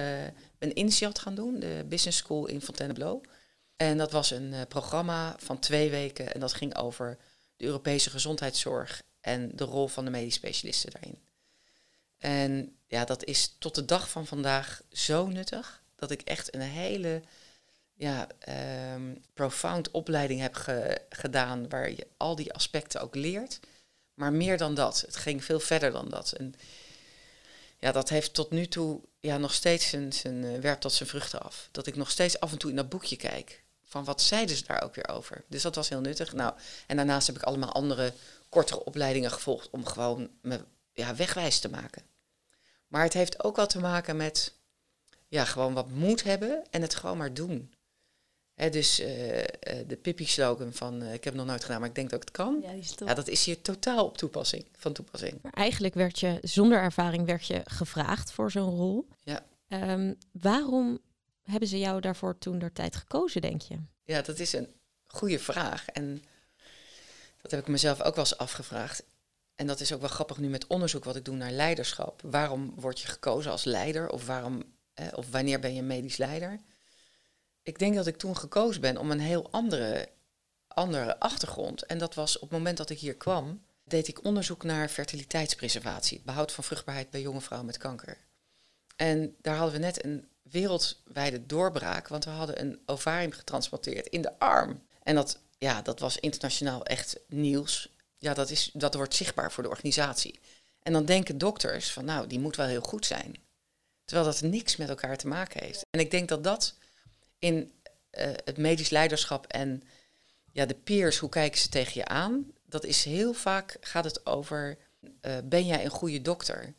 ben 0.59 0.75
INSEAD 0.75 1.19
gaan 1.19 1.35
doen, 1.35 1.61
de 1.61 1.85
business 1.89 2.19
school 2.19 2.47
in 2.47 2.61
Fontainebleau. 2.61 3.21
En 3.77 3.99
dat 3.99 4.13
was 4.13 4.31
een 4.31 4.53
eh, 4.53 4.61
programma 4.69 5.37
van 5.39 5.59
twee 5.59 5.91
weken 5.91 6.35
en 6.35 6.41
dat 6.41 6.53
ging 6.53 6.77
over 6.77 7.19
de 7.57 7.65
Europese 7.65 8.11
gezondheidszorg 8.11 9.03
en 9.21 9.51
de 9.55 9.65
rol 9.65 9.89
van 9.89 10.05
de 10.05 10.11
medisch 10.11 10.35
specialisten 10.35 10.91
daarin. 10.91 11.19
En 12.19 12.77
ja, 12.87 13.05
dat 13.05 13.25
is 13.25 13.57
tot 13.59 13.75
de 13.75 13.85
dag 13.85 14.11
van 14.11 14.27
vandaag 14.27 14.83
zo 14.93 15.27
nuttig 15.27 15.83
dat 15.97 16.11
ik 16.11 16.21
echt 16.21 16.55
een 16.55 16.61
hele 16.61 17.23
ja, 17.95 18.29
ehm, 18.39 19.15
profound 19.35 19.91
opleiding 19.91 20.41
heb 20.41 20.55
ge- 20.55 21.01
gedaan 21.09 21.69
waar 21.69 21.91
je 21.91 22.07
al 22.17 22.37
die 22.37 22.53
aspecten 22.53 23.01
ook 23.01 23.15
leert. 23.15 23.61
Maar 24.15 24.33
meer 24.33 24.59
dan 24.59 24.75
dat. 24.75 25.01
Het 25.01 25.17
ging 25.17 25.45
veel 25.45 25.61
verder 25.61 25.93
dan 25.93 26.09
dat. 26.09 26.33
En 26.33 26.55
ja, 27.79 27.93
dat 27.93 28.09
heeft 28.09 28.35
tot 28.35 28.51
nu 28.51 28.67
toe 28.67 29.01
ja, 29.21 29.39
nog 29.39 29.55
steeds 29.55 29.89
zijn, 29.89 30.13
zijn 30.13 30.45
eh, 30.45 30.61
werpt 30.61 30.81
tot 30.81 30.93
zijn 30.93 31.09
vruchten 31.09 31.43
af. 31.43 31.69
Dat 31.71 31.87
ik 31.87 31.97
nog 31.97 32.11
steeds 32.11 32.41
af 32.41 32.53
en 32.53 32.59
toe 32.59 32.71
in 32.71 32.77
dat 32.77 32.89
boekje 32.89 33.17
kijk. 33.17 33.63
Van 33.85 34.05
wat 34.05 34.23
zeiden 34.23 34.57
ze 34.57 34.65
daar 34.65 34.83
ook 34.83 34.95
weer 34.95 35.09
over. 35.09 35.45
Dus 35.49 35.63
dat 35.63 35.75
was 35.75 35.89
heel 35.89 36.01
nuttig. 36.01 36.33
Nou, 36.33 36.55
en 36.87 36.97
daarnaast 36.97 37.27
heb 37.27 37.37
ik 37.37 37.43
allemaal 37.43 37.73
andere 37.73 38.13
kortere 38.49 38.85
opleidingen 38.85 39.31
gevolgd 39.31 39.71
om 39.71 39.87
gewoon 39.87 40.31
me 40.41 40.65
ja, 40.93 41.15
wegwijs 41.15 41.59
te 41.59 41.69
maken. 41.71 42.03
Maar 42.87 43.03
het 43.03 43.13
heeft 43.13 43.45
ook 43.45 43.57
wel 43.57 43.67
te 43.67 43.79
maken 43.79 44.17
met 44.17 44.53
ja, 45.29 45.45
gewoon 45.45 45.75
wat 45.75 45.91
moed 45.91 46.23
hebben 46.23 46.65
en 46.71 46.83
het 46.83 46.95
gewoon 46.95 47.17
maar 47.17 47.35
doen. 47.35 47.74
Dus 48.55 49.01
eh, 49.01 49.41
eh, 49.41 49.47
de 49.87 49.97
Pippi-slogan 49.97 50.73
van 50.73 51.03
eh, 51.03 51.13
ik 51.13 51.25
heb 51.25 51.33
het 51.33 51.35
nog 51.35 51.47
nooit 51.47 51.65
gedaan, 51.65 51.81
maar 51.81 51.89
ik 51.89 51.95
denk 51.95 52.11
dat 52.11 52.23
ik 52.23 52.29
het 52.29 52.37
kan. 52.37 52.59
Ja, 52.63 52.71
is 52.71 52.97
dat 52.97 53.29
is 53.29 53.45
hier 53.45 53.61
totaal 53.61 54.05
op 54.05 54.19
toepassing, 54.19 54.67
van 54.77 54.93
toepassing. 54.93 55.39
Maar 55.43 55.53
eigenlijk 55.53 55.95
werd 55.95 56.21
je 56.21 56.39
zonder 56.43 56.79
ervaring 56.79 57.27
werd 57.27 57.47
je 57.47 57.63
gevraagd 57.65 58.33
voor 58.33 58.51
zo'n 58.51 58.71
rol. 58.71 59.09
Ja. 59.23 59.45
Ehm, 59.69 60.15
waarom 60.33 60.99
hebben 61.43 61.69
ze 61.69 61.79
jou 61.79 62.01
daarvoor 62.01 62.39
toen 62.39 62.59
der 62.59 62.73
tijd 62.73 62.97
gekozen, 62.97 63.41
denk 63.41 63.63
je? 63.63 63.79
Ja, 64.05 64.23
dat 64.23 64.39
is 64.39 64.53
een 64.53 64.69
goede 65.07 65.39
vraag. 65.39 65.89
En 65.89 66.23
dat 67.43 67.51
heb 67.51 67.61
ik 67.61 67.69
mezelf 67.69 68.03
ook 68.03 68.15
wel 68.15 68.25
eens 68.25 68.39
afgevraagd. 68.39 69.05
En 69.55 69.67
dat 69.67 69.81
is 69.81 69.93
ook 69.93 70.01
wel 70.01 70.09
grappig 70.09 70.39
nu 70.39 70.49
met 70.49 70.67
onderzoek 70.67 71.05
wat 71.05 71.17
ik 71.17 71.25
doe 71.25 71.37
naar 71.37 71.51
leiderschap. 71.51 72.23
Waarom 72.23 72.73
word 72.77 73.01
je 73.01 73.09
gekozen 73.09 73.51
als 73.51 73.65
leider? 73.65 74.11
Of, 74.11 74.27
waarom, 74.27 74.63
eh, 74.95 75.07
of 75.15 75.31
wanneer 75.31 75.61
ben 75.61 75.75
je 75.75 75.83
medisch 75.83 76.17
leider? 76.17 76.61
Ik 77.65 77.79
denk 77.79 77.95
dat 77.95 78.07
ik 78.07 78.17
toen 78.17 78.37
gekozen 78.37 78.81
ben 78.81 78.97
om 78.97 79.11
een 79.11 79.21
heel 79.21 79.51
andere, 79.51 80.09
andere 80.69 81.19
achtergrond. 81.19 81.87
En 81.87 81.99
dat 81.99 82.15
was 82.15 82.35
op 82.35 82.43
het 82.43 82.51
moment 82.51 82.77
dat 82.77 82.91
ik 82.91 82.99
hier 82.99 83.15
kwam, 83.15 83.65
deed 83.85 84.09
ik 84.09 84.25
onderzoek 84.25 84.63
naar 84.63 84.89
fertiliteitspreservatie. 84.89 86.23
Behoud 86.25 86.53
van 86.53 86.65
vruchtbaarheid 86.65 87.11
bij 87.11 87.21
jonge 87.21 87.41
vrouwen 87.41 87.71
met 87.71 87.79
kanker. 87.79 88.19
En 88.97 89.37
daar 89.43 89.57
hadden 89.57 89.75
we 89.75 89.81
net 89.81 90.05
een 90.05 90.29
wereldwijde 90.43 91.47
doorbraak, 91.47 92.09
want 92.09 92.25
we 92.25 92.31
hadden 92.31 92.61
een 92.61 92.81
ovarium 92.87 93.33
getransplanteerd 93.33 94.07
in 94.07 94.23
de 94.23 94.39
arm. 94.39 94.83
En 95.03 95.15
dat, 95.15 95.39
ja, 95.59 95.83
dat 95.83 96.01
was 96.01 96.19
internationaal 96.19 96.85
echt 96.85 97.21
nieuws. 97.29 97.89
Ja, 98.19 98.35
dat, 98.35 98.51
is, 98.51 98.71
dat 98.73 98.95
wordt 98.95 99.15
zichtbaar 99.15 99.53
voor 99.53 99.63
de 99.63 99.69
organisatie. 99.69 100.41
En 100.83 100.93
dan 100.93 101.05
denken 101.05 101.39
dokters 101.39 101.93
van, 101.93 102.05
nou, 102.05 102.27
die 102.27 102.41
moet 102.41 102.57
wel 102.57 102.67
heel 102.67 102.81
goed 102.81 103.07
zijn. 103.07 103.37
Terwijl 104.05 104.31
dat 104.31 104.41
niks 104.41 104.77
met 104.77 104.89
elkaar 104.89 105.17
te 105.17 105.27
maken 105.27 105.65
heeft. 105.65 105.87
En 105.91 106.01
ik 106.01 106.11
denk 106.11 106.29
dat 106.29 106.45
dat 106.45 106.75
in 107.45 107.73
uh, 108.19 108.25
het 108.45 108.57
medisch 108.57 108.91
leiderschap 108.91 109.47
en 109.47 109.83
ja, 110.53 110.67
de 110.67 110.75
peers, 110.75 111.19
hoe 111.19 111.29
kijken 111.29 111.61
ze 111.61 111.69
tegen 111.69 111.93
je 111.95 112.07
aan? 112.07 112.53
Dat 112.67 112.85
is 112.85 113.05
heel 113.05 113.33
vaak, 113.33 113.77
gaat 113.81 114.05
het 114.05 114.27
over, 114.27 114.79
uh, 115.01 115.37
ben 115.45 115.67
jij 115.67 115.85
een 115.85 115.91
goede 115.91 116.23
dokter? 116.23 116.75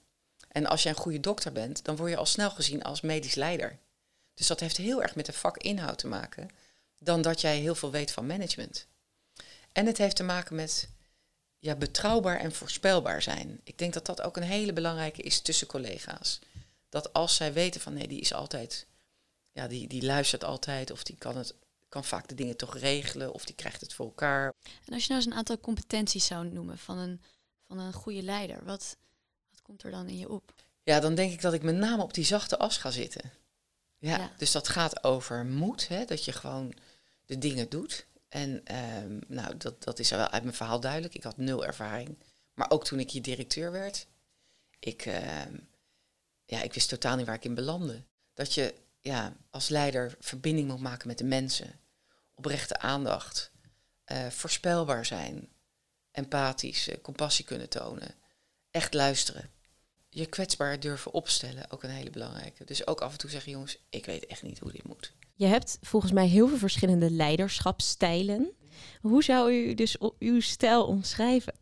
En 0.48 0.66
als 0.66 0.84
jij 0.84 0.92
een 0.92 0.98
goede 0.98 1.20
dokter 1.20 1.52
bent, 1.52 1.84
dan 1.84 1.96
word 1.96 2.10
je 2.10 2.18
al 2.18 2.26
snel 2.26 2.50
gezien 2.50 2.84
als 2.84 3.02
medisch 3.02 3.36
leider. 3.36 3.78
Dus 4.34 4.48
dat 4.48 4.60
heeft 4.60 4.78
heel 4.78 5.02
erg 5.02 5.16
met 5.16 5.26
de 5.26 5.34
vakinhoud 5.34 5.98
te 5.98 6.08
maken, 6.08 6.50
dan 7.00 7.22
dat 7.22 7.42
jij 7.42 7.58
heel 7.58 7.76
veel 7.76 7.92
weet 7.92 8.12
van 8.12 8.26
management. 8.26 8.88
En 9.72 9.86
het 9.86 9.98
heeft 9.98 10.16
te 10.16 10.24
maken 10.24 10.56
met 10.56 10.90
ja, 11.60 11.76
betrouwbaar 11.76 12.40
en 12.40 12.54
voorspelbaar 12.54 13.22
zijn. 13.22 13.62
Ik 13.64 13.78
denk 13.78 13.94
dat 13.94 14.06
dat 14.06 14.22
ook 14.22 14.38
een 14.38 14.44
hele 14.44 14.74
belangrijke 14.74 15.22
is 15.22 15.42
tussen 15.42 15.68
collega's. 15.68 16.40
Dat 16.90 17.14
als 17.14 17.36
zij 17.36 17.54
weten 17.54 17.82
van 17.82 17.94
nee, 17.94 18.08
die 18.08 18.22
is 18.22 18.34
altijd, 18.34 18.86
ja, 19.56 19.68
die, 19.68 19.88
die 19.88 20.06
luistert 20.06 20.44
altijd, 20.44 20.92
of 20.92 21.04
die 21.04 21.16
kan, 21.16 21.38
het, 21.38 21.56
kan 21.90 22.04
vaak 22.04 22.28
de 22.28 22.36
dingen 22.36 22.58
toch 22.58 22.78
regelen, 22.78 23.34
of 23.34 23.46
die 23.46 23.56
krijgt 23.56 23.82
het 23.82 23.94
voor 23.94 24.06
elkaar. 24.06 24.54
En 24.86 24.94
als 24.94 25.02
je 25.02 25.08
nou 25.08 25.22
eens 25.22 25.32
een 25.32 25.38
aantal 25.38 25.60
competenties 25.60 26.26
zou 26.26 26.48
noemen 26.48 26.78
van 26.78 26.98
een, 26.98 27.22
van 27.68 27.80
een 27.80 27.94
goede 27.94 28.22
leider, 28.22 28.66
wat, 28.66 28.98
komt 29.62 29.84
er 29.84 29.92
dan 29.92 30.08
in 30.08 30.18
je 30.18 30.30
op? 30.30 30.54
Ja, 30.84 31.00
dan 31.00 31.16
denk 31.16 31.32
ik 31.32 31.42
dat 31.42 31.54
ik 31.54 31.64
met 31.64 31.76
name 31.76 32.04
op 32.04 32.14
die 32.14 32.26
zachte 32.26 32.58
as 32.58 32.78
ga 32.78 32.92
zitten. 32.92 33.32
Ja, 33.98 34.32
dus 34.38 34.52
dat 34.52 34.68
gaat 34.68 35.04
over 35.04 35.46
moed, 35.46 35.88
hè, 35.88 36.06
dat 36.06 36.26
je 36.26 36.32
gewoon 36.32 36.74
de 37.26 37.38
dingen 37.38 37.70
doet. 37.70 38.06
En 38.30 38.76
um, 39.04 39.22
nou, 39.28 39.58
dat, 39.58 39.84
dat 39.84 40.00
is 40.00 40.10
wel 40.10 40.30
uit 40.30 40.44
mijn 40.44 40.56
verhaal 40.56 40.80
duidelijk. 40.80 41.16
Ik 41.16 41.24
had 41.24 41.38
nul 41.38 41.66
ervaring. 41.66 42.18
Maar 42.54 42.72
ook 42.72 42.86
toen 42.86 43.00
ik 43.00 43.12
hier 43.12 43.22
directeur 43.22 43.72
werd, 43.72 44.08
ik, 44.80 45.06
uh, 45.06 45.46
ja, 46.46 46.62
ik 46.62 46.74
wist 46.74 46.90
totaal 46.90 47.16
niet 47.16 47.26
waar 47.26 47.36
ik 47.36 47.46
in 47.46 47.56
belandde. 47.56 48.04
Dat 48.34 48.54
je 48.54 48.76
ja, 49.06 49.36
als 49.50 49.70
leider 49.70 50.16
verbinding 50.20 50.68
moet 50.68 50.80
maken 50.80 51.08
met 51.08 51.18
de 51.18 51.24
mensen. 51.24 51.80
Oprechte 52.36 52.80
aandacht. 52.80 53.52
Uh, 54.12 54.28
voorspelbaar 54.28 55.06
zijn. 55.06 55.50
Empathisch, 56.12 56.88
uh, 56.88 56.96
compassie 57.02 57.46
kunnen 57.46 57.70
tonen. 57.70 58.16
Echt 58.72 58.94
luisteren 58.94 59.50
je 60.16 60.26
kwetsbaar 60.26 60.80
durven 60.80 61.14
opstellen, 61.14 61.72
ook 61.72 61.84
een 61.84 61.90
hele 61.90 62.10
belangrijke. 62.10 62.64
Dus 62.64 62.88
ook 62.88 63.02
af 63.02 63.12
en 63.12 63.18
toe 63.18 63.30
zeggen, 63.30 63.52
jongens, 63.52 63.78
ik 63.90 64.06
weet 64.06 64.26
echt 64.26 64.44
niet 64.44 64.60
hoe 64.60 64.72
dit 64.72 64.84
moet. 64.84 65.12
Je 65.34 65.46
hebt 65.46 65.78
volgens 65.82 66.12
mij 66.12 66.28
heel 66.28 66.48
veel 66.48 66.58
verschillende 66.58 67.12
leiderschapsstijlen. 67.12 68.52
Hoe 69.02 69.24
zou 69.24 69.54
u 69.54 69.74
dus 69.74 69.98
uw 70.20 70.40
stijl 70.40 70.86
omschrijven? 70.86 71.54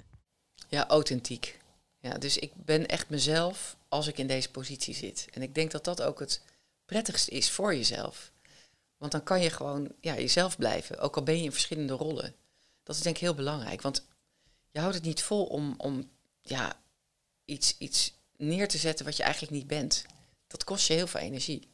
Ja, 0.69 0.87
authentiek. 0.87 1.59
Ja, 1.99 2.17
dus 2.17 2.37
ik 2.37 2.51
ben 2.55 2.87
echt 2.87 3.09
mezelf 3.09 3.77
als 3.89 4.07
ik 4.07 4.17
in 4.17 4.27
deze 4.27 4.51
positie 4.51 4.95
zit. 4.95 5.27
En 5.31 5.41
ik 5.41 5.55
denk 5.55 5.71
dat 5.71 5.83
dat 5.83 6.01
ook 6.01 6.19
het 6.19 6.41
prettigste 6.93 7.31
is 7.31 7.49
voor 7.49 7.75
jezelf. 7.75 8.31
Want 8.97 9.11
dan 9.11 9.23
kan 9.23 9.41
je 9.41 9.49
gewoon 9.49 9.91
ja, 10.01 10.15
jezelf 10.15 10.57
blijven, 10.57 10.99
ook 10.99 11.15
al 11.15 11.23
ben 11.23 11.37
je 11.37 11.43
in 11.43 11.51
verschillende 11.51 11.93
rollen. 11.93 12.35
Dat 12.83 12.95
is 12.95 13.01
denk 13.01 13.15
ik 13.15 13.21
heel 13.21 13.35
belangrijk, 13.35 13.81
want 13.81 14.05
je 14.71 14.79
houdt 14.79 14.95
het 14.95 15.03
niet 15.03 15.21
vol 15.21 15.45
om, 15.45 15.73
om 15.77 16.09
ja, 16.41 16.81
iets, 17.45 17.75
iets 17.77 18.13
neer 18.37 18.67
te 18.67 18.77
zetten 18.77 19.05
wat 19.05 19.17
je 19.17 19.23
eigenlijk 19.23 19.53
niet 19.53 19.67
bent. 19.67 20.05
Dat 20.47 20.63
kost 20.63 20.87
je 20.87 20.93
heel 20.93 21.07
veel 21.07 21.19
energie. 21.19 21.69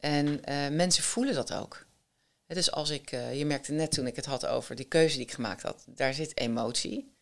En 0.00 0.26
uh, 0.26 0.68
mensen 0.68 1.02
voelen 1.02 1.34
dat 1.34 1.52
ook. 1.52 1.86
dus 2.46 2.70
als 2.70 2.90
ik, 2.90 3.12
uh, 3.12 3.38
je 3.38 3.46
merkte 3.46 3.72
net 3.72 3.90
toen 3.90 4.06
ik 4.06 4.16
het 4.16 4.26
had 4.26 4.46
over 4.46 4.76
die 4.76 4.88
keuze 4.88 5.16
die 5.16 5.26
ik 5.26 5.32
gemaakt 5.32 5.62
had, 5.62 5.84
daar 5.88 6.14
zit 6.14 6.38
emotie. 6.38 7.14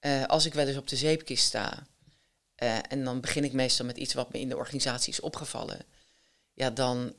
Uh, 0.00 0.24
als 0.24 0.46
ik 0.46 0.54
wel 0.54 0.66
eens 0.66 0.76
op 0.76 0.88
de 0.88 0.96
zeepkist 0.96 1.44
sta, 1.44 1.86
en 2.88 3.04
dan 3.04 3.20
begin 3.20 3.44
ik 3.44 3.52
meestal 3.52 3.86
met 3.86 3.96
iets 3.96 4.14
wat 4.14 4.32
me 4.32 4.40
in 4.40 4.48
de 4.48 4.56
organisatie 4.56 5.12
is 5.12 5.20
opgevallen, 5.20 5.86
ja, 6.52 6.70
dan 6.70 7.14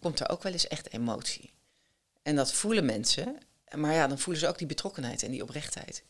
komt 0.00 0.20
er 0.20 0.28
ook 0.28 0.42
wel 0.42 0.52
eens 0.52 0.68
echt 0.68 0.92
emotie. 0.92 1.52
En 2.22 2.36
dat 2.36 2.52
voelen 2.52 2.84
mensen, 2.84 3.38
maar 3.74 3.92
ja, 3.92 4.06
dan 4.06 4.18
voelen 4.18 4.42
ze 4.42 4.48
ook 4.48 4.58
die 4.58 4.66
betrokkenheid 4.66 5.22
en 5.22 5.30
die 5.30 5.42
oprechtheid. 5.42 6.04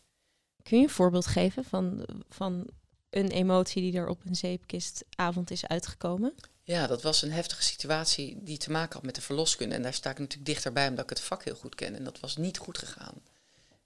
Kun 0.62 0.78
je 0.78 0.84
een 0.84 0.90
voorbeeld 0.90 1.26
geven 1.26 1.64
van, 1.64 2.06
van 2.28 2.66
een 3.10 3.30
emotie 3.30 3.82
die 3.82 4.00
er 4.00 4.08
op 4.08 4.24
een 4.24 4.36
zeepkistavond 4.36 5.50
is 5.50 5.66
uitgekomen? 5.66 6.34
Ja, 6.62 6.86
dat 6.86 7.02
was 7.02 7.22
een 7.22 7.32
heftige 7.32 7.62
situatie 7.62 8.38
die 8.42 8.56
te 8.56 8.70
maken 8.70 8.94
had 8.94 9.02
met 9.02 9.14
de 9.14 9.20
verloskunde. 9.20 9.74
En 9.74 9.82
daar 9.82 9.94
sta 9.94 10.10
ik 10.10 10.18
natuurlijk 10.18 10.46
dichterbij 10.46 10.88
omdat 10.88 11.04
ik 11.04 11.10
het 11.10 11.20
vak 11.20 11.44
heel 11.44 11.54
goed 11.54 11.74
ken. 11.74 11.94
En 11.94 12.04
dat 12.04 12.20
was 12.20 12.36
niet 12.36 12.58
goed 12.58 12.78
gegaan. 12.78 13.14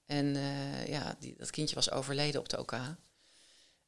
En 0.06 0.26
uh, 0.26 0.86
ja, 0.86 1.16
die, 1.18 1.34
dat 1.38 1.50
kindje 1.50 1.74
was 1.74 1.90
overleden 1.90 2.40
op 2.40 2.48
de 2.48 2.58
OK. 2.58 2.76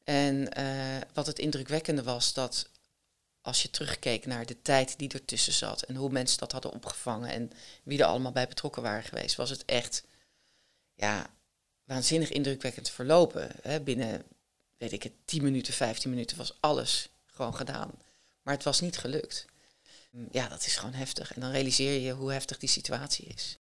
En 0.04 0.58
uh, 0.58 0.96
wat 1.14 1.26
het 1.26 1.38
indrukwekkende 1.38 2.02
was, 2.02 2.32
dat 2.32 2.70
als 3.40 3.62
je 3.62 3.70
terugkeek 3.70 4.26
naar 4.26 4.46
de 4.46 4.62
tijd 4.62 4.98
die 4.98 5.12
ertussen 5.12 5.52
zat 5.52 5.82
en 5.82 5.94
hoe 5.94 6.10
mensen 6.10 6.38
dat 6.38 6.52
hadden 6.52 6.72
opgevangen 6.72 7.30
en 7.30 7.52
wie 7.82 7.98
er 7.98 8.04
allemaal 8.04 8.32
bij 8.32 8.48
betrokken 8.48 8.82
waren 8.82 9.04
geweest, 9.04 9.36
was 9.36 9.50
het 9.50 9.64
echt 9.64 10.02
ja, 10.94 11.30
waanzinnig 11.84 12.30
indrukwekkend 12.30 12.90
verlopen. 12.90 13.50
Hè, 13.62 13.80
binnen 13.80 14.24
weet 14.76 14.92
ik 14.92 15.02
het, 15.02 15.12
10 15.24 15.42
minuten, 15.42 15.72
15 15.72 16.10
minuten 16.10 16.36
was 16.36 16.56
alles 16.60 17.08
gewoon 17.26 17.54
gedaan. 17.54 17.90
Maar 18.42 18.54
het 18.54 18.64
was 18.64 18.80
niet 18.80 18.98
gelukt. 18.98 19.46
Ja, 20.30 20.48
dat 20.48 20.66
is 20.66 20.76
gewoon 20.76 20.94
heftig. 20.94 21.34
En 21.34 21.40
dan 21.40 21.50
realiseer 21.50 22.00
je 22.00 22.12
hoe 22.12 22.32
heftig 22.32 22.58
die 22.58 22.68
situatie 22.68 23.26
is. 23.26 23.58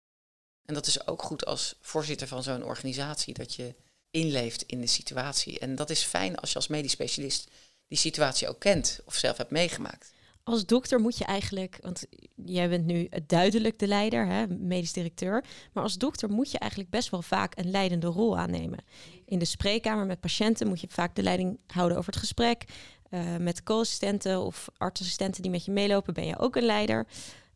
En 0.66 0.74
dat 0.74 0.88
is 0.88 1.08
ook 1.08 1.22
goed 1.22 1.46
als 1.46 1.76
voorzitter 1.82 2.28
van 2.28 2.44
zo'n 2.44 2.63
organisatie, 2.63 3.34
dat 3.34 3.54
je 3.54 3.76
inleeft 4.12 4.62
in 4.62 4.82
de 4.82 4.88
situatie. 4.88 5.60
En 5.60 5.76
dat 5.76 5.90
is 5.90 6.04
fijn 6.04 6.38
als 6.38 6.50
je 6.50 6.56
als 6.56 6.68
medisch 6.68 6.92
specialist 6.92 7.50
die 7.88 7.97
situatie 7.97 8.47
ook 8.47 8.60
kent 8.60 9.00
of 9.06 9.15
zelf 9.15 9.38
hebt 9.38 9.52
meegemaakt. 9.52 10.15
Als 10.43 10.65
dokter 10.65 11.00
moet 11.00 11.17
je 11.17 11.26
eigenlijk, 11.26 11.78
want 11.82 12.06
jij 12.36 12.69
bent 12.69 12.86
nu 12.86 13.10
duidelijk 13.26 13.80
de 13.80 13.88
leider, 13.88 14.28
hè, 14.28 14.47
medisch 14.47 14.93
directeur, 14.93 15.43
maar 15.73 15.84
als 15.84 15.97
dokter 15.97 16.30
moet 16.30 16.52
je 16.52 16.60
eigenlijk 16.60 16.91
best 16.91 17.10
wel 17.10 17.21
vaak 17.21 17.58
een 17.58 17.71
leidende 17.71 18.08
rol 18.08 18.38
aannemen. 18.38 18.80
In 19.26 19.39
de 19.39 19.45
spreekkamer 19.45 20.06
met 20.06 20.19
patiënten 20.19 20.67
moet 20.67 20.82
je 20.82 20.88
vaak 20.89 21.15
de 21.15 21.23
leiding 21.23 21.60
houden 21.67 21.97
over 21.97 22.12
het 22.12 22.21
gesprek. 22.21 22.65
Uh, 23.10 23.38
met 23.38 23.63
co-assistenten 23.63 24.41
of 24.41 24.67
artsassistenten 24.78 25.41
die 25.41 25.52
met 25.52 25.65
je 25.65 25.71
meelopen, 25.71 26.13
ben 26.13 26.26
je 26.26 26.39
ook 26.39 26.56
een 26.56 26.65
leider. 26.65 27.08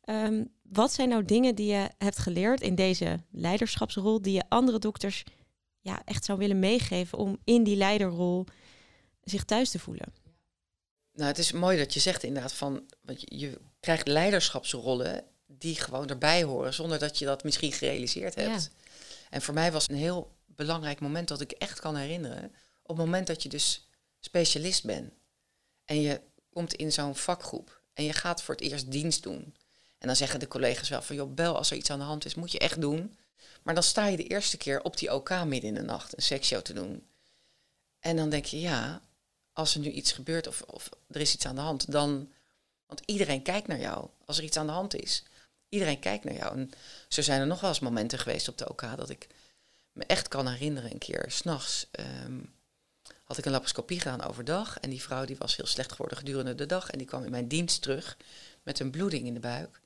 Um, 0.05 0.49
wat 0.61 0.93
zijn 0.93 1.09
nou 1.09 1.25
dingen 1.25 1.55
die 1.55 1.71
je 1.71 1.89
hebt 1.97 2.17
geleerd 2.17 2.61
in 2.61 2.75
deze 2.75 3.19
leiderschapsrol, 3.31 4.21
die 4.21 4.33
je 4.33 4.43
andere 4.49 4.79
dokters 4.79 5.23
ja, 5.79 6.01
echt 6.05 6.25
zou 6.25 6.37
willen 6.37 6.59
meegeven 6.59 7.17
om 7.17 7.37
in 7.43 7.63
die 7.63 7.75
leiderrol 7.75 8.45
zich 9.23 9.43
thuis 9.43 9.71
te 9.71 9.79
voelen? 9.79 10.13
Nou, 11.21 11.33
het 11.33 11.41
is 11.41 11.51
mooi 11.51 11.77
dat 11.77 11.93
je 11.93 11.99
zegt 11.99 12.23
inderdaad 12.23 12.53
van, 12.53 12.85
want 13.01 13.21
je, 13.21 13.39
je 13.39 13.57
krijgt 13.79 14.07
leiderschapsrollen 14.07 15.23
die 15.45 15.75
gewoon 15.75 16.09
erbij 16.09 16.43
horen, 16.43 16.73
zonder 16.73 16.99
dat 16.99 17.17
je 17.17 17.25
dat 17.25 17.43
misschien 17.43 17.71
gerealiseerd 17.71 18.35
hebt. 18.35 18.63
Ja. 18.63 18.69
En 19.29 19.41
voor 19.41 19.53
mij 19.53 19.71
was 19.71 19.89
een 19.89 19.95
heel 19.95 20.35
belangrijk 20.45 20.99
moment 20.99 21.27
dat 21.27 21.41
ik 21.41 21.51
echt 21.51 21.79
kan 21.79 21.95
herinneren. 21.95 22.43
Op 22.81 22.97
het 22.97 23.05
moment 23.05 23.27
dat 23.27 23.43
je 23.43 23.49
dus 23.49 23.87
specialist 24.19 24.83
bent 24.83 25.13
en 25.85 26.01
je 26.01 26.21
komt 26.49 26.73
in 26.73 26.91
zo'n 26.91 27.15
vakgroep 27.15 27.81
en 27.93 28.03
je 28.03 28.13
gaat 28.13 28.41
voor 28.41 28.55
het 28.55 28.63
eerst 28.63 28.91
dienst 28.91 29.23
doen. 29.23 29.55
En 29.97 30.07
dan 30.07 30.15
zeggen 30.15 30.39
de 30.39 30.47
collega's 30.47 30.89
wel 30.89 31.01
van, 31.01 31.15
joh, 31.15 31.33
bel 31.33 31.57
als 31.57 31.71
er 31.71 31.77
iets 31.77 31.89
aan 31.89 31.99
de 31.99 32.05
hand 32.05 32.25
is, 32.25 32.35
moet 32.35 32.51
je 32.51 32.59
echt 32.59 32.81
doen. 32.81 33.17
Maar 33.63 33.73
dan 33.73 33.83
sta 33.83 34.07
je 34.07 34.17
de 34.17 34.27
eerste 34.27 34.57
keer 34.57 34.81
op 34.81 34.97
die 34.97 35.13
OK 35.13 35.29
midden 35.29 35.69
in 35.69 35.73
de 35.73 35.81
nacht 35.81 36.17
een 36.17 36.23
seksshow 36.23 36.61
te 36.61 36.73
doen. 36.73 37.07
En 37.99 38.15
dan 38.15 38.29
denk 38.29 38.45
je, 38.45 38.59
ja, 38.59 39.01
als 39.53 39.73
er 39.73 39.79
nu 39.79 39.89
iets 39.89 40.11
gebeurt 40.11 40.47
of, 40.47 40.61
of 40.61 40.89
er 41.07 41.21
is 41.21 41.33
iets 41.33 41.45
aan 41.45 41.55
de 41.55 41.61
hand, 41.61 41.91
dan... 41.91 42.31
Want 42.85 43.01
iedereen 43.05 43.41
kijkt 43.41 43.67
naar 43.67 43.79
jou 43.79 44.09
als 44.25 44.37
er 44.37 44.43
iets 44.43 44.57
aan 44.57 44.65
de 44.65 44.71
hand 44.71 44.95
is. 44.95 45.23
Iedereen 45.69 45.99
kijkt 45.99 46.23
naar 46.23 46.33
jou. 46.33 46.57
En 46.57 46.71
zo 47.07 47.21
zijn 47.21 47.41
er 47.41 47.47
nog 47.47 47.61
wel 47.61 47.69
eens 47.69 47.79
momenten 47.79 48.19
geweest 48.19 48.47
op 48.47 48.57
de 48.57 48.69
OK 48.69 48.97
dat 48.97 49.09
ik 49.09 49.27
me 49.91 50.03
echt 50.05 50.27
kan 50.27 50.47
herinneren, 50.47 50.91
een 50.91 50.97
keer 50.97 51.25
s'nachts 51.27 51.87
um, 52.25 52.53
had 53.31 53.39
ik 53.39 53.45
een 53.45 53.51
laparoscopie 53.51 53.99
gedaan 53.99 54.23
overdag. 54.23 54.79
En 54.79 54.89
die 54.89 55.01
vrouw 55.01 55.25
die 55.25 55.37
was 55.37 55.55
heel 55.55 55.65
slecht 55.65 55.91
geworden 55.91 56.17
gedurende 56.17 56.55
de 56.55 56.65
dag. 56.65 56.89
En 56.89 56.97
die 56.97 57.07
kwam 57.07 57.23
in 57.23 57.31
mijn 57.31 57.47
dienst 57.47 57.81
terug 57.81 58.17
met 58.63 58.79
een 58.79 58.91
bloeding 58.91 59.25
in 59.25 59.33
de 59.33 59.39
buik. 59.39 59.81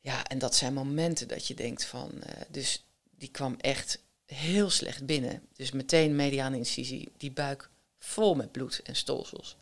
Ja, 0.00 0.24
en 0.24 0.38
dat 0.38 0.54
zijn 0.54 0.74
momenten 0.74 1.28
dat 1.28 1.46
je 1.46 1.54
denkt 1.54 1.84
van, 1.84 2.22
eh, 2.22 2.40
dus 2.48 2.84
die 3.10 3.28
kwam 3.28 3.56
echt 3.58 3.98
heel 4.26 4.70
slecht 4.70 5.06
binnen. 5.06 5.42
Dus 5.56 5.70
meteen 5.70 6.16
mediane 6.16 6.56
incisie, 6.56 7.12
die 7.16 7.32
buik 7.32 7.70
vol 8.04 8.34
met 8.34 8.52
bloed 8.52 8.80
en 8.82 8.96
stolsels. 8.96 9.56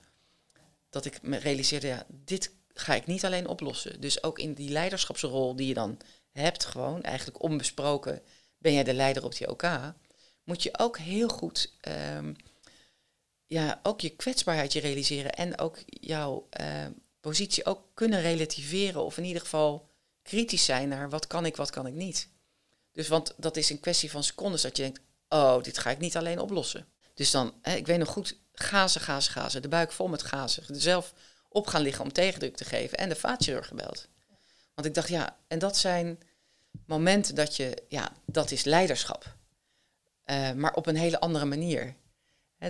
Dat 0.90 1.04
ik 1.04 1.22
me 1.22 1.36
realiseerde, 1.36 1.86
ja, 1.86 2.06
dit 2.08 2.52
ga 2.74 2.94
ik 2.94 3.06
niet 3.06 3.24
alleen 3.24 3.46
oplossen. 3.46 4.00
Dus 4.00 4.22
ook 4.22 4.38
in 4.38 4.54
die 4.54 4.70
leiderschapsrol 4.70 5.56
die 5.56 5.66
je 5.66 5.74
dan 5.74 5.98
hebt, 6.30 6.64
gewoon 6.64 7.02
eigenlijk 7.02 7.42
onbesproken, 7.42 8.22
ben 8.58 8.72
jij 8.72 8.84
de 8.84 8.94
leider 8.94 9.24
op 9.24 9.36
die 9.36 9.50
OK, 9.50 9.70
moet 10.44 10.62
je 10.62 10.78
ook 10.78 10.98
heel 10.98 11.28
goed 11.28 11.72
ehm, 11.80 12.32
ja, 13.50 13.80
ook 13.82 14.00
je 14.00 14.10
kwetsbaarheid 14.10 14.72
je 14.72 14.80
realiseren 14.80 15.32
en 15.32 15.58
ook 15.58 15.78
jouw 15.86 16.48
uh, 16.60 16.86
positie 17.20 17.64
ook 17.64 17.84
kunnen 17.94 18.20
relativeren 18.20 19.04
of 19.04 19.18
in 19.18 19.24
ieder 19.24 19.42
geval 19.42 19.88
kritisch 20.22 20.64
zijn 20.64 20.88
naar 20.88 21.10
wat 21.10 21.26
kan 21.26 21.46
ik, 21.46 21.56
wat 21.56 21.70
kan 21.70 21.86
ik 21.86 21.94
niet. 21.94 22.28
Dus 22.92 23.08
want 23.08 23.34
dat 23.36 23.56
is 23.56 23.70
een 23.70 23.80
kwestie 23.80 24.10
van 24.10 24.24
secondes 24.24 24.62
dat 24.62 24.76
je 24.76 24.82
denkt, 24.82 25.00
oh, 25.28 25.62
dit 25.62 25.78
ga 25.78 25.90
ik 25.90 25.98
niet 25.98 26.16
alleen 26.16 26.40
oplossen. 26.40 26.86
Dus 27.20 27.30
dan, 27.30 27.54
hè, 27.62 27.74
ik 27.74 27.86
weet 27.86 27.98
nog 27.98 28.08
goed, 28.08 28.36
gazen, 28.52 29.00
gazen, 29.00 29.32
gazen, 29.32 29.62
de 29.62 29.68
buik 29.68 29.92
vol 29.92 30.08
met 30.08 30.22
gazen, 30.22 30.64
zelf 30.68 31.14
op 31.48 31.66
gaan 31.66 31.82
liggen 31.82 32.04
om 32.04 32.12
tegendruk 32.12 32.56
te 32.56 32.64
geven 32.64 32.98
en 32.98 33.08
de 33.08 33.16
vaatchirurg 33.16 33.66
gebeld. 33.66 34.08
Want 34.74 34.86
ik 34.86 34.94
dacht, 34.94 35.08
ja, 35.08 35.36
en 35.48 35.58
dat 35.58 35.76
zijn 35.76 36.18
momenten 36.86 37.34
dat 37.34 37.56
je, 37.56 37.82
ja, 37.88 38.12
dat 38.26 38.50
is 38.50 38.64
leiderschap. 38.64 39.36
Uh, 40.26 40.52
maar 40.52 40.74
op 40.74 40.86
een 40.86 40.96
hele 40.96 41.20
andere 41.20 41.44
manier 41.44 41.94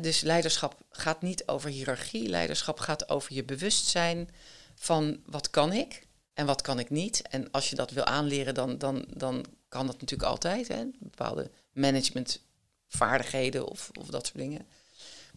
dus 0.00 0.20
leiderschap 0.20 0.80
gaat 0.90 1.22
niet 1.22 1.46
over 1.46 1.70
hiërarchie. 1.70 2.28
Leiderschap 2.28 2.78
gaat 2.78 3.08
over 3.08 3.34
je 3.34 3.44
bewustzijn 3.44 4.28
van 4.74 5.22
wat 5.26 5.50
kan 5.50 5.72
ik 5.72 6.06
en 6.34 6.46
wat 6.46 6.62
kan 6.62 6.78
ik 6.78 6.90
niet. 6.90 7.22
En 7.22 7.50
als 7.50 7.70
je 7.70 7.76
dat 7.76 7.90
wil 7.90 8.04
aanleren, 8.04 8.54
dan, 8.54 8.78
dan, 8.78 9.04
dan 9.16 9.44
kan 9.68 9.86
dat 9.86 10.00
natuurlijk 10.00 10.30
altijd. 10.30 10.68
Hè? 10.68 10.84
Bepaalde 10.98 11.50
managementvaardigheden 12.90 13.66
of, 13.66 13.90
of 14.00 14.06
dat 14.06 14.26
soort 14.26 14.38
dingen. 14.38 14.66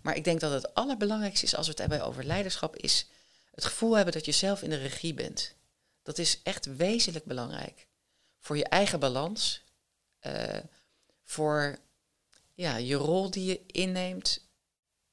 Maar 0.01 0.15
ik 0.15 0.23
denk 0.23 0.39
dat 0.39 0.51
het 0.51 0.73
allerbelangrijkste 0.73 1.45
is 1.45 1.55
als 1.55 1.65
we 1.65 1.71
het 1.71 1.81
hebben 1.81 2.05
over 2.05 2.23
leiderschap, 2.23 2.75
is 2.75 3.07
het 3.51 3.65
gevoel 3.65 3.95
hebben 3.95 4.13
dat 4.13 4.25
je 4.25 4.31
zelf 4.31 4.61
in 4.61 4.69
de 4.69 4.75
regie 4.75 5.13
bent. 5.13 5.55
Dat 6.01 6.17
is 6.17 6.39
echt 6.43 6.75
wezenlijk 6.75 7.25
belangrijk. 7.25 7.87
Voor 8.39 8.57
je 8.57 8.65
eigen 8.65 8.99
balans, 8.99 9.61
uh, 10.21 10.57
voor 11.23 11.77
ja, 12.53 12.77
je 12.77 12.95
rol 12.95 13.29
die 13.29 13.45
je 13.45 13.61
inneemt, 13.67 14.47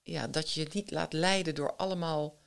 ja, 0.03 0.27
dat 0.27 0.53
je 0.53 0.61
je 0.61 0.69
niet 0.73 0.91
laat 0.91 1.13
leiden 1.13 1.55
door 1.55 1.77
allemaal 1.77 2.39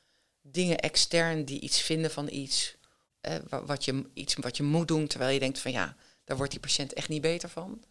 dingen 0.41 0.79
extern 0.79 1.45
die 1.45 1.59
iets 1.59 1.81
vinden 1.81 2.11
van 2.11 2.27
iets, 2.29 2.75
eh, 3.21 3.35
wat, 3.65 3.85
je, 3.85 4.09
iets 4.13 4.35
wat 4.35 4.57
je 4.57 4.63
moet 4.63 4.87
doen, 4.87 5.07
terwijl 5.07 5.33
je 5.33 5.39
denkt 5.39 5.59
van 5.59 5.71
ja, 5.71 5.95
daar 6.23 6.37
wordt 6.37 6.51
die 6.51 6.61
patiënt 6.61 6.93
echt 6.93 7.09
niet 7.09 7.21
beter 7.21 7.49
van. 7.49 7.83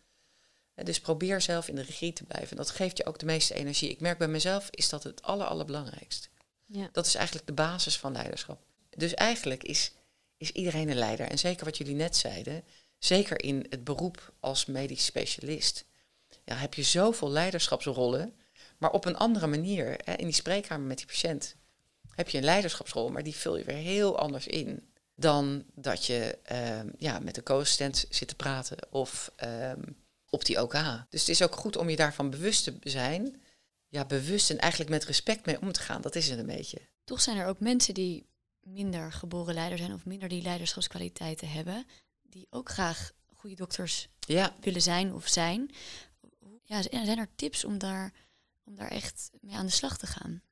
Eh, 0.74 0.84
dus 0.84 1.00
probeer 1.00 1.40
zelf 1.40 1.68
in 1.68 1.74
de 1.74 1.82
regie 1.82 2.12
te 2.12 2.24
blijven. 2.24 2.56
Dat 2.56 2.70
geeft 2.70 2.96
je 2.96 3.06
ook 3.06 3.18
de 3.18 3.26
meeste 3.26 3.54
energie. 3.54 3.90
Ik 3.90 4.00
merk 4.00 4.18
bij 4.18 4.28
mezelf 4.28 4.68
is 4.70 4.88
dat 4.88 5.02
het 5.02 5.22
aller, 5.22 5.46
allerbelangrijkste. 5.46 6.28
Ja. 6.64 6.88
Dat 6.92 7.06
is 7.06 7.14
eigenlijk 7.14 7.46
de 7.46 7.52
basis 7.52 7.98
van 7.98 8.12
leiderschap. 8.12 8.60
Dus 8.90 9.14
eigenlijk 9.14 9.62
is, 9.62 9.92
is 10.36 10.50
iedereen 10.50 10.88
een 10.88 10.96
leider. 10.96 11.28
En 11.28 11.38
zeker 11.38 11.64
wat 11.64 11.76
jullie 11.76 11.94
net 11.94 12.16
zeiden, 12.16 12.64
zeker 12.98 13.42
in 13.42 13.66
het 13.68 13.84
beroep 13.84 14.32
als 14.40 14.66
medisch 14.66 15.04
specialist 15.04 15.84
ja, 16.44 16.54
heb 16.54 16.74
je 16.74 16.82
zoveel 16.82 17.30
leiderschapsrollen, 17.30 18.34
maar 18.78 18.90
op 18.90 19.04
een 19.04 19.16
andere 19.16 19.46
manier. 19.46 20.00
Hè, 20.04 20.12
in 20.12 20.24
die 20.24 20.34
spreekkamer 20.34 20.86
met 20.86 20.96
die 20.96 21.06
patiënt 21.06 21.56
heb 22.14 22.28
je 22.28 22.38
een 22.38 22.44
leiderschapsrol, 22.44 23.08
maar 23.08 23.22
die 23.22 23.36
vul 23.36 23.56
je 23.56 23.64
weer 23.64 23.76
heel 23.76 24.18
anders 24.18 24.46
in 24.46 24.90
dan 25.14 25.64
dat 25.74 26.06
je 26.06 26.38
ehm, 26.42 26.88
ja, 26.98 27.18
met 27.18 27.34
de 27.34 27.42
co-assistent 27.42 28.06
zit 28.08 28.28
te 28.28 28.34
praten 28.34 28.76
of 28.90 29.32
ehm, 29.36 29.82
op 30.32 30.44
die 30.44 30.62
OK. 30.62 30.72
Dus 31.08 31.20
het 31.20 31.28
is 31.28 31.42
ook 31.42 31.56
goed 31.56 31.76
om 31.76 31.88
je 31.88 31.96
daarvan 31.96 32.30
bewust 32.30 32.64
te 32.64 32.76
zijn. 32.82 33.42
Ja, 33.88 34.04
bewust 34.04 34.50
en 34.50 34.58
eigenlijk 34.58 34.90
met 34.90 35.04
respect 35.04 35.46
mee 35.46 35.60
om 35.60 35.72
te 35.72 35.80
gaan. 35.80 36.00
Dat 36.00 36.14
is 36.14 36.28
het 36.28 36.38
een 36.38 36.46
beetje. 36.46 36.78
Toch 37.04 37.20
zijn 37.20 37.36
er 37.36 37.46
ook 37.46 37.60
mensen 37.60 37.94
die 37.94 38.26
minder 38.60 39.12
geboren 39.12 39.54
leider 39.54 39.78
zijn 39.78 39.92
of 39.92 40.04
minder 40.04 40.28
die 40.28 40.42
leiderschapskwaliteiten 40.42 41.48
hebben, 41.50 41.86
die 42.22 42.46
ook 42.50 42.68
graag 42.68 43.12
goede 43.34 43.56
dokters 43.56 44.08
ja. 44.18 44.56
willen 44.60 44.82
zijn 44.82 45.14
of 45.14 45.28
zijn 45.28 45.70
ja, 46.64 46.82
zijn 47.04 47.18
er 47.18 47.28
tips 47.34 47.64
om 47.64 47.78
daar, 47.78 48.12
om 48.64 48.76
daar 48.76 48.90
echt 48.90 49.30
mee 49.40 49.56
aan 49.56 49.66
de 49.66 49.72
slag 49.72 49.98
te 49.98 50.06
gaan? 50.06 50.42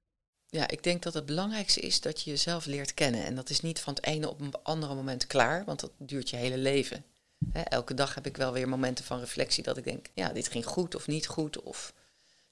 Ja, 0.46 0.68
ik 0.68 0.82
denk 0.82 1.02
dat 1.02 1.14
het 1.14 1.26
belangrijkste 1.26 1.80
is 1.80 2.00
dat 2.00 2.22
je 2.22 2.30
jezelf 2.30 2.66
leert 2.66 2.94
kennen. 2.94 3.24
En 3.24 3.34
dat 3.34 3.50
is 3.50 3.60
niet 3.60 3.80
van 3.80 3.94
het 3.94 4.04
ene 4.04 4.28
op 4.28 4.40
een 4.40 4.54
andere 4.62 4.94
moment 4.94 5.26
klaar, 5.26 5.64
want 5.64 5.80
dat 5.80 5.92
duurt 5.98 6.30
je 6.30 6.36
hele 6.36 6.58
leven. 6.58 7.04
Elke 7.52 7.94
dag 7.94 8.14
heb 8.14 8.26
ik 8.26 8.36
wel 8.36 8.52
weer 8.52 8.68
momenten 8.68 9.04
van 9.04 9.18
reflectie 9.18 9.62
dat 9.62 9.76
ik 9.76 9.84
denk, 9.84 10.06
ja, 10.14 10.28
dit 10.28 10.48
ging 10.48 10.66
goed 10.66 10.94
of 10.94 11.06
niet 11.06 11.26
goed. 11.26 11.60
Of 11.60 11.92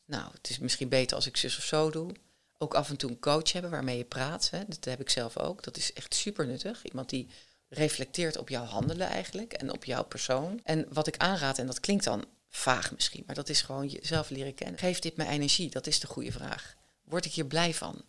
nou, 0.04 0.30
het 0.32 0.50
is 0.50 0.58
misschien 0.58 0.88
beter 0.88 1.16
als 1.16 1.26
ik 1.26 1.36
zus 1.36 1.58
of 1.58 1.64
zo 1.64 1.90
doe. 1.90 2.12
Ook 2.58 2.74
af 2.74 2.90
en 2.90 2.96
toe 2.96 3.10
een 3.10 3.18
coach 3.18 3.52
hebben 3.52 3.70
waarmee 3.70 3.98
je 3.98 4.04
praat. 4.04 4.50
Hè. 4.50 4.64
Dat 4.66 4.84
heb 4.84 5.00
ik 5.00 5.10
zelf 5.10 5.38
ook. 5.38 5.62
Dat 5.62 5.76
is 5.76 5.92
echt 5.92 6.14
super 6.14 6.46
nuttig. 6.46 6.84
Iemand 6.84 7.10
die 7.10 7.28
reflecteert 7.68 8.36
op 8.36 8.48
jouw 8.48 8.64
handelen 8.64 9.06
eigenlijk 9.06 9.52
en 9.52 9.72
op 9.72 9.84
jouw 9.84 10.04
persoon. 10.04 10.60
En 10.64 10.86
wat 10.92 11.06
ik 11.06 11.16
aanraad, 11.16 11.58
en 11.58 11.66
dat 11.66 11.80
klinkt 11.80 12.04
dan 12.04 12.24
vaag 12.48 12.92
misschien, 12.92 13.22
maar 13.26 13.34
dat 13.34 13.48
is 13.48 13.62
gewoon 13.62 13.88
jezelf 13.88 14.30
leren 14.30 14.54
kennen. 14.54 14.78
Geeft 14.78 15.02
dit 15.02 15.16
me 15.16 15.26
energie? 15.26 15.70
Dat 15.70 15.86
is 15.86 16.00
de 16.00 16.06
goede 16.06 16.32
vraag. 16.32 16.74
Word 17.04 17.24
ik 17.24 17.32
hier 17.32 17.46
blij 17.46 17.74
van? 17.74 18.04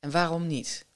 En 0.00 0.10
waarom 0.10 0.46
niet? 0.46 0.86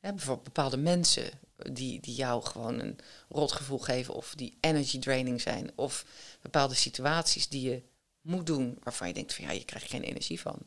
bijvoorbeeld 0.00 0.44
bepaalde 0.44 0.76
mensen 0.76 1.30
die, 1.72 2.00
die 2.00 2.14
jou 2.14 2.44
gewoon 2.44 2.78
een 2.78 2.98
rotgevoel 3.28 3.78
geven 3.78 4.14
of 4.14 4.34
die 4.36 4.56
energy 4.60 4.98
draining 4.98 5.40
zijn. 5.40 5.70
Of 5.74 6.04
bepaalde 6.42 6.74
situaties 6.74 7.48
die 7.48 7.70
je 7.70 7.82
moet 8.20 8.46
doen 8.46 8.78
waarvan 8.82 9.08
je 9.08 9.14
denkt 9.14 9.34
van 9.34 9.44
ja, 9.44 9.50
je 9.50 9.64
krijgt 9.64 9.90
geen 9.90 10.02
energie 10.02 10.40
van. 10.40 10.58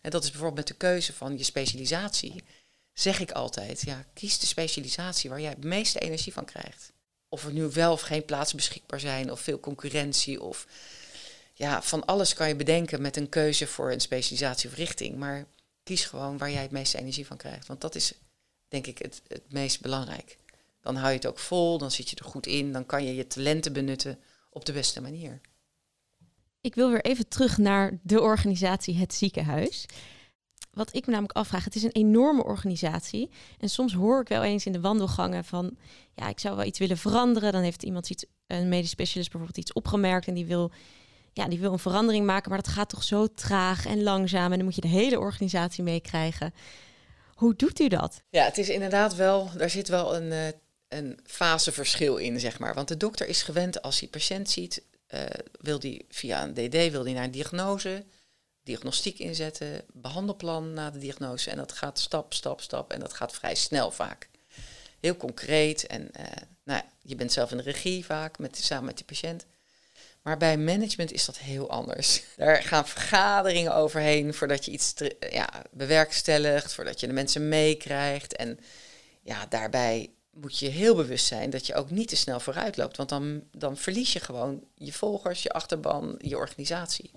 En 0.00 0.10
dat 0.10 0.24
is 0.24 0.30
bijvoorbeeld 0.30 0.68
met 0.68 0.78
de 0.78 0.86
keuze 0.86 1.12
van 1.12 1.38
je 1.38 1.44
specialisatie. 1.44 2.42
Zeg 2.92 3.20
ik 3.20 3.32
altijd, 3.32 3.80
ja, 3.80 4.04
kies 4.14 4.38
de 4.38 4.46
specialisatie 4.46 5.30
waar 5.30 5.40
jij 5.40 5.50
het 5.50 5.64
meeste 5.64 5.98
energie 5.98 6.32
van 6.32 6.44
krijgt. 6.44 6.92
Of 7.28 7.44
er 7.44 7.52
nu 7.52 7.68
wel 7.68 7.92
of 7.92 8.00
geen 8.00 8.24
plaatsen 8.24 8.56
beschikbaar 8.56 9.00
zijn, 9.00 9.32
of 9.32 9.40
veel 9.40 9.60
concurrentie, 9.60 10.42
of 10.42 10.66
ja, 11.54 11.82
van 11.82 12.04
alles 12.04 12.34
kan 12.34 12.48
je 12.48 12.56
bedenken 12.56 13.02
met 13.02 13.16
een 13.16 13.28
keuze 13.28 13.66
voor 13.66 13.92
een 13.92 14.00
specialisatie 14.00 14.70
of 14.70 14.76
richting. 14.76 15.16
Maar 15.16 15.46
kies 15.82 16.04
gewoon 16.04 16.38
waar 16.38 16.50
jij 16.50 16.62
het 16.62 16.70
meeste 16.70 16.98
energie 16.98 17.26
van 17.26 17.36
krijgt. 17.36 17.66
Want 17.66 17.80
dat 17.80 17.94
is 17.94 18.12
denk 18.68 18.86
ik 18.86 18.98
het, 18.98 19.22
het 19.26 19.52
meest 19.52 19.80
belangrijk. 19.80 20.38
Dan 20.80 20.96
hou 20.96 21.08
je 21.08 21.16
het 21.16 21.26
ook 21.26 21.38
vol, 21.38 21.78
dan 21.78 21.90
zit 21.90 22.10
je 22.10 22.16
er 22.16 22.24
goed 22.24 22.46
in, 22.46 22.72
dan 22.72 22.86
kan 22.86 23.04
je 23.04 23.14
je 23.14 23.26
talenten 23.26 23.72
benutten 23.72 24.18
op 24.50 24.64
de 24.64 24.72
beste 24.72 25.00
manier. 25.00 25.40
Ik 26.60 26.74
wil 26.74 26.90
weer 26.90 27.04
even 27.04 27.28
terug 27.28 27.58
naar 27.58 27.98
de 28.02 28.20
organisatie 28.20 28.96
Het 28.96 29.14
Ziekenhuis. 29.14 29.86
Wat 30.70 30.94
ik 30.94 31.06
me 31.06 31.12
namelijk 31.12 31.38
afvraag, 31.38 31.64
het 31.64 31.74
is 31.74 31.82
een 31.82 31.92
enorme 31.92 32.44
organisatie. 32.44 33.30
En 33.58 33.68
soms 33.68 33.92
hoor 33.92 34.20
ik 34.20 34.28
wel 34.28 34.42
eens 34.42 34.66
in 34.66 34.72
de 34.72 34.80
wandelgangen 34.80 35.44
van, 35.44 35.76
ja, 36.14 36.28
ik 36.28 36.40
zou 36.40 36.56
wel 36.56 36.64
iets 36.64 36.78
willen 36.78 36.98
veranderen. 36.98 37.52
Dan 37.52 37.62
heeft 37.62 37.82
iemand 37.82 38.10
iets, 38.10 38.24
een 38.46 38.68
medisch 38.68 38.90
specialist 38.90 39.30
bijvoorbeeld 39.30 39.64
iets 39.64 39.72
opgemerkt 39.72 40.26
en 40.26 40.34
die 40.34 40.46
wil 40.46 40.72
ja, 41.32 41.48
die 41.48 41.58
wil 41.58 41.72
een 41.72 41.78
verandering 41.78 42.26
maken, 42.26 42.50
maar 42.50 42.62
dat 42.62 42.72
gaat 42.72 42.88
toch 42.88 43.02
zo 43.02 43.26
traag 43.26 43.86
en 43.86 44.02
langzaam. 44.02 44.50
En 44.50 44.56
dan 44.56 44.64
moet 44.64 44.74
je 44.74 44.80
de 44.80 44.88
hele 44.88 45.18
organisatie 45.18 45.84
meekrijgen. 45.84 46.54
Hoe 47.38 47.56
doet 47.56 47.80
u 47.80 47.88
dat? 47.88 48.22
Ja, 48.28 48.44
het 48.44 48.58
is 48.58 48.68
inderdaad 48.68 49.14
wel, 49.14 49.50
daar 49.56 49.70
zit 49.70 49.88
wel 49.88 50.16
een, 50.16 50.32
uh, 50.32 50.46
een 50.88 51.18
faseverschil 51.24 52.16
in, 52.16 52.40
zeg 52.40 52.58
maar. 52.58 52.74
Want 52.74 52.88
de 52.88 52.96
dokter 52.96 53.28
is 53.28 53.42
gewend 53.42 53.82
als 53.82 54.00
hij 54.00 54.08
patiënt 54.08 54.50
ziet, 54.50 54.82
uh, 55.14 55.22
wil 55.60 55.78
die 55.78 56.06
via 56.08 56.42
een 56.42 56.54
DD 56.54 56.90
wil 56.90 57.02
die 57.02 57.14
naar 57.14 57.24
een 57.24 57.30
diagnose, 57.30 58.04
diagnostiek 58.62 59.18
inzetten, 59.18 59.84
behandelplan 59.92 60.72
na 60.72 60.90
de 60.90 60.98
diagnose. 60.98 61.50
En 61.50 61.56
dat 61.56 61.72
gaat 61.72 61.98
stap, 61.98 62.32
stap, 62.34 62.60
stap. 62.60 62.92
En 62.92 63.00
dat 63.00 63.14
gaat 63.14 63.32
vrij 63.32 63.54
snel 63.54 63.90
vaak. 63.90 64.28
Heel 65.00 65.16
concreet. 65.16 65.86
En 65.86 66.10
uh, 66.20 66.26
nou, 66.64 66.82
je 67.02 67.14
bent 67.14 67.32
zelf 67.32 67.50
in 67.50 67.56
de 67.56 67.62
regie 67.62 68.04
vaak, 68.04 68.38
met, 68.38 68.56
samen 68.56 68.84
met 68.84 68.96
die 68.96 69.06
patiënt. 69.06 69.46
Maar 70.28 70.36
bij 70.36 70.58
management 70.58 71.12
is 71.12 71.24
dat 71.24 71.38
heel 71.38 71.70
anders. 71.70 72.22
Daar 72.36 72.62
gaan 72.62 72.86
vergaderingen 72.86 73.74
overheen 73.74 74.34
voordat 74.34 74.64
je 74.64 74.70
iets 74.70 74.94
ja, 75.30 75.48
bewerkstelligt, 75.70 76.72
voordat 76.72 77.00
je 77.00 77.06
de 77.06 77.12
mensen 77.12 77.48
meekrijgt. 77.48 78.36
En 78.36 78.58
ja, 79.22 79.46
daarbij 79.46 80.10
moet 80.30 80.58
je 80.58 80.68
heel 80.68 80.94
bewust 80.94 81.26
zijn 81.26 81.50
dat 81.50 81.66
je 81.66 81.74
ook 81.74 81.90
niet 81.90 82.08
te 82.08 82.16
snel 82.16 82.40
vooruit 82.40 82.76
loopt. 82.76 82.96
Want 82.96 83.08
dan, 83.08 83.42
dan 83.52 83.76
verlies 83.76 84.12
je 84.12 84.20
gewoon 84.20 84.64
je 84.74 84.92
volgers, 84.92 85.42
je 85.42 85.50
achterban, 85.50 86.14
je 86.18 86.36
organisatie. 86.36 87.10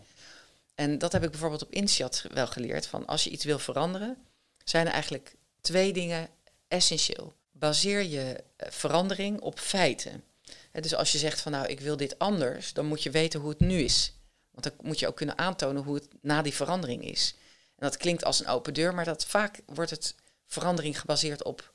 En 0.75 0.97
dat 0.97 1.11
heb 1.11 1.23
ik 1.23 1.31
bijvoorbeeld 1.31 1.63
op 1.63 1.73
INSEAD 1.73 2.25
wel 2.33 2.47
geleerd. 2.47 2.87
Van 2.87 3.05
als 3.05 3.23
je 3.23 3.29
iets 3.29 3.45
wil 3.45 3.59
veranderen, 3.59 4.17
zijn 4.63 4.85
er 4.85 4.93
eigenlijk 4.93 5.35
twee 5.61 5.93
dingen 5.93 6.29
essentieel. 6.67 7.33
Baseer 7.51 8.03
je 8.03 8.43
eh, 8.55 8.71
verandering 8.71 9.39
op 9.39 9.59
feiten 9.59 10.23
dus 10.71 10.95
als 10.95 11.11
je 11.11 11.17
zegt 11.17 11.41
van 11.41 11.51
nou, 11.51 11.67
ik 11.67 11.79
wil 11.79 11.97
dit 11.97 12.19
anders, 12.19 12.73
dan 12.73 12.85
moet 12.85 13.03
je 13.03 13.11
weten 13.11 13.39
hoe 13.39 13.49
het 13.49 13.59
nu 13.59 13.79
is. 13.79 14.13
Want 14.51 14.63
dan 14.63 14.87
moet 14.87 14.99
je 14.99 15.07
ook 15.07 15.15
kunnen 15.15 15.37
aantonen 15.37 15.83
hoe 15.83 15.95
het 15.95 16.07
na 16.21 16.41
die 16.41 16.53
verandering 16.53 17.03
is. 17.03 17.35
En 17.75 17.87
dat 17.87 17.97
klinkt 17.97 18.23
als 18.23 18.39
een 18.39 18.47
open 18.47 18.73
deur, 18.73 18.93
maar 18.93 19.05
dat 19.05 19.25
vaak 19.25 19.61
wordt 19.65 19.91
het 19.91 20.15
verandering 20.45 20.99
gebaseerd 20.99 21.43
op 21.43 21.71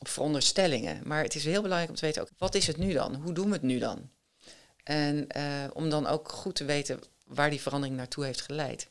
op 0.00 0.08
veronderstellingen. 0.08 1.00
Maar 1.04 1.22
het 1.22 1.34
is 1.34 1.44
heel 1.44 1.62
belangrijk 1.62 1.90
om 1.90 1.96
te 1.96 2.06
weten 2.06 2.22
ook, 2.22 2.28
wat 2.38 2.54
is 2.54 2.66
het 2.66 2.76
nu 2.76 2.92
dan? 2.92 3.14
Hoe 3.14 3.32
doen 3.32 3.46
we 3.46 3.52
het 3.52 3.62
nu 3.62 3.78
dan? 3.78 4.10
En 4.84 5.28
eh, 5.28 5.44
om 5.72 5.90
dan 5.90 6.06
ook 6.06 6.28
goed 6.28 6.54
te 6.54 6.64
weten 6.64 7.00
waar 7.26 7.50
die 7.50 7.60
verandering 7.60 7.96
naartoe 7.96 8.24
heeft 8.24 8.40
geleid. 8.40 8.88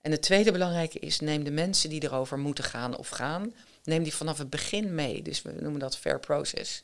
En 0.00 0.10
het 0.10 0.22
tweede 0.22 0.52
belangrijke 0.52 0.98
is, 0.98 1.20
neem 1.20 1.44
de 1.44 1.50
mensen 1.50 1.90
die 1.90 2.02
erover 2.02 2.38
moeten 2.38 2.64
gaan 2.64 2.96
of 2.96 3.08
gaan, 3.08 3.54
neem 3.82 4.02
die 4.02 4.14
vanaf 4.14 4.38
het 4.38 4.50
begin 4.50 4.94
mee. 4.94 5.22
Dus 5.22 5.42
we 5.42 5.52
noemen 5.60 5.80
dat 5.80 5.96
fair 5.96 6.20
process. 6.20 6.82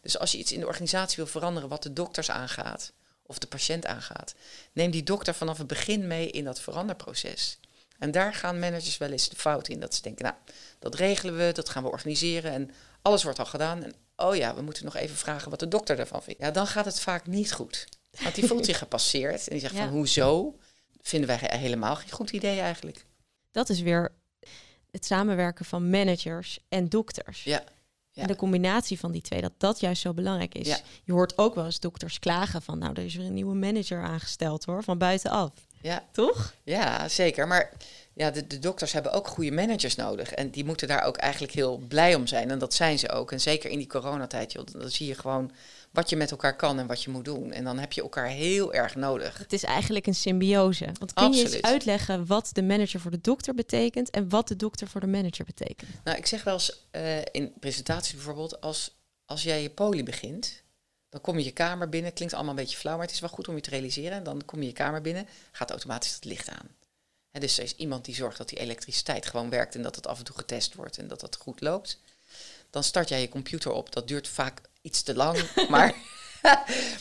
Dus 0.00 0.18
als 0.18 0.32
je 0.32 0.38
iets 0.38 0.52
in 0.52 0.60
de 0.60 0.66
organisatie 0.66 1.16
wil 1.16 1.26
veranderen 1.26 1.68
wat 1.68 1.82
de 1.82 1.92
dokters 1.92 2.30
aangaat 2.30 2.92
of 3.22 3.38
de 3.38 3.46
patiënt 3.46 3.86
aangaat, 3.86 4.34
neem 4.72 4.90
die 4.90 5.02
dokter 5.02 5.34
vanaf 5.34 5.58
het 5.58 5.66
begin 5.66 6.06
mee 6.06 6.30
in 6.30 6.44
dat 6.44 6.60
veranderproces. 6.60 7.58
En 7.98 8.10
daar 8.10 8.34
gaan 8.34 8.58
managers 8.58 8.98
wel 8.98 9.10
eens 9.10 9.28
de 9.28 9.36
fout 9.36 9.68
in. 9.68 9.80
Dat 9.80 9.94
ze 9.94 10.02
denken, 10.02 10.24
nou, 10.24 10.36
dat 10.78 10.94
regelen 10.94 11.36
we, 11.36 11.52
dat 11.52 11.68
gaan 11.68 11.82
we 11.82 11.88
organiseren 11.90 12.52
en 12.52 12.70
alles 13.02 13.22
wordt 13.22 13.38
al 13.38 13.46
gedaan. 13.46 13.82
En 13.82 13.94
oh 14.16 14.36
ja, 14.36 14.54
we 14.54 14.62
moeten 14.62 14.84
nog 14.84 14.96
even 14.96 15.16
vragen 15.16 15.50
wat 15.50 15.58
de 15.60 15.68
dokter 15.68 15.96
daarvan 15.96 16.22
vindt. 16.22 16.40
Ja, 16.40 16.50
dan 16.50 16.66
gaat 16.66 16.84
het 16.84 17.00
vaak 17.00 17.26
niet 17.26 17.52
goed. 17.52 17.86
Want 18.22 18.34
die 18.34 18.46
voelt 18.46 18.64
zich 18.64 18.78
gepasseerd 18.84 19.40
en 19.48 19.50
die 19.52 19.60
zegt 19.60 19.74
Ja. 19.74 19.80
van, 19.84 19.88
hoezo? 19.88 20.58
Vinden 21.02 21.28
wij 21.28 21.36
he- 21.40 21.56
helemaal 21.58 21.96
geen 21.96 22.10
goed 22.10 22.30
idee 22.30 22.60
eigenlijk. 22.60 23.04
Dat 23.50 23.68
is 23.68 23.80
weer 23.80 24.12
het 24.90 25.04
samenwerken 25.06 25.64
van 25.64 25.90
managers 25.90 26.58
en 26.68 26.88
dokters. 26.88 27.44
Ja. 27.44 27.64
Ja. 28.12 28.22
En 28.22 28.28
de 28.28 28.36
combinatie 28.36 28.98
van 28.98 29.12
die 29.12 29.22
twee, 29.22 29.40
dat 29.40 29.52
dat 29.58 29.80
juist 29.80 30.02
zo 30.02 30.14
belangrijk 30.14 30.54
is. 30.54 30.66
Ja. 30.66 30.78
Je 31.04 31.12
hoort 31.12 31.38
ook 31.38 31.54
wel 31.54 31.64
eens 31.64 31.80
dokters 31.80 32.18
klagen 32.18 32.62
van, 32.62 32.78
nou, 32.78 32.92
er 32.94 33.04
is 33.04 33.14
weer 33.14 33.26
een 33.26 33.34
nieuwe 33.34 33.54
manager 33.54 34.02
aangesteld 34.02 34.64
hoor, 34.64 34.82
van 34.82 34.98
buitenaf. 34.98 35.50
Ja, 35.82 36.04
Toch? 36.12 36.54
Ja, 36.64 37.08
zeker. 37.08 37.46
Maar 37.46 37.72
ja, 38.14 38.30
de, 38.30 38.46
de 38.46 38.58
dokters 38.58 38.92
hebben 38.92 39.12
ook 39.12 39.28
goede 39.28 39.50
managers 39.50 39.94
nodig. 39.94 40.32
En 40.32 40.50
die 40.50 40.64
moeten 40.64 40.88
daar 40.88 41.02
ook 41.02 41.16
eigenlijk 41.16 41.52
heel 41.52 41.76
blij 41.88 42.14
om 42.14 42.26
zijn. 42.26 42.50
En 42.50 42.58
dat 42.58 42.74
zijn 42.74 42.98
ze 42.98 43.10
ook. 43.10 43.32
En 43.32 43.40
zeker 43.40 43.70
in 43.70 43.78
die 43.78 43.86
coronatijd, 43.86 44.52
joh, 44.52 44.64
dan 44.72 44.90
zie 44.90 45.06
je 45.06 45.14
gewoon 45.14 45.50
wat 45.90 46.10
je 46.10 46.16
met 46.16 46.30
elkaar 46.30 46.56
kan 46.56 46.78
en 46.78 46.86
wat 46.86 47.02
je 47.02 47.10
moet 47.10 47.24
doen. 47.24 47.52
En 47.52 47.64
dan 47.64 47.78
heb 47.78 47.92
je 47.92 48.02
elkaar 48.02 48.26
heel 48.26 48.72
erg 48.72 48.94
nodig. 48.94 49.38
Het 49.38 49.52
is 49.52 49.64
eigenlijk 49.64 50.06
een 50.06 50.14
symbiose. 50.14 50.88
Want 50.98 51.12
kun 51.12 51.32
je 51.32 51.42
eens 51.42 51.62
uitleggen 51.62 52.26
wat 52.26 52.50
de 52.52 52.62
manager 52.62 53.00
voor 53.00 53.10
de 53.10 53.20
dokter 53.20 53.54
betekent 53.54 54.10
en 54.10 54.28
wat 54.28 54.48
de 54.48 54.56
dokter 54.56 54.88
voor 54.88 55.00
de 55.00 55.06
manager 55.06 55.44
betekent? 55.44 55.90
Nou, 56.04 56.18
ik 56.18 56.26
zeg 56.26 56.44
wel 56.44 56.54
eens 56.54 56.86
eh, 56.90 57.18
in 57.30 57.52
presentaties 57.60 58.14
bijvoorbeeld, 58.14 58.60
als, 58.60 58.96
als 59.24 59.42
jij 59.42 59.62
je 59.62 59.70
poli 59.70 60.02
begint, 60.02 60.62
dan 61.08 61.20
kom 61.20 61.38
je 61.38 61.44
je 61.44 61.50
kamer 61.50 61.88
binnen. 61.88 62.12
Klinkt 62.12 62.34
allemaal 62.34 62.54
een 62.54 62.60
beetje 62.60 62.76
flauw, 62.78 62.96
maar 62.96 63.06
het 63.06 63.14
is 63.14 63.20
wel 63.20 63.30
goed 63.30 63.48
om 63.48 63.54
je 63.54 63.60
te 63.60 63.70
realiseren. 63.70 64.24
Dan 64.24 64.44
kom 64.44 64.60
je 64.60 64.66
je 64.66 64.72
kamer 64.72 65.00
binnen, 65.00 65.26
gaat 65.52 65.70
automatisch 65.70 66.14
het 66.14 66.24
licht 66.24 66.48
aan. 66.48 66.68
Dus 67.32 67.58
er 67.58 67.64
is 67.64 67.76
iemand 67.76 68.04
die 68.04 68.14
zorgt 68.14 68.38
dat 68.38 68.48
die 68.48 68.58
elektriciteit 68.58 69.26
gewoon 69.26 69.50
werkt 69.50 69.74
en 69.74 69.82
dat 69.82 69.96
het 69.96 70.06
af 70.06 70.18
en 70.18 70.24
toe 70.24 70.36
getest 70.36 70.74
wordt 70.74 70.98
en 70.98 71.08
dat 71.08 71.20
het 71.20 71.36
goed 71.36 71.60
loopt. 71.60 71.98
Dan 72.70 72.84
start 72.84 73.08
jij 73.08 73.20
je 73.20 73.28
computer 73.28 73.72
op. 73.72 73.92
Dat 73.92 74.08
duurt 74.08 74.28
vaak 74.28 74.60
iets 74.80 75.02
te 75.02 75.14
lang, 75.14 75.54
maar, 75.68 75.94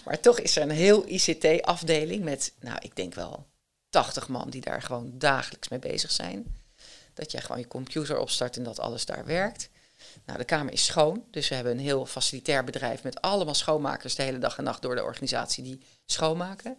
maar 0.05 0.19
toch 0.19 0.39
is 0.39 0.55
er 0.55 0.61
een 0.61 0.69
heel 0.69 1.07
ICT-afdeling 1.07 2.23
met, 2.23 2.53
nou, 2.59 2.77
ik 2.81 2.95
denk 2.95 3.13
wel 3.13 3.47
80 3.89 4.27
man 4.27 4.49
die 4.49 4.61
daar 4.61 4.81
gewoon 4.81 5.11
dagelijks 5.13 5.67
mee 5.67 5.79
bezig 5.79 6.11
zijn. 6.11 6.57
Dat 7.13 7.31
jij 7.31 7.41
gewoon 7.41 7.59
je 7.59 7.67
computer 7.67 8.17
opstart 8.17 8.57
en 8.57 8.63
dat 8.63 8.79
alles 8.79 9.05
daar 9.05 9.25
werkt. 9.25 9.69
Nou, 10.25 10.37
de 10.37 10.45
kamer 10.45 10.73
is 10.73 10.85
schoon, 10.85 11.23
dus 11.31 11.49
we 11.49 11.55
hebben 11.55 11.73
een 11.73 11.79
heel 11.79 12.05
facilitair 12.05 12.63
bedrijf 12.63 13.03
met 13.03 13.21
allemaal 13.21 13.55
schoonmakers 13.55 14.15
de 14.15 14.23
hele 14.23 14.37
dag 14.37 14.57
en 14.57 14.63
nacht 14.63 14.81
door 14.81 14.95
de 14.95 15.03
organisatie 15.03 15.63
die 15.63 15.81
schoonmaken. 16.05 16.77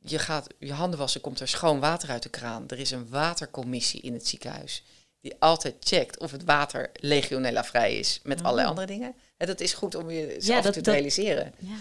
Je 0.00 0.18
gaat 0.18 0.46
je 0.58 0.72
handen 0.72 0.98
wassen, 0.98 1.20
komt 1.20 1.40
er 1.40 1.48
schoon 1.48 1.80
water 1.80 2.10
uit 2.10 2.22
de 2.22 2.28
kraan. 2.28 2.68
Er 2.68 2.78
is 2.78 2.90
een 2.90 3.08
watercommissie 3.08 4.00
in 4.00 4.12
het 4.12 4.26
ziekenhuis 4.28 4.82
die 5.24 5.34
altijd 5.38 5.74
checkt 5.80 6.18
of 6.18 6.30
het 6.30 6.44
water 6.44 6.90
legionella 7.00 7.64
vrij 7.64 7.98
is 7.98 8.20
met 8.22 8.38
allerlei 8.42 8.64
Oh. 8.64 8.68
andere 8.70 8.86
dingen. 8.86 9.14
En 9.36 9.46
dat 9.46 9.60
is 9.60 9.72
goed 9.74 9.94
om 9.94 10.10
je 10.10 10.26
Ja, 10.40 10.52
af 10.52 10.56
en 10.58 10.62
dat- 10.62 10.62
toe 10.62 10.72
te 10.72 10.80
dat- 10.80 10.94
realiseren. 10.94 11.54
Ja. 11.58 11.76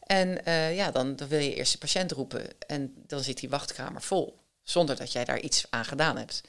En 0.00 0.44
eh, 0.44 0.76
ja, 0.76 0.90
dan, 0.90 1.16
dan 1.16 1.28
wil 1.28 1.38
je 1.38 1.54
eerst 1.54 1.72
de 1.72 1.78
patiënt 1.78 2.12
roepen 2.12 2.46
en 2.66 2.94
dan 3.06 3.22
zit 3.22 3.38
die 3.40 3.48
wachtkamer 3.48 4.02
vol, 4.02 4.38
zonder 4.62 4.96
dat 4.96 5.12
jij 5.12 5.24
daar 5.24 5.40
iets 5.40 5.66
aan 5.70 5.84
gedaan 5.84 6.16
hebt. 6.16 6.40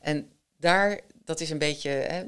En 0.00 0.30
daar, 0.56 1.00
dat 1.24 1.40
is 1.40 1.50
een 1.50 1.58
beetje 1.58 1.88
hè, 1.90 2.24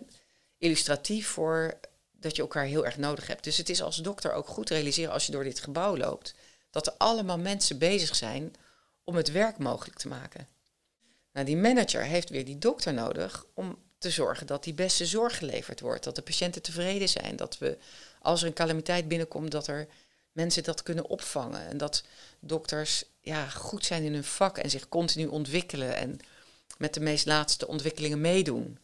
illustratief 0.58 1.26
voor 1.28 1.74
dat 2.12 2.36
je 2.36 2.42
elkaar 2.42 2.64
heel 2.64 2.84
erg 2.84 2.96
nodig 2.96 3.26
hebt. 3.26 3.44
Dus 3.44 3.56
het 3.56 3.68
is 3.68 3.82
als 3.82 3.96
dokter 3.96 4.32
ook 4.32 4.46
goed 4.48 4.66
te 4.66 4.74
realiseren 4.74 5.12
als 5.12 5.26
je 5.26 5.32
door 5.32 5.44
dit 5.44 5.60
gebouw 5.60 5.96
loopt, 5.96 6.34
dat 6.70 6.86
er 6.86 6.94
allemaal 6.98 7.38
mensen 7.38 7.78
bezig 7.78 8.14
zijn 8.16 8.54
om 9.04 9.14
het 9.16 9.30
werk 9.32 9.58
mogelijk 9.58 9.98
te 9.98 10.08
maken. 10.08 10.48
Nou, 11.34 11.46
die 11.46 11.56
manager 11.56 12.02
heeft 12.02 12.30
weer 12.30 12.44
die 12.44 12.58
dokter 12.58 12.94
nodig 12.94 13.46
om 13.54 13.78
te 13.98 14.10
zorgen 14.10 14.46
dat 14.46 14.64
die 14.64 14.74
beste 14.74 15.06
zorg 15.06 15.38
geleverd 15.38 15.80
wordt, 15.80 16.04
dat 16.04 16.14
de 16.14 16.22
patiënten 16.22 16.62
tevreden 16.62 17.08
zijn, 17.08 17.36
dat 17.36 17.58
we 17.58 17.78
als 18.20 18.40
er 18.40 18.46
een 18.46 18.54
calamiteit 18.54 19.08
binnenkomt, 19.08 19.50
dat 19.50 19.66
er 19.66 19.86
mensen 20.32 20.62
dat 20.62 20.82
kunnen 20.82 21.08
opvangen 21.08 21.66
en 21.66 21.76
dat 21.76 22.04
dokters 22.40 23.04
ja, 23.20 23.48
goed 23.48 23.84
zijn 23.84 24.02
in 24.02 24.12
hun 24.12 24.24
vak 24.24 24.58
en 24.58 24.70
zich 24.70 24.88
continu 24.88 25.26
ontwikkelen 25.26 25.96
en 25.96 26.18
met 26.78 26.94
de 26.94 27.00
meest 27.00 27.26
laatste 27.26 27.66
ontwikkelingen 27.66 28.20
meedoen. 28.20 28.78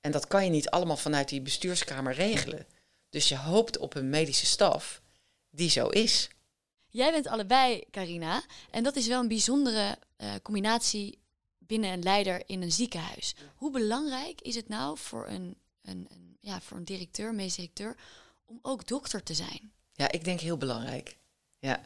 En 0.00 0.10
dat 0.10 0.26
kan 0.26 0.44
je 0.44 0.50
niet 0.50 0.70
allemaal 0.70 0.96
vanuit 0.96 1.28
die 1.28 1.40
bestuurskamer 1.40 2.14
regelen. 2.14 2.66
Dus 3.08 3.28
je 3.28 3.36
hoopt 3.36 3.78
op 3.78 3.94
een 3.94 4.08
medische 4.08 4.46
staf 4.46 5.00
die 5.50 5.70
zo 5.70 5.88
is. 5.88 6.28
Jij 6.88 7.12
bent 7.12 7.26
allebei, 7.26 7.84
Carina. 7.90 8.44
En 8.70 8.82
dat 8.82 8.96
is 8.96 9.06
wel 9.06 9.20
een 9.20 9.28
bijzondere 9.28 9.98
eh, 10.16 10.34
combinatie 10.42 11.18
binnen 11.66 11.92
een 11.92 12.02
leider 12.02 12.42
in 12.46 12.62
een 12.62 12.72
ziekenhuis. 12.72 13.34
Hoe 13.56 13.70
belangrijk 13.70 14.40
is 14.40 14.54
het 14.54 14.68
nou 14.68 14.98
voor 14.98 15.28
een, 15.28 15.56
een, 15.82 16.06
een, 16.08 16.36
ja, 16.40 16.60
voor 16.60 16.76
een 16.76 16.84
directeur, 16.84 17.34
medisch 17.34 17.54
directeur, 17.54 17.96
om 18.44 18.58
ook 18.62 18.86
dokter 18.86 19.22
te 19.22 19.34
zijn? 19.34 19.72
Ja, 19.92 20.12
ik 20.12 20.24
denk 20.24 20.40
heel 20.40 20.56
belangrijk. 20.56 21.16
Ja. 21.58 21.80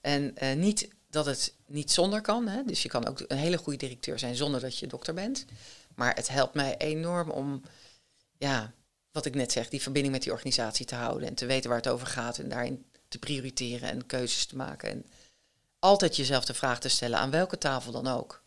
En 0.00 0.36
eh, 0.36 0.56
niet 0.56 0.88
dat 1.10 1.26
het 1.26 1.54
niet 1.66 1.90
zonder 1.90 2.20
kan. 2.20 2.48
Hè? 2.48 2.64
Dus 2.64 2.82
je 2.82 2.88
kan 2.88 3.06
ook 3.06 3.24
een 3.26 3.36
hele 3.36 3.58
goede 3.58 3.78
directeur 3.78 4.18
zijn 4.18 4.36
zonder 4.36 4.60
dat 4.60 4.78
je 4.78 4.86
dokter 4.86 5.14
bent. 5.14 5.44
Maar 5.94 6.14
het 6.14 6.28
helpt 6.28 6.54
mij 6.54 6.76
enorm 6.76 7.30
om, 7.30 7.62
ja, 8.38 8.72
wat 9.12 9.26
ik 9.26 9.34
net 9.34 9.52
zeg, 9.52 9.68
die 9.68 9.82
verbinding 9.82 10.14
met 10.14 10.22
die 10.22 10.32
organisatie 10.32 10.86
te 10.86 10.94
houden. 10.94 11.28
En 11.28 11.34
te 11.34 11.46
weten 11.46 11.68
waar 11.68 11.78
het 11.78 11.88
over 11.88 12.06
gaat. 12.06 12.38
En 12.38 12.48
daarin 12.48 12.84
te 13.08 13.18
prioriteren 13.18 13.90
en 13.90 14.06
keuzes 14.06 14.46
te 14.46 14.56
maken. 14.56 14.90
En 14.90 15.06
altijd 15.78 16.16
jezelf 16.16 16.44
de 16.44 16.54
vraag 16.54 16.80
te 16.80 16.88
stellen 16.88 17.18
aan 17.18 17.30
welke 17.30 17.58
tafel 17.58 17.92
dan 17.92 18.06
ook. 18.06 18.42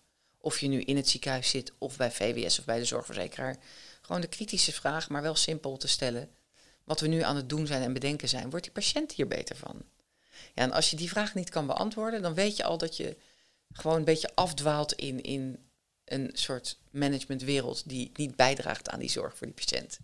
Of 0.45 0.59
je 0.59 0.67
nu 0.67 0.81
in 0.81 0.95
het 0.95 1.09
ziekenhuis 1.09 1.49
zit 1.49 1.71
of 1.77 1.97
bij 1.97 2.11
VWS 2.11 2.59
of 2.59 2.65
bij 2.65 2.79
de 2.79 2.85
zorgverzekeraar. 2.85 3.57
Gewoon 4.01 4.21
de 4.21 4.27
kritische 4.27 4.71
vraag, 4.71 5.09
maar 5.09 5.21
wel 5.21 5.35
simpel 5.35 5.77
te 5.77 5.87
stellen. 5.87 6.29
Wat 6.83 6.99
we 6.99 7.07
nu 7.07 7.21
aan 7.21 7.35
het 7.35 7.49
doen 7.49 7.67
zijn 7.67 7.81
en 7.81 7.93
bedenken 7.93 8.29
zijn, 8.29 8.49
wordt 8.49 8.65
die 8.65 8.73
patiënt 8.73 9.11
hier 9.11 9.27
beter 9.27 9.55
van? 9.55 9.83
Ja, 10.53 10.61
en 10.63 10.71
als 10.71 10.89
je 10.89 10.95
die 10.95 11.09
vraag 11.09 11.33
niet 11.33 11.49
kan 11.49 11.65
beantwoorden, 11.65 12.21
dan 12.21 12.33
weet 12.33 12.57
je 12.57 12.63
al 12.63 12.77
dat 12.77 12.97
je 12.97 13.17
gewoon 13.73 13.97
een 13.97 14.03
beetje 14.03 14.35
afdwaalt 14.35 14.93
in, 14.93 15.21
in 15.21 15.59
een 16.05 16.29
soort 16.33 16.77
managementwereld 16.91 17.89
die 17.89 18.11
niet 18.13 18.35
bijdraagt 18.35 18.89
aan 18.89 18.99
die 18.99 19.09
zorg 19.09 19.37
voor 19.37 19.47
die 19.47 19.55
patiënt. 19.55 19.99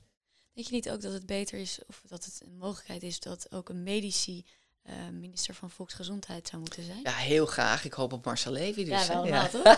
Denk 0.54 0.68
je 0.68 0.74
niet 0.74 0.90
ook 0.90 1.02
dat 1.02 1.14
het 1.14 1.26
beter 1.26 1.60
is, 1.60 1.80
of 1.88 2.02
dat 2.08 2.26
het 2.26 2.42
een 2.46 2.58
mogelijkheid 2.58 3.04
is, 3.04 3.20
dat 3.20 3.52
ook 3.52 3.70
een 3.70 3.84
medici 3.84 4.46
eh, 4.90 4.96
minister 5.20 5.54
van 5.54 5.70
Volksgezondheid 5.70 6.48
zou 6.48 6.62
moeten 6.62 6.84
zijn? 6.84 7.00
Ja, 7.04 7.12
heel 7.12 7.46
graag. 7.46 7.86
Ik 7.86 7.94
hoop 7.94 8.14
op 8.14 8.26
Marcel 8.26 8.52
Levy. 8.52 8.86
Dus, 8.86 9.08
Ja, 9.08 9.14
wel? 9.24 9.74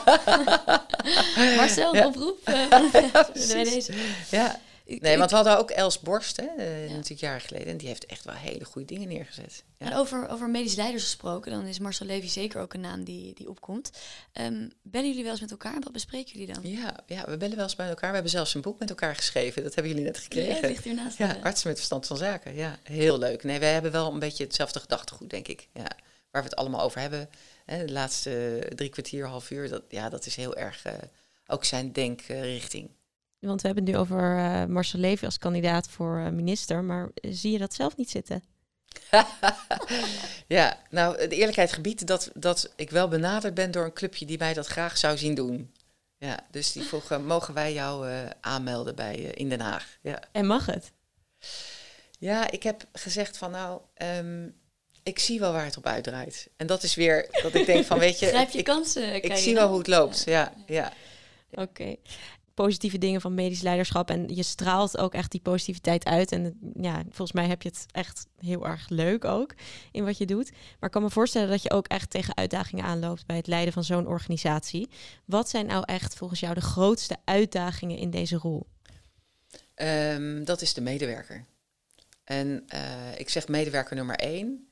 Marcel, 1.58 1.92
oproep. 2.06 2.40
eh. 2.44 2.72
Ja. 4.32 4.60
Ik- 4.86 5.02
Nee, 5.02 5.12
ik- 5.12 5.18
want 5.18 5.30
we 5.30 5.36
hadden 5.36 5.58
ook 5.60 5.70
Els 5.72 6.00
Borst, 6.00 6.38
hè, 6.38 6.46
eh, 6.58 6.84
Ja. 6.88 6.94
natuurlijk 6.94 7.22
jaren 7.22 7.42
geleden. 7.42 7.68
En 7.68 7.78
die 7.78 7.88
heeft 7.88 8.06
echt 8.06 8.26
wel 8.26 8.36
hele 8.36 8.66
goede 8.66 8.88
dingen 8.88 9.08
neergezet. 9.08 9.64
En 9.78 9.88
Ja. 9.90 9.98
over, 9.98 10.30
over 10.30 10.50
medisch 10.50 10.76
leiders 10.76 11.04
gesproken, 11.04 11.52
dan 11.52 11.66
is 11.66 11.80
Marcel 11.80 12.06
Levy 12.06 12.28
zeker 12.28 12.62
ook 12.62 12.74
een 12.74 12.80
naam 12.82 13.04
die, 13.04 13.34
die 13.34 13.50
opkomt. 13.50 13.92
Ehm 14.32 14.70
bellen 14.82 15.08
jullie 15.08 15.24
wel 15.24 15.32
eens 15.32 15.42
met 15.42 15.52
elkaar? 15.52 15.80
Wat 15.80 15.92
bespreken 15.92 16.32
jullie 16.40 16.54
dan? 16.54 16.72
Ja, 16.72 16.96
ja, 17.06 17.26
we 17.26 17.38
bellen 17.38 17.56
wel 17.56 17.64
eens 17.66 17.76
bij 17.76 17.88
elkaar. 17.88 18.08
We 18.08 18.14
hebben 18.14 18.32
zelfs 18.32 18.54
een 18.54 18.62
boek 18.62 18.80
met 18.80 18.90
elkaar 18.90 19.16
geschreven. 19.16 19.64
Dat 19.64 19.76
hebben 19.76 19.92
jullie 19.94 20.08
net 20.08 20.16
Ja, 20.18 20.22
gekregen. 20.24 20.54
het 20.56 20.62
ligt 20.66 20.84
hiernaast. 20.84 21.18
Ja, 21.18 21.38
artsen 21.44 21.68
met 21.68 21.78
verstand 21.78 22.08
van 22.08 22.18
zaken. 22.18 22.56
Ja, 22.56 22.78
heel 22.84 23.18
leuk. 23.18 23.44
Nee, 23.44 23.60
wij 23.60 23.74
hebben 23.74 23.92
wel 23.92 24.12
een 24.14 24.20
beetje 24.20 24.44
hetzelfde 24.44 24.80
gedachtegoed, 24.80 25.30
denk 25.30 25.48
ik. 25.48 25.68
Ja, 25.74 25.88
waar 26.32 26.42
we 26.44 26.50
het 26.50 26.56
allemaal 26.56 26.82
over 26.82 27.00
hebben. 27.02 27.30
Hè, 27.66 27.86
de 27.86 27.92
laatste 27.92 28.64
drie 28.76 28.90
kwartier, 28.90 29.26
half 29.28 29.50
uur. 29.52 29.70
Dat, 29.70 29.84
ja, 29.90 30.10
dat 30.10 30.26
is 30.26 30.36
heel 30.36 30.56
erg 30.56 30.84
eh, 30.86 30.94
ook 31.48 31.64
zijn 31.66 31.92
denkrichting. 31.92 32.90
Want 33.42 33.62
we 33.62 33.68
hebben 33.68 33.86
het 33.86 33.94
nu 33.94 34.00
over 34.00 34.38
eh, 34.38 34.66
Marcel 34.66 35.00
Levy 35.00 35.26
als 35.26 35.38
kandidaat 35.38 35.90
voor 35.90 36.18
eh, 36.18 36.30
minister, 36.32 36.84
maar 36.84 37.10
eh, 37.14 37.32
zie 37.34 37.52
je 37.52 37.58
dat 37.58 37.74
zelf 37.74 37.96
niet 37.96 38.10
zitten? 38.10 38.44
ja, 40.48 40.78
nou, 40.90 41.28
de 41.28 41.36
eerlijkheid 41.36 41.74
gebiedt 41.74 42.08
dat, 42.08 42.32
dat 42.34 42.74
ik 42.76 42.90
wel 42.90 43.08
benaderd 43.08 43.54
ben 43.54 43.72
door 43.72 43.86
een 43.86 43.94
clubje 43.94 44.26
die 44.26 44.38
mij 44.38 44.54
dat 44.54 44.68
graag 44.68 44.98
zou 44.98 45.18
zien 45.18 45.36
doen. 45.36 45.74
Ja, 46.18 46.40
dus 46.52 46.72
die 46.72 46.84
vroegen, 46.84 47.26
mogen 47.34 47.54
wij 47.54 47.74
jou 47.74 48.26
aanmelden 48.42 48.96
bij 48.96 49.16
in 49.16 49.50
Den 49.50 49.60
Haag? 49.60 49.98
Ja. 50.02 50.20
En 50.32 50.46
mag 50.46 50.66
het? 50.66 50.92
Ja, 52.20 52.52
ik 52.52 52.64
heb 52.64 52.86
gezegd 52.94 53.38
van 53.38 53.52
nou, 53.52 53.82
ehm, 53.94 54.48
ik 55.04 55.20
zie 55.20 55.40
wel 55.40 55.52
waar 55.52 55.66
het 55.66 55.78
op 55.78 55.86
uitdraait. 55.86 56.50
En 56.58 56.68
dat 56.68 56.84
is 56.84 56.96
weer 56.96 57.28
dat 57.42 57.54
ik 57.54 57.66
denk 57.66 57.86
van 57.86 58.00
weet 58.00 58.20
je, 58.20 58.28
Grijp 58.36 58.50
je 58.50 58.58
ik, 58.58 58.64
kansen, 58.64 59.24
ik 59.24 59.36
zie 59.36 59.54
wel 59.54 59.68
hoe 59.68 59.78
het 59.78 59.88
loopt. 59.88 60.24
Ja, 60.26 60.54
ja. 60.66 60.94
Oké. 61.52 61.96
Positieve 62.54 62.98
dingen 62.98 63.22
van 63.22 63.34
medisch 63.34 63.62
leiderschap. 63.62 64.10
En 64.10 64.36
je 64.36 64.44
straalt 64.44 64.98
ook 64.98 65.14
echt 65.14 65.32
die 65.32 65.42
positiviteit 65.42 66.06
uit. 66.06 66.32
En 66.32 66.58
ja, 66.82 67.04
volgens 67.04 67.32
mij 67.32 67.48
heb 67.48 67.62
je 67.62 67.70
het 67.70 67.86
echt 67.92 68.28
heel 68.40 68.68
erg 68.68 68.90
leuk 68.90 69.26
ook 69.26 69.54
in 69.92 70.06
wat 70.06 70.18
je 70.18 70.26
doet. 70.26 70.52
Maar 70.52 70.90
ik 70.90 70.92
kan 70.92 71.02
me 71.02 71.10
voorstellen 71.10 71.50
dat 71.50 71.64
je 71.64 71.72
ook 71.72 71.88
echt 71.88 72.10
tegen 72.10 72.38
uitdagingen 72.38 72.86
aanloopt 72.86 73.26
bij 73.26 73.36
het 73.36 73.48
leiden 73.48 73.74
van 73.74 73.84
zo'n 73.84 74.08
organisatie. 74.08 74.90
Wat 75.26 75.50
zijn 75.50 75.66
nou 75.66 75.84
echt 75.86 76.16
volgens 76.16 76.40
jou 76.40 76.54
de 76.54 76.62
grootste 76.62 77.18
uitdagingen 77.26 77.98
in 77.98 78.10
deze 78.10 78.36
rol? 78.36 78.68
Um, 79.76 80.46
dat 80.46 80.62
is 80.62 80.74
de 80.74 80.82
medewerker. 80.82 81.46
En 82.24 82.66
uh, 82.74 83.20
ik 83.20 83.30
zeg 83.30 83.48
medewerker 83.48 83.96
nummer 83.96 84.16
één. 84.16 84.66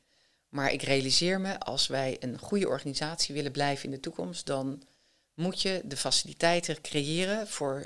Maar 0.50 0.72
ik 0.72 0.82
realiseer 0.82 1.42
me, 1.42 1.60
als 1.60 1.88
wij 1.88 2.18
een 2.20 2.40
goede 2.40 2.68
organisatie 2.68 3.36
willen 3.36 3.52
blijven 3.52 3.86
in 3.86 3.92
de 3.92 4.00
toekomst, 4.00 4.46
dan 4.46 4.84
moet 5.40 5.62
je 5.62 5.82
de 5.86 5.98
faciliteiten 5.98 6.82
creëren 6.82 7.48
voor 7.48 7.86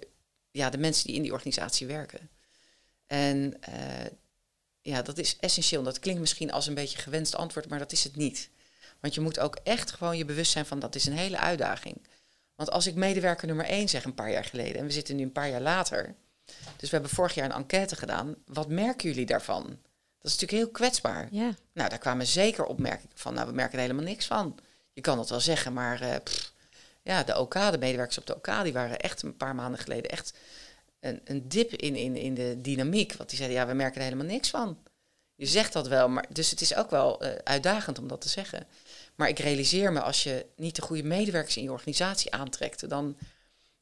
ja, 0.52 0.70
de 0.70 0.78
mensen 0.78 1.08
die 1.08 1.16
in 1.16 1.22
die 1.22 1.34
organisatie 1.34 1.88
werken. 1.88 2.30
En 3.08 3.58
uh, 3.70 4.06
ja, 4.82 5.02
dat 5.02 5.18
is 5.18 5.38
essentieel. 5.40 5.84
Dat 5.84 6.00
klinkt 6.00 6.20
misschien 6.20 6.52
als 6.52 6.68
een 6.68 6.74
beetje 6.74 6.98
gewenst 6.98 7.36
antwoord, 7.36 7.70
maar 7.70 7.80
dat 7.80 7.92
is 7.92 8.04
het 8.04 8.16
niet. 8.16 8.50
Want 9.00 9.14
je 9.14 9.22
moet 9.22 9.40
ook 9.40 9.56
echt 9.64 9.92
gewoon 9.92 10.18
je 10.18 10.26
bewust 10.26 10.52
zijn 10.52 10.66
van 10.66 10.80
dat 10.80 10.96
is 10.96 11.06
een 11.06 11.18
hele 11.18 11.38
uitdaging. 11.38 12.08
Want 12.56 12.72
als 12.72 12.88
ik 12.88 12.96
medewerker 12.96 13.48
nummer 13.48 13.66
één 13.66 13.90
zeg 13.90 14.04
een 14.04 14.14
paar 14.14 14.32
jaar 14.32 14.46
geleden, 14.46 14.76
en 14.76 14.86
we 14.86 14.92
zitten 14.92 15.16
nu 15.16 15.24
een 15.24 15.32
paar 15.32 15.50
jaar 15.50 15.62
later. 15.62 16.16
Dus 16.76 16.90
we 16.90 16.96
hebben 16.96 17.10
vorig 17.10 17.34
jaar 17.34 17.46
een 17.46 17.56
enquête 17.56 17.96
gedaan. 17.96 18.36
Wat 18.46 18.70
merken 18.70 19.10
jullie 19.10 19.26
daarvan? 19.26 19.64
Dat 19.64 20.32
is 20.32 20.40
natuurlijk 20.40 20.52
heel 20.52 20.72
kwetsbaar. 20.72 21.28
Ja. 21.32 21.56
Nou, 21.74 21.90
daar 21.90 21.98
kwamen 21.98 22.28
zeker 22.28 22.66
opmerkingen 22.66 23.18
van. 23.18 23.34
Nou, 23.34 23.48
we 23.48 23.54
merken 23.54 23.74
er 23.74 23.82
helemaal 23.82 24.04
niks 24.04 24.26
van. 24.26 24.60
Je 24.94 25.02
kan 25.02 25.20
het 25.20 25.30
wel 25.30 25.40
zeggen, 25.40 25.74
maar 25.74 26.02
uh, 26.02 26.16
pff, 26.24 26.53
ja, 27.04 27.24
de 27.24 27.40
OK, 27.40 27.54
de 27.54 27.78
medewerkers 27.78 28.18
op 28.18 28.26
de 28.26 28.36
OK, 28.36 28.64
die 28.64 28.74
waren 28.74 29.00
echt 29.00 29.22
een 29.22 29.38
paar 29.38 29.56
maanden 29.56 29.80
geleden 29.80 30.12
echt 30.12 30.34
een, 31.00 31.22
een 31.24 31.48
dip 31.48 31.74
in, 31.74 31.96
in, 31.96 32.16
in 32.16 32.34
de 32.34 32.62
dynamiek. 32.62 33.14
Want 33.14 33.30
die 33.30 33.38
zeiden, 33.38 33.60
ja, 33.60 33.68
we 33.68 33.74
merken 33.74 33.98
er 33.98 34.08
helemaal 34.08 34.26
niks 34.26 34.50
van. 34.50 34.78
Je 35.36 35.46
zegt 35.46 35.74
dat 35.74 35.88
wel, 35.88 36.10
maar 36.10 36.26
dus 36.30 36.50
het 36.50 36.62
is 36.62 36.76
ook 36.76 36.90
wel 36.90 37.26
uh, 37.26 37.32
uitdagend 37.44 38.00
om 38.00 38.08
dat 38.08 38.22
te 38.22 38.30
zeggen. 38.30 38.68
Maar 39.16 39.30
ik 39.30 39.40
realiseer 39.40 39.92
me, 39.92 40.02
als 40.02 40.24
je 40.24 40.46
niet 40.56 40.76
de 40.76 40.82
goede 40.82 41.04
medewerkers 41.04 41.58
in 41.58 41.64
je 41.64 41.72
organisatie 41.72 42.32
aantrekt, 42.32 42.90
dan, 42.90 43.18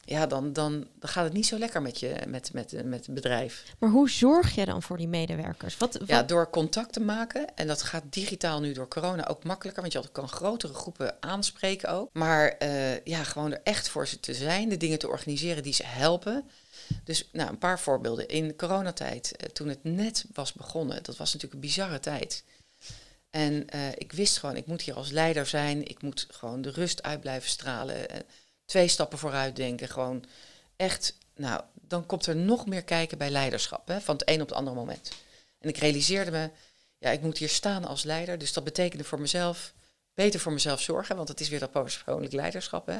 ja, 0.05 0.27
dan, 0.27 0.53
dan, 0.53 0.87
dan 0.99 1.09
gaat 1.09 1.23
het 1.23 1.33
niet 1.33 1.45
zo 1.45 1.57
lekker 1.57 1.81
met, 1.81 1.99
je, 1.99 2.15
met, 2.27 2.53
met, 2.53 2.85
met 2.85 3.05
het 3.05 3.15
bedrijf. 3.15 3.63
Maar 3.79 3.89
hoe 3.89 4.09
zorg 4.09 4.55
je 4.55 4.65
dan 4.65 4.81
voor 4.81 4.97
die 4.97 5.07
medewerkers? 5.07 5.77
Wat, 5.77 5.97
wat... 5.97 6.07
Ja, 6.07 6.23
door 6.23 6.49
contact 6.49 6.93
te 6.93 6.99
maken. 6.99 7.55
En 7.55 7.67
dat 7.67 7.81
gaat 7.81 8.03
digitaal 8.09 8.59
nu 8.59 8.73
door 8.73 8.87
corona 8.87 9.27
ook 9.27 9.43
makkelijker, 9.43 9.81
want 9.81 9.93
je 9.93 10.11
kan 10.11 10.29
grotere 10.29 10.73
groepen 10.73 11.15
aanspreken 11.19 11.89
ook. 11.89 12.09
Maar 12.13 12.55
uh, 12.59 13.03
ja, 13.03 13.23
gewoon 13.23 13.51
er 13.51 13.61
echt 13.63 13.89
voor 13.89 14.07
ze 14.07 14.19
te 14.19 14.33
zijn, 14.33 14.69
de 14.69 14.77
dingen 14.77 14.99
te 14.99 15.07
organiseren 15.07 15.63
die 15.63 15.73
ze 15.73 15.85
helpen. 15.85 16.49
Dus 17.03 17.29
nou, 17.31 17.49
een 17.49 17.57
paar 17.57 17.79
voorbeelden. 17.79 18.27
In 18.27 18.55
coronatijd, 18.55 19.33
uh, 19.37 19.47
toen 19.47 19.67
het 19.67 19.83
net 19.83 20.25
was 20.33 20.53
begonnen, 20.53 21.03
dat 21.03 21.17
was 21.17 21.33
natuurlijk 21.33 21.53
een 21.53 21.67
bizarre 21.67 21.99
tijd. 21.99 22.43
En 23.29 23.65
uh, 23.75 23.87
ik 23.95 24.11
wist 24.11 24.37
gewoon, 24.37 24.55
ik 24.55 24.65
moet 24.65 24.81
hier 24.81 24.95
als 24.95 25.11
leider 25.11 25.45
zijn. 25.45 25.87
Ik 25.87 26.01
moet 26.01 26.27
gewoon 26.31 26.61
de 26.61 26.71
rust 26.71 27.03
uit 27.03 27.21
blijven 27.21 27.49
stralen. 27.49 27.95
Twee 28.71 28.87
stappen 28.87 29.17
vooruit 29.17 29.55
denken. 29.55 29.87
Gewoon 29.87 30.23
echt, 30.75 31.17
nou, 31.35 31.63
dan 31.73 32.05
komt 32.05 32.25
er 32.25 32.35
nog 32.35 32.65
meer 32.65 32.83
kijken 32.83 33.17
bij 33.17 33.29
leiderschap. 33.29 33.87
Hè, 33.87 34.01
van 34.01 34.15
het 34.15 34.29
een 34.29 34.41
op 34.41 34.47
het 34.47 34.57
andere 34.57 34.75
moment. 34.75 35.11
En 35.59 35.69
ik 35.69 35.77
realiseerde 35.77 36.31
me, 36.31 36.49
ja, 36.97 37.09
ik 37.09 37.21
moet 37.21 37.37
hier 37.37 37.49
staan 37.49 37.85
als 37.85 38.03
leider. 38.03 38.37
Dus 38.37 38.53
dat 38.53 38.63
betekende 38.63 39.03
voor 39.03 39.19
mezelf, 39.19 39.73
beter 40.13 40.39
voor 40.39 40.51
mezelf 40.51 40.81
zorgen. 40.81 41.15
Want 41.15 41.27
het 41.27 41.39
is 41.39 41.49
weer 41.49 41.59
dat 41.59 41.71
persoonlijk 41.71 42.33
leiderschap. 42.33 42.85
Hè. 42.85 42.99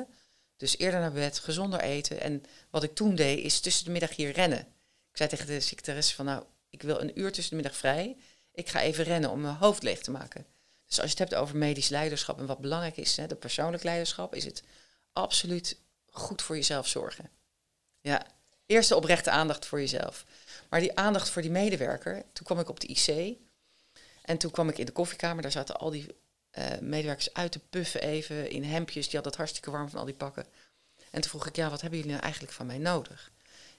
Dus 0.57 0.77
eerder 0.77 0.99
naar 0.99 1.11
bed, 1.11 1.39
gezonder 1.39 1.81
eten. 1.81 2.21
En 2.21 2.43
wat 2.69 2.83
ik 2.83 2.95
toen 2.95 3.15
deed, 3.15 3.43
is 3.43 3.59
tussen 3.59 3.85
de 3.85 3.91
middag 3.91 4.15
hier 4.15 4.31
rennen. 4.31 4.59
Ik 5.11 5.17
zei 5.17 5.29
tegen 5.29 5.45
de 5.47 5.59
secretaresse 5.59 6.15
van, 6.15 6.25
nou, 6.25 6.43
ik 6.69 6.81
wil 6.81 7.01
een 7.01 7.19
uur 7.19 7.31
tussen 7.31 7.49
de 7.49 7.61
middag 7.61 7.75
vrij 7.75 8.17
ik 8.53 8.69
ga 8.69 8.81
even 8.81 9.03
rennen 9.03 9.29
om 9.29 9.41
mijn 9.41 9.55
hoofd 9.55 9.83
leeg 9.83 9.99
te 10.01 10.11
maken. 10.11 10.45
Dus 10.87 10.99
als 10.99 11.11
je 11.11 11.17
het 11.17 11.29
hebt 11.29 11.41
over 11.41 11.57
medisch 11.57 11.89
leiderschap 11.89 12.39
en 12.39 12.45
wat 12.45 12.59
belangrijk 12.59 12.97
is, 12.97 13.17
hè, 13.17 13.27
de 13.27 13.35
persoonlijk 13.35 13.83
leiderschap, 13.83 14.35
is 14.35 14.45
het 14.45 14.63
absoluut 15.13 15.77
goed 16.11 16.41
voor 16.41 16.55
jezelf 16.55 16.87
zorgen. 16.87 17.29
Ja, 18.01 18.25
eerste 18.65 18.95
oprechte 18.95 19.29
aandacht 19.29 19.65
voor 19.65 19.79
jezelf. 19.79 20.25
Maar 20.69 20.79
die 20.79 20.97
aandacht 20.97 21.29
voor 21.29 21.41
die 21.41 21.51
medewerker, 21.51 22.23
toen 22.33 22.45
kwam 22.45 22.59
ik 22.59 22.69
op 22.69 22.79
de 22.79 22.87
IC. 22.87 23.37
En 24.21 24.37
toen 24.37 24.51
kwam 24.51 24.69
ik 24.69 24.77
in 24.77 24.85
de 24.85 24.91
koffiekamer, 24.91 25.41
daar 25.41 25.51
zaten 25.51 25.77
al 25.77 25.89
die 25.89 26.15
uh, 26.51 26.65
medewerkers 26.79 27.33
uit 27.33 27.51
te 27.51 27.59
puffen 27.59 28.01
even 28.01 28.49
in 28.49 28.63
hemdjes. 28.63 29.03
Die 29.05 29.13
hadden 29.13 29.31
het 29.31 29.41
hartstikke 29.41 29.71
warm 29.71 29.89
van 29.89 29.99
al 29.99 30.05
die 30.05 30.15
pakken. 30.15 30.45
En 31.11 31.21
toen 31.21 31.29
vroeg 31.29 31.47
ik, 31.47 31.55
ja, 31.55 31.69
wat 31.69 31.81
hebben 31.81 31.99
jullie 31.99 32.13
nou 32.13 32.23
eigenlijk 32.23 32.53
van 32.53 32.65
mij 32.65 32.77
nodig? 32.77 33.31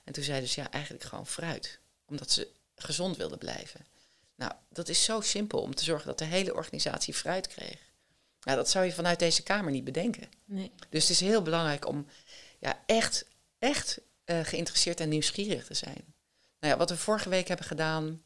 En 0.04 0.12
toen 0.12 0.24
zeiden 0.24 0.48
ze, 0.48 0.60
ja, 0.60 0.70
eigenlijk 0.70 1.04
gewoon 1.04 1.26
fruit. 1.26 1.78
Omdat 2.06 2.30
ze 2.30 2.48
gezond 2.74 3.16
wilden 3.16 3.38
blijven. 3.38 3.86
Nou, 4.34 4.52
dat 4.68 4.88
is 4.88 5.04
zo 5.04 5.20
simpel 5.20 5.60
om 5.60 5.74
te 5.74 5.84
zorgen 5.84 6.06
dat 6.06 6.18
de 6.18 6.24
hele 6.24 6.54
organisatie 6.54 7.14
fruit 7.14 7.46
kreeg. 7.46 7.91
Nou, 8.42 8.56
dat 8.56 8.70
zou 8.70 8.84
je 8.84 8.92
vanuit 8.92 9.18
deze 9.18 9.42
Kamer 9.42 9.70
niet 9.70 9.84
bedenken. 9.84 10.28
Nee. 10.44 10.72
Dus 10.88 11.02
het 11.02 11.10
is 11.10 11.20
heel 11.20 11.42
belangrijk 11.42 11.86
om 11.86 12.06
ja, 12.58 12.82
echt, 12.86 13.24
echt 13.58 14.00
uh, 14.26 14.40
geïnteresseerd 14.40 15.00
en 15.00 15.08
nieuwsgierig 15.08 15.66
te 15.66 15.74
zijn. 15.74 16.14
Nou 16.60 16.72
ja, 16.72 16.76
wat 16.76 16.90
we 16.90 16.96
vorige 16.96 17.28
week 17.28 17.48
hebben 17.48 17.66
gedaan, 17.66 18.22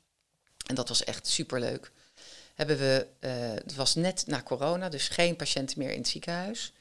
en 0.66 0.74
dat 0.74 0.88
was 0.88 1.04
echt 1.04 1.26
superleuk, 1.26 1.92
hebben 2.54 2.78
we, 2.78 3.06
uh, 3.20 3.30
het 3.64 3.74
was 3.74 3.94
net 3.94 4.26
na 4.26 4.42
corona, 4.42 4.88
dus 4.88 5.08
geen 5.08 5.36
patiënten 5.36 5.78
meer 5.78 5.90
in 5.90 5.98
het 5.98 6.08
ziekenhuis. 6.08 6.72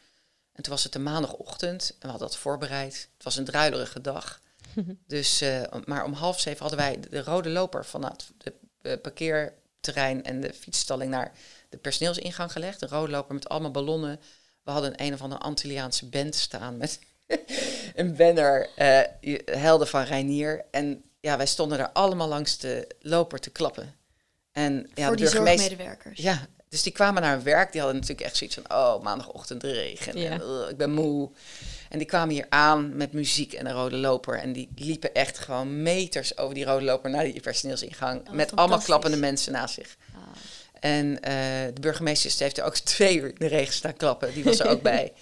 En 0.52 0.64
toen 0.64 0.74
was 0.74 0.84
het 0.84 0.96
een 0.96 1.04
maandagochtend 1.04 1.90
en 1.90 1.96
we 2.00 2.08
hadden 2.08 2.28
dat 2.28 2.38
voorbereid. 2.38 3.10
Het 3.14 3.24
was 3.24 3.36
een 3.36 3.46
druilerige 3.46 4.02
dag. 4.02 4.42
dus, 5.08 5.42
uh, 5.42 5.64
maar 5.86 6.04
om 6.04 6.14
half 6.14 6.40
zeven 6.40 6.60
hadden 6.60 6.80
wij 6.80 7.00
de 7.10 7.24
rode 7.24 7.50
loper 7.50 7.86
van 7.86 8.06
het, 8.06 8.32
de 8.38 8.98
parkeerterrein 8.98 10.24
en 10.24 10.42
de 10.42 10.54
fietsstalling 10.54 11.12
naar 11.12 11.32
de 11.76 11.82
personeelsingang 11.82 12.52
gelegd. 12.52 12.82
Een 12.82 12.88
roodloper 12.88 13.34
met 13.34 13.50
allemaal 13.50 13.72
ballonnen. 13.72 14.20
We 14.64 14.72
hadden 14.72 14.92
een, 14.92 15.06
een 15.06 15.14
of 15.14 15.22
andere 15.22 15.42
Antilliaanse 15.42 16.06
band 16.06 16.36
staan 16.36 16.78
met 16.78 17.00
een 17.96 18.16
banner, 18.16 18.70
uh, 18.78 19.38
helden 19.46 19.88
van 19.88 20.04
Reinier. 20.04 20.66
En 20.72 21.04
ja, 21.20 21.38
wij 21.38 21.46
stonden 21.46 21.78
daar 21.78 21.92
allemaal 21.92 22.28
langs 22.28 22.58
de 22.58 22.88
loper 23.00 23.40
te 23.40 23.50
klappen. 23.50 23.96
En, 24.52 24.90
ja, 24.94 25.08
Voor 25.08 25.16
de 25.16 25.22
die 25.22 25.32
zorgmedewerkers. 25.32 26.20
Ja, 26.20 26.48
dus 26.70 26.84
die 26.84 26.94
kwamen 26.94 27.22
naar 27.22 27.34
hun 27.34 27.44
werk. 27.44 27.72
Die 27.72 27.82
hadden 27.82 28.00
natuurlijk 28.00 28.28
echt 28.28 28.38
zoiets 28.38 28.56
van, 28.56 28.78
oh, 28.78 29.04
maandagochtend 29.04 29.64
regen. 29.64 30.20
Ja. 30.20 30.32
En, 30.32 30.42
uh, 30.42 30.70
ik 30.70 30.78
ben 30.78 30.92
moe. 30.92 31.32
En 31.90 31.98
die 31.98 32.08
kwamen 32.08 32.34
hier 32.34 32.46
aan 32.50 32.96
met 32.96 33.14
muziek 33.14 33.54
en 33.54 33.66
een 33.66 33.74
rode 33.74 33.96
loper. 33.96 34.40
En 34.40 34.54
die 34.54 34.70
liepen 34.76 35.14
echt 35.14 35.40
gewoon 35.40 35.82
meters 35.82 36.38
over 36.38 36.56
die 36.56 36.66
rode 36.66 36.86
loper 36.86 37.10
naar 37.10 37.24
die 37.24 37.42
personeelsingang. 37.42 38.28
Oh, 38.28 38.34
met 38.34 38.56
allemaal 38.56 38.80
klappende 38.80 39.18
mensen 39.18 39.52
naast 39.52 39.74
zich. 39.74 39.98
En 40.86 41.06
uh, 41.08 41.20
de 41.74 41.80
burgemeester 41.82 42.32
heeft 42.44 42.58
er 42.58 42.64
ook 42.64 42.76
twee 42.96 43.18
uur 43.20 43.28
in 43.28 43.36
de 43.38 43.48
regen 43.48 43.74
staan 43.74 43.96
klappen. 43.98 44.34
Die 44.34 44.44
was 44.44 44.60
er 44.60 44.68
ook 44.68 44.82
bij. 44.82 45.14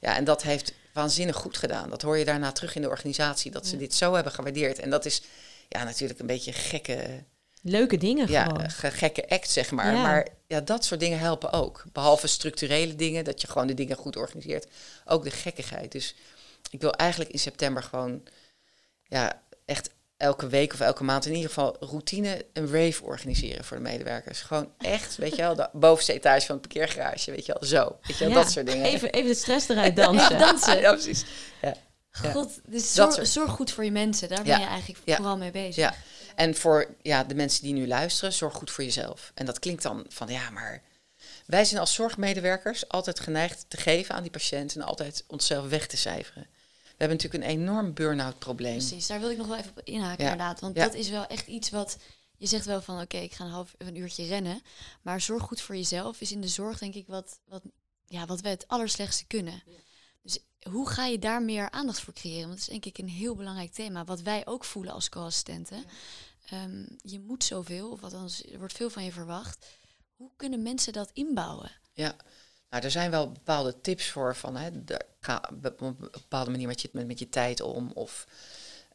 Ja, 0.00 0.16
en 0.16 0.24
dat 0.24 0.42
heeft 0.42 0.72
waanzinnig 0.92 1.36
goed 1.36 1.56
gedaan. 1.56 1.90
Dat 1.90 2.02
hoor 2.02 2.18
je 2.18 2.24
daarna 2.24 2.52
terug 2.52 2.74
in 2.74 2.82
de 2.82 2.88
organisatie. 2.88 3.50
Dat 3.50 3.66
ze 3.66 3.72
Ja. 3.72 3.78
dit 3.78 3.94
zo 3.94 4.14
hebben 4.14 4.32
gewaardeerd. 4.32 4.78
En 4.78 4.90
dat 4.90 5.04
is 5.04 5.22
ja, 5.68 5.84
natuurlijk 5.84 6.20
een 6.20 6.26
beetje 6.26 6.52
gekke, 6.52 7.24
Leuke 7.62 7.96
dingen 7.96 8.28
ja, 8.30 8.44
gewoon. 8.44 8.70
ge- 8.70 8.90
gekke 8.90 9.28
act, 9.28 9.50
zeg 9.50 9.70
maar. 9.70 9.92
Ja. 9.94 10.02
Maar 10.02 10.28
ja, 10.46 10.60
dat 10.60 10.84
soort 10.84 11.00
dingen 11.00 11.18
helpen 11.18 11.52
ook. 11.52 11.84
Behalve 11.92 12.26
structurele 12.26 12.96
dingen, 12.96 13.24
dat 13.24 13.40
je 13.40 13.46
gewoon 13.46 13.66
de 13.66 13.74
dingen 13.74 13.96
goed 13.96 14.16
organiseert. 14.16 14.66
Ook 15.04 15.24
de 15.24 15.30
gekkigheid. 15.30 15.92
Dus 15.92 16.14
ik 16.70 16.80
wil 16.80 16.92
eigenlijk 16.92 17.30
in 17.30 17.38
september 17.38 17.82
gewoon 17.82 18.22
ja, 19.04 19.42
echt 19.64 19.90
elke 20.20 20.46
week 20.48 20.72
of 20.72 20.80
elke 20.80 21.04
maand 21.04 21.26
in 21.26 21.32
ieder 21.34 21.48
geval 21.48 21.76
routine 21.80 22.44
een 22.52 22.66
rave 22.72 23.04
organiseren 23.04 23.64
voor 23.64 23.76
de 23.76 23.82
medewerkers. 23.82 24.40
Gewoon 24.40 24.72
echt, 24.78 25.16
weet 25.16 25.36
je 25.36 25.42
wel, 25.42 25.54
de 25.54 25.68
bovenste 25.72 26.12
etage 26.12 26.46
van 26.46 26.56
het 26.56 26.68
parkeergarage, 26.68 27.30
weet 27.30 27.46
je 27.46 27.56
wel, 27.60 27.68
zo. 27.68 27.98
Weet 28.02 28.16
je 28.18 28.24
wel, 28.24 28.32
Ja. 28.34 28.42
dat 28.42 28.50
soort 28.52 28.66
dingen. 28.66 28.84
Even, 28.84 29.10
even 29.10 29.28
de 29.30 29.34
stress 29.36 29.68
eruit 29.70 29.96
dansen. 29.96 30.38
Dansen. 30.38 30.80
Ja, 30.80 30.92
precies. 30.92 31.24
Ja. 31.62 31.74
God, 32.32 32.60
dus 32.66 32.94
zorg, 32.94 33.12
soort- 33.14 33.28
zorg 33.28 33.50
goed 33.50 33.72
voor 33.72 33.84
je 33.84 33.90
mensen. 33.90 34.28
Daar 34.28 34.42
ben 34.42 34.60
je 34.60 34.66
eigenlijk 34.66 34.98
vooral 35.06 35.36
mee 35.36 35.50
bezig. 35.50 35.76
Ja. 35.76 35.94
En 36.34 36.54
voor 36.54 36.94
ja, 37.02 37.24
de 37.24 37.34
mensen 37.34 37.62
die 37.62 37.72
nu 37.72 37.86
luisteren, 37.86 38.32
zorg 38.32 38.54
goed 38.54 38.70
voor 38.70 38.84
jezelf. 38.84 39.32
En 39.34 39.46
dat 39.46 39.58
klinkt 39.58 39.82
dan 39.82 40.04
van 40.08 40.28
ja, 40.28 40.50
maar 40.50 40.82
wij 41.46 41.64
zijn 41.64 41.80
als 41.80 41.94
zorgmedewerkers 41.94 42.88
altijd 42.88 43.20
geneigd 43.20 43.64
te 43.68 43.76
geven 43.76 44.14
aan 44.14 44.22
die 44.22 44.30
patiënt 44.30 44.74
en 44.74 44.82
altijd 44.82 45.24
onszelf 45.26 45.68
weg 45.68 45.86
te 45.86 45.96
cijferen. 45.96 46.46
We 47.00 47.06
hebben 47.06 47.24
natuurlijk 47.24 47.52
een 47.52 47.60
enorm 47.60 47.94
burn-out 47.94 48.38
probleem. 48.38 48.76
Precies, 48.76 49.06
daar 49.06 49.20
wil 49.20 49.30
ik 49.30 49.36
nog 49.36 49.46
wel 49.46 49.56
even 49.56 49.70
op 49.70 49.80
inhaken 49.84 50.24
Ja. 50.24 50.30
inderdaad. 50.30 50.60
Want 50.60 50.76
Ja. 50.76 50.84
dat 50.84 50.94
is 50.94 51.08
wel 51.08 51.26
echt 51.26 51.46
iets 51.46 51.70
wat... 51.70 51.96
Je 52.36 52.46
zegt 52.46 52.64
wel 52.66 52.82
van, 52.82 53.00
oké, 53.00 53.16
ik 53.16 53.32
ga 53.32 53.44
een 53.44 53.50
half 53.50 53.74
een 53.78 53.96
uurtje 53.96 54.26
rennen. 54.26 54.62
Maar 55.02 55.20
zorg 55.20 55.42
goed 55.42 55.60
voor 55.60 55.76
jezelf 55.76 56.20
is 56.20 56.32
in 56.32 56.40
de 56.40 56.48
zorg 56.48 56.78
denk 56.78 56.94
ik 56.94 57.06
wat, 57.06 57.38
wat, 57.44 57.62
ja, 58.06 58.26
wat 58.26 58.40
we 58.40 58.48
het 58.48 58.68
allerslechtste 58.68 59.26
kunnen. 59.26 59.62
Dus 60.22 60.38
hoe 60.70 60.88
ga 60.88 61.06
je 61.06 61.18
daar 61.18 61.42
meer 61.42 61.70
aandacht 61.70 62.00
voor 62.00 62.12
creëren? 62.14 62.48
Want 62.48 62.50
dat 62.58 62.60
is 62.60 62.80
denk 62.80 62.84
ik 62.84 62.98
een 62.98 63.08
heel 63.08 63.34
belangrijk 63.36 63.72
thema. 63.72 64.04
Wat 64.04 64.20
wij 64.20 64.46
ook 64.46 64.64
voelen 64.64 64.92
als 64.92 65.08
co-assistenten. 65.08 65.84
Ehm, 66.46 66.84
je 67.02 67.20
moet 67.20 67.44
zoveel, 67.44 67.90
of 67.90 68.02
althans, 68.02 68.44
er 68.44 68.58
wordt 68.58 68.74
veel 68.76 68.90
van 68.90 69.04
je 69.04 69.12
verwacht. 69.12 69.66
Hoe 70.16 70.30
kunnen 70.36 70.62
mensen 70.62 70.92
dat 70.92 71.10
inbouwen? 71.12 71.70
Ja, 71.94 72.16
Nou, 72.70 72.84
er 72.84 72.90
zijn 72.90 73.10
wel 73.10 73.32
bepaalde 73.32 73.80
tips 73.80 74.10
voor 74.10 74.36
van 74.36 74.56
hè, 74.56 74.70
ga 75.20 75.50
op 75.64 75.80
een 75.80 75.96
bepaalde 75.96 76.50
manier 76.50 76.66
met 76.66 76.80
je, 76.80 76.90
met, 76.92 77.18
je 77.18 77.28
tijd 77.28 77.60
om. 77.60 77.92
Of 77.92 78.26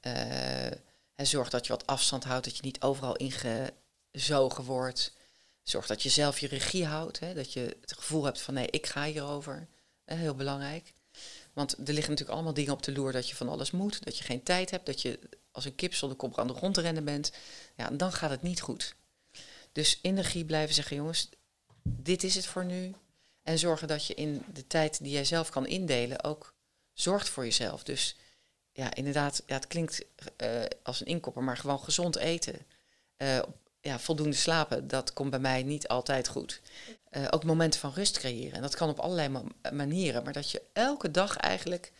uh, 0.01 0.71
zorg 1.15 1.49
dat 1.49 1.65
je 1.65 1.71
wat 1.73 1.87
afstand 1.87 2.23
houdt, 2.23 2.45
dat 2.45 2.55
je 2.55 2.61
niet 2.63 2.81
overal 2.81 3.15
ingezogen 3.15 4.63
wordt. 4.63 5.13
Zorg 5.63 5.85
dat 5.87 6.03
je 6.03 6.09
zelf 6.09 6.39
je 6.39 6.47
regie 6.47 6.85
houdt. 6.85 7.19
Hè, 7.19 7.33
dat 7.33 7.53
je 7.53 7.77
het 7.81 7.93
gevoel 7.93 8.23
hebt 8.23 8.41
van 8.41 8.53
nee, 8.53 8.67
ik 8.69 8.85
ga 8.85 9.03
hierover. 9.05 9.67
Heel 10.05 10.35
belangrijk. 10.35 10.93
Want 11.53 11.71
er 11.71 11.93
liggen 11.93 12.09
natuurlijk 12.09 12.29
allemaal 12.29 12.53
dingen 12.53 12.73
op 12.73 12.83
de 12.83 12.91
loer 12.91 13.11
dat 13.11 13.29
je 13.29 13.35
van 13.35 13.49
alles 13.49 13.71
moet. 13.71 14.03
Dat 14.03 14.17
je 14.17 14.23
geen 14.23 14.43
tijd 14.43 14.71
hebt. 14.71 14.85
Dat 14.85 15.01
je 15.01 15.19
als 15.51 15.65
een 15.65 15.75
kip 15.75 15.93
zonder 15.93 16.17
kop 16.17 16.39
aan 16.39 16.47
de 16.47 16.53
grond 16.53 16.73
te 16.73 16.81
rennen 16.81 17.05
bent. 17.05 17.31
Ja, 17.75 17.89
dan 17.89 18.11
gaat 18.11 18.29
het 18.29 18.41
niet 18.41 18.61
goed. 18.61 18.95
Dus 19.71 19.99
in 20.01 20.15
regie 20.15 20.45
blijven 20.45 20.75
zeggen, 20.75 20.95
jongens, 20.95 21.29
dit 21.83 22.23
is 22.23 22.35
het 22.35 22.45
voor 22.45 22.65
nu. 22.65 22.95
En 23.45 23.59
zorgen 23.59 23.87
dat 23.87 24.05
je 24.05 24.13
in 24.13 24.43
de 24.53 24.67
tijd 24.67 25.03
die 25.03 25.11
jij 25.11 25.25
zelf 25.25 25.49
kan 25.49 25.67
indelen 25.67 26.23
ook 26.23 26.53
zorgt 26.93 27.29
voor 27.29 27.43
jezelf. 27.43 27.83
Dus 27.83 28.15
ja, 28.71 28.93
inderdaad, 28.93 29.43
ja, 29.45 29.55
het 29.55 29.67
klinkt 29.67 30.05
uh, 30.43 30.63
als 30.83 31.01
een 31.01 31.07
inkopper, 31.07 31.43
maar 31.43 31.57
gewoon 31.57 31.79
gezond 31.79 32.15
eten. 32.15 32.65
Uh, 33.17 33.41
ja, 33.81 33.99
voldoende 33.99 34.35
slapen, 34.35 34.87
dat 34.87 35.13
komt 35.13 35.29
bij 35.29 35.39
mij 35.39 35.63
niet 35.63 35.87
altijd 35.87 36.27
goed. 36.27 36.61
Uh, 37.11 37.27
ook 37.29 37.43
momenten 37.43 37.79
van 37.79 37.93
rust 37.93 38.17
creëren. 38.17 38.53
En 38.53 38.61
dat 38.61 38.75
kan 38.75 38.89
op 38.89 38.99
allerlei 38.99 39.29
ma 39.29 39.43
manieren. 39.71 40.23
Maar 40.23 40.33
dat 40.33 40.51
je 40.51 40.61
elke 40.73 41.11
dag 41.11 41.37
eigenlijk 41.37 41.91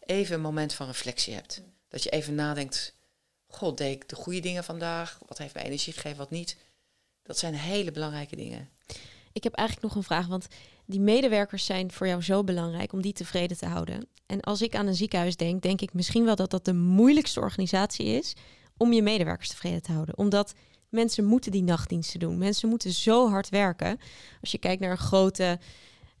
even 0.00 0.34
een 0.34 0.40
moment 0.40 0.72
van 0.72 0.86
reflectie 0.86 1.34
hebt. 1.34 1.62
Dat 1.88 2.02
je 2.02 2.10
even 2.10 2.34
nadenkt, 2.34 2.94
god, 3.46 3.78
deed 3.78 3.94
ik 3.94 4.08
de 4.08 4.16
goede 4.16 4.40
dingen 4.40 4.64
vandaag? 4.64 5.18
Wat 5.26 5.38
heeft 5.38 5.54
mij 5.54 5.64
energie 5.64 5.92
gegeven, 5.92 6.18
wat 6.18 6.30
niet? 6.30 6.56
Dat 7.22 7.38
zijn 7.38 7.54
hele 7.54 7.90
belangrijke 7.90 8.36
dingen. 8.36 8.70
Ik 9.38 9.44
heb 9.44 9.54
eigenlijk 9.54 9.88
nog 9.88 9.96
een 9.96 10.08
vraag, 10.08 10.26
want 10.26 10.46
die 10.86 11.00
medewerkers 11.00 11.64
zijn 11.64 11.92
voor 11.92 12.06
jou 12.06 12.22
zo 12.22 12.44
belangrijk 12.44 12.92
om 12.92 13.02
die 13.02 13.12
tevreden 13.12 13.56
te 13.56 13.66
houden. 13.66 14.08
En 14.26 14.40
als 14.40 14.62
ik 14.62 14.74
aan 14.74 14.86
een 14.86 14.94
ziekenhuis 14.94 15.36
denk, 15.36 15.62
denk 15.62 15.80
ik 15.80 15.92
misschien 15.92 16.24
wel 16.24 16.36
dat 16.36 16.50
dat 16.50 16.64
de 16.64 16.72
moeilijkste 16.72 17.40
organisatie 17.40 18.06
is 18.06 18.34
om 18.76 18.92
je 18.92 19.02
medewerkers 19.02 19.48
tevreden 19.48 19.82
te 19.82 19.92
houden. 19.92 20.18
Omdat 20.18 20.54
mensen 20.88 21.24
moeten 21.24 21.52
die 21.52 21.62
nachtdiensten 21.62 22.20
doen. 22.20 22.38
Mensen 22.38 22.68
moeten 22.68 22.92
zo 22.92 23.28
hard 23.28 23.48
werken. 23.48 23.98
Als 24.40 24.50
je 24.50 24.58
kijkt 24.58 24.80
naar 24.80 24.90
een 24.90 24.98
grote 24.98 25.58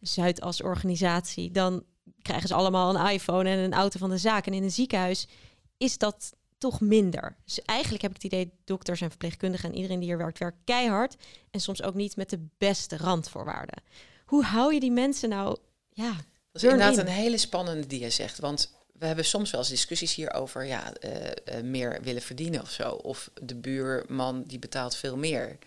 Zuidas-organisatie, 0.00 1.50
dan 1.50 1.82
krijgen 2.22 2.48
ze 2.48 2.54
allemaal 2.54 2.96
een 2.96 3.10
iPhone 3.12 3.50
en 3.50 3.58
een 3.58 3.74
auto 3.74 3.98
van 3.98 4.10
de 4.10 4.18
zaak. 4.18 4.46
En 4.46 4.52
in 4.52 4.62
een 4.62 4.70
ziekenhuis 4.70 5.28
is 5.76 5.98
dat 5.98 6.32
toch 6.58 6.80
minder. 6.80 7.36
Dus 7.44 7.62
eigenlijk 7.62 8.02
heb 8.02 8.10
ik 8.10 8.22
het 8.22 8.32
idee, 8.32 8.52
dokters 8.64 9.00
en 9.00 9.08
verpleegkundigen 9.08 9.68
en 9.68 9.74
iedereen 9.74 9.98
die 9.98 10.08
hier 10.08 10.18
werkt, 10.18 10.38
werkt 10.38 10.58
keihard. 10.64 11.16
En 11.50 11.60
soms 11.60 11.82
ook 11.82 11.94
niet 11.94 12.16
met 12.16 12.30
de 12.30 12.46
beste 12.58 12.96
randvoorwaarden. 12.96 13.82
Hoe 14.24 14.44
hou 14.44 14.74
je 14.74 14.80
die 14.80 14.90
mensen 14.90 15.28
nou, 15.28 15.58
ja... 15.92 16.12
Dat 16.52 16.62
is 16.62 16.72
inderdaad 16.72 16.96
een 16.96 17.12
hele 17.12 17.38
spannende 17.38 17.86
die 17.86 18.00
je 18.00 18.10
zegt. 18.10 18.38
Want 18.38 18.72
we 18.92 19.06
hebben 19.06 19.24
soms 19.24 19.50
wel 19.50 19.60
eens 19.60 19.68
discussies 19.68 20.14
hierover, 20.14 20.64
ja, 20.64 20.92
uh, 21.00 21.62
meer 21.62 22.02
willen 22.02 22.22
verdienen 22.22 22.62
of 22.62 22.70
zo. 22.70 22.90
Of 22.90 23.30
de 23.42 23.54
buurman 23.54 24.42
die 24.42 24.58
betaalt 24.58 24.96
veel 24.96 25.16
meer. 25.16 25.58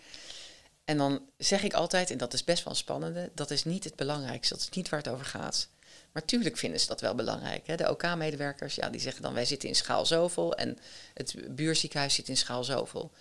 En 0.84 0.96
dan 0.96 1.20
zeg 1.36 1.62
ik 1.62 1.72
altijd, 1.72 2.10
en 2.10 2.18
dat 2.18 2.32
is 2.32 2.44
best 2.44 2.64
wel 2.64 2.74
spannende, 2.74 3.30
dat 3.34 3.50
is 3.50 3.64
niet 3.64 3.84
het 3.84 3.96
belangrijkste, 3.96 4.54
dat 4.54 4.62
is 4.62 4.76
niet 4.76 4.88
waar 4.88 5.00
het 5.00 5.08
over 5.08 5.24
gaat. 5.24 5.68
Maar 6.12 6.24
tuurlijk 6.24 6.56
vinden 6.56 6.80
ze 6.80 6.86
dat 6.86 7.00
wel 7.00 7.14
belangrijk. 7.14 7.66
Hè? 7.66 7.76
De 7.76 7.90
OK-medewerkers, 7.90 8.74
ja, 8.74 8.90
die 8.90 9.00
zeggen 9.00 9.22
dan 9.22 9.34
wij 9.34 9.44
zitten 9.44 9.68
in 9.68 9.74
schaal 9.74 10.06
zoveel 10.06 10.54
en 10.54 10.78
het 11.14 11.34
buurziekenhuis 11.48 12.14
zit 12.14 12.28
in 12.28 12.36
schaal 12.36 12.64
zoveel. 12.64 13.12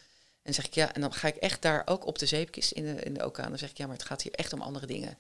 En 0.41 0.53
zeg 0.53 0.65
ik 0.65 0.73
ja, 0.73 0.93
en 0.93 1.01
dan 1.01 1.13
ga 1.13 1.27
ik 1.27 1.35
echt 1.35 1.61
daar 1.61 1.81
ook 1.85 2.05
op 2.05 2.19
de 2.19 2.25
zeepkist 2.25 2.71
in 2.71 2.95
de, 2.95 3.01
in 3.01 3.13
de 3.13 3.25
OK. 3.25 3.37
En 3.37 3.49
dan 3.49 3.57
zeg 3.57 3.69
ik 3.69 3.77
ja, 3.77 3.85
maar 3.85 3.95
het 3.95 4.05
gaat 4.05 4.21
hier 4.21 4.31
echt 4.31 4.53
om 4.53 4.61
andere 4.61 4.85
dingen. 4.85 5.17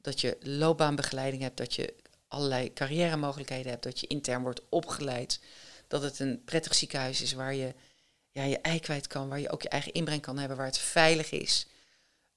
Dat 0.00 0.20
je 0.20 0.36
loopbaanbegeleiding 0.40 1.42
hebt, 1.42 1.56
dat 1.56 1.74
je 1.74 1.94
allerlei 2.28 2.72
carrière 2.72 3.16
mogelijkheden 3.16 3.70
hebt, 3.70 3.82
dat 3.82 4.00
je 4.00 4.06
intern 4.06 4.42
wordt 4.42 4.62
opgeleid. 4.68 5.40
Dat 5.86 6.02
het 6.02 6.18
een 6.18 6.42
prettig 6.44 6.74
ziekenhuis 6.74 7.22
is 7.22 7.32
waar 7.32 7.54
je 7.54 7.74
ja, 8.30 8.42
je 8.42 8.58
ei 8.58 8.80
kwijt 8.80 9.06
kan, 9.06 9.28
waar 9.28 9.40
je 9.40 9.50
ook 9.50 9.62
je 9.62 9.68
eigen 9.68 9.92
inbreng 9.92 10.22
kan 10.22 10.38
hebben, 10.38 10.56
waar 10.56 10.66
het 10.66 10.78
veilig 10.78 11.30
is 11.30 11.66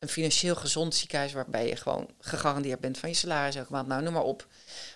een 0.01 0.09
financieel 0.09 0.55
gezond 0.55 0.95
ziekenhuis 0.95 1.33
waarbij 1.33 1.67
je 1.67 1.75
gewoon 1.75 2.09
gegarandeerd 2.19 2.79
bent 2.79 2.97
van 2.97 3.09
je 3.09 3.15
salaris 3.15 3.55
elke 3.55 3.71
maand. 3.71 3.87
Nou, 3.87 4.03
noem 4.03 4.13
maar 4.13 4.23
op. 4.23 4.47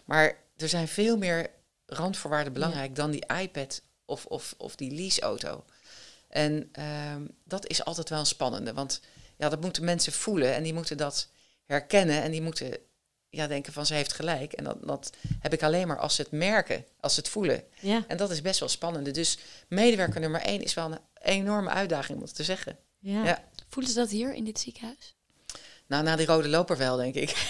Maar 0.05 0.37
er 0.57 0.69
zijn 0.69 0.87
veel 0.87 1.17
meer 1.17 1.49
randvoorwaarden 1.85 2.53
belangrijk 2.53 2.95
dan 2.95 3.11
die 3.11 3.25
iPad 3.41 3.81
of, 4.05 4.25
of, 4.25 4.53
of 4.57 4.75
die 4.75 4.91
leaseauto. 4.91 5.63
En 6.29 6.71
um, 7.13 7.29
dat 7.43 7.67
is 7.67 7.85
altijd 7.85 8.09
wel 8.09 8.19
een 8.19 8.25
spannende, 8.25 8.73
want 8.73 9.01
ja, 9.37 9.49
dat 9.49 9.61
moeten 9.61 9.83
mensen 9.83 10.13
voelen 10.13 10.53
en 10.53 10.63
die 10.63 10.73
moeten 10.73 10.97
dat 10.97 11.27
herkennen 11.65 12.21
en 12.21 12.31
die 12.31 12.41
moeten 12.41 12.77
ja, 13.29 13.47
denken 13.47 13.73
van 13.73 13.85
ze 13.85 13.93
heeft 13.93 14.13
gelijk. 14.13 14.53
En 14.53 14.63
dat, 14.63 14.77
dat 14.87 15.09
heb 15.39 15.53
ik 15.53 15.63
alleen 15.63 15.87
maar 15.87 15.99
als 15.99 16.15
ze 16.15 16.21
het 16.21 16.31
merken, 16.31 16.85
als 16.99 17.13
ze 17.13 17.19
het 17.19 17.29
voelen. 17.29 17.63
Ja. 17.79 18.03
En 18.07 18.17
dat 18.17 18.31
is 18.31 18.41
best 18.41 18.59
wel 18.59 18.69
spannend. 18.69 19.13
Dus 19.13 19.37
medewerker 19.67 20.19
nummer 20.19 20.41
één 20.41 20.63
is 20.63 20.73
wel 20.73 20.91
een 20.91 20.99
enorme 21.21 21.69
uitdaging 21.69 22.19
om 22.19 22.25
te 22.25 22.43
zeggen. 22.43 22.77
Ja. 22.99 23.23
ja. 23.23 23.43
Voelen 23.75 23.93
ze 23.93 23.99
dat 23.99 24.09
hier 24.09 24.33
in 24.33 24.43
dit 24.43 24.59
ziekenhuis? 24.59 25.15
Nou, 25.87 26.03
na 26.03 26.15
die 26.15 26.25
rode 26.25 26.47
loper 26.47 26.77
wel, 26.77 26.97
denk 26.97 27.15
ik. 27.15 27.29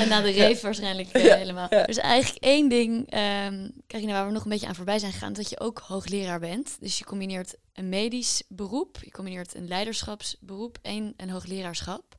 en 0.00 0.08
na 0.08 0.20
de 0.20 0.30
reef 0.30 0.60
waarschijnlijk 0.60 1.16
uh, 1.16 1.34
helemaal. 1.34 1.66
Ja. 1.70 1.84
Dus 1.84 1.96
eigenlijk 1.96 2.44
één 2.44 2.68
ding, 2.68 3.14
um, 3.14 3.72
Carina, 3.86 4.12
waar 4.12 4.26
we 4.26 4.32
nog 4.32 4.44
een 4.44 4.50
beetje 4.50 4.66
aan 4.66 4.74
voorbij 4.74 4.98
zijn 4.98 5.12
gegaan, 5.12 5.32
dat 5.32 5.50
je 5.50 5.60
ook 5.60 5.78
hoogleraar 5.78 6.40
bent. 6.40 6.76
Dus 6.80 6.98
je 6.98 7.04
combineert 7.04 7.56
een 7.72 7.88
medisch 7.88 8.42
beroep, 8.48 8.98
je 9.04 9.10
combineert 9.10 9.54
een 9.54 9.68
leiderschapsberoep 9.68 10.78
en 10.82 11.14
een 11.16 11.30
hoogleraarschap. 11.30 12.14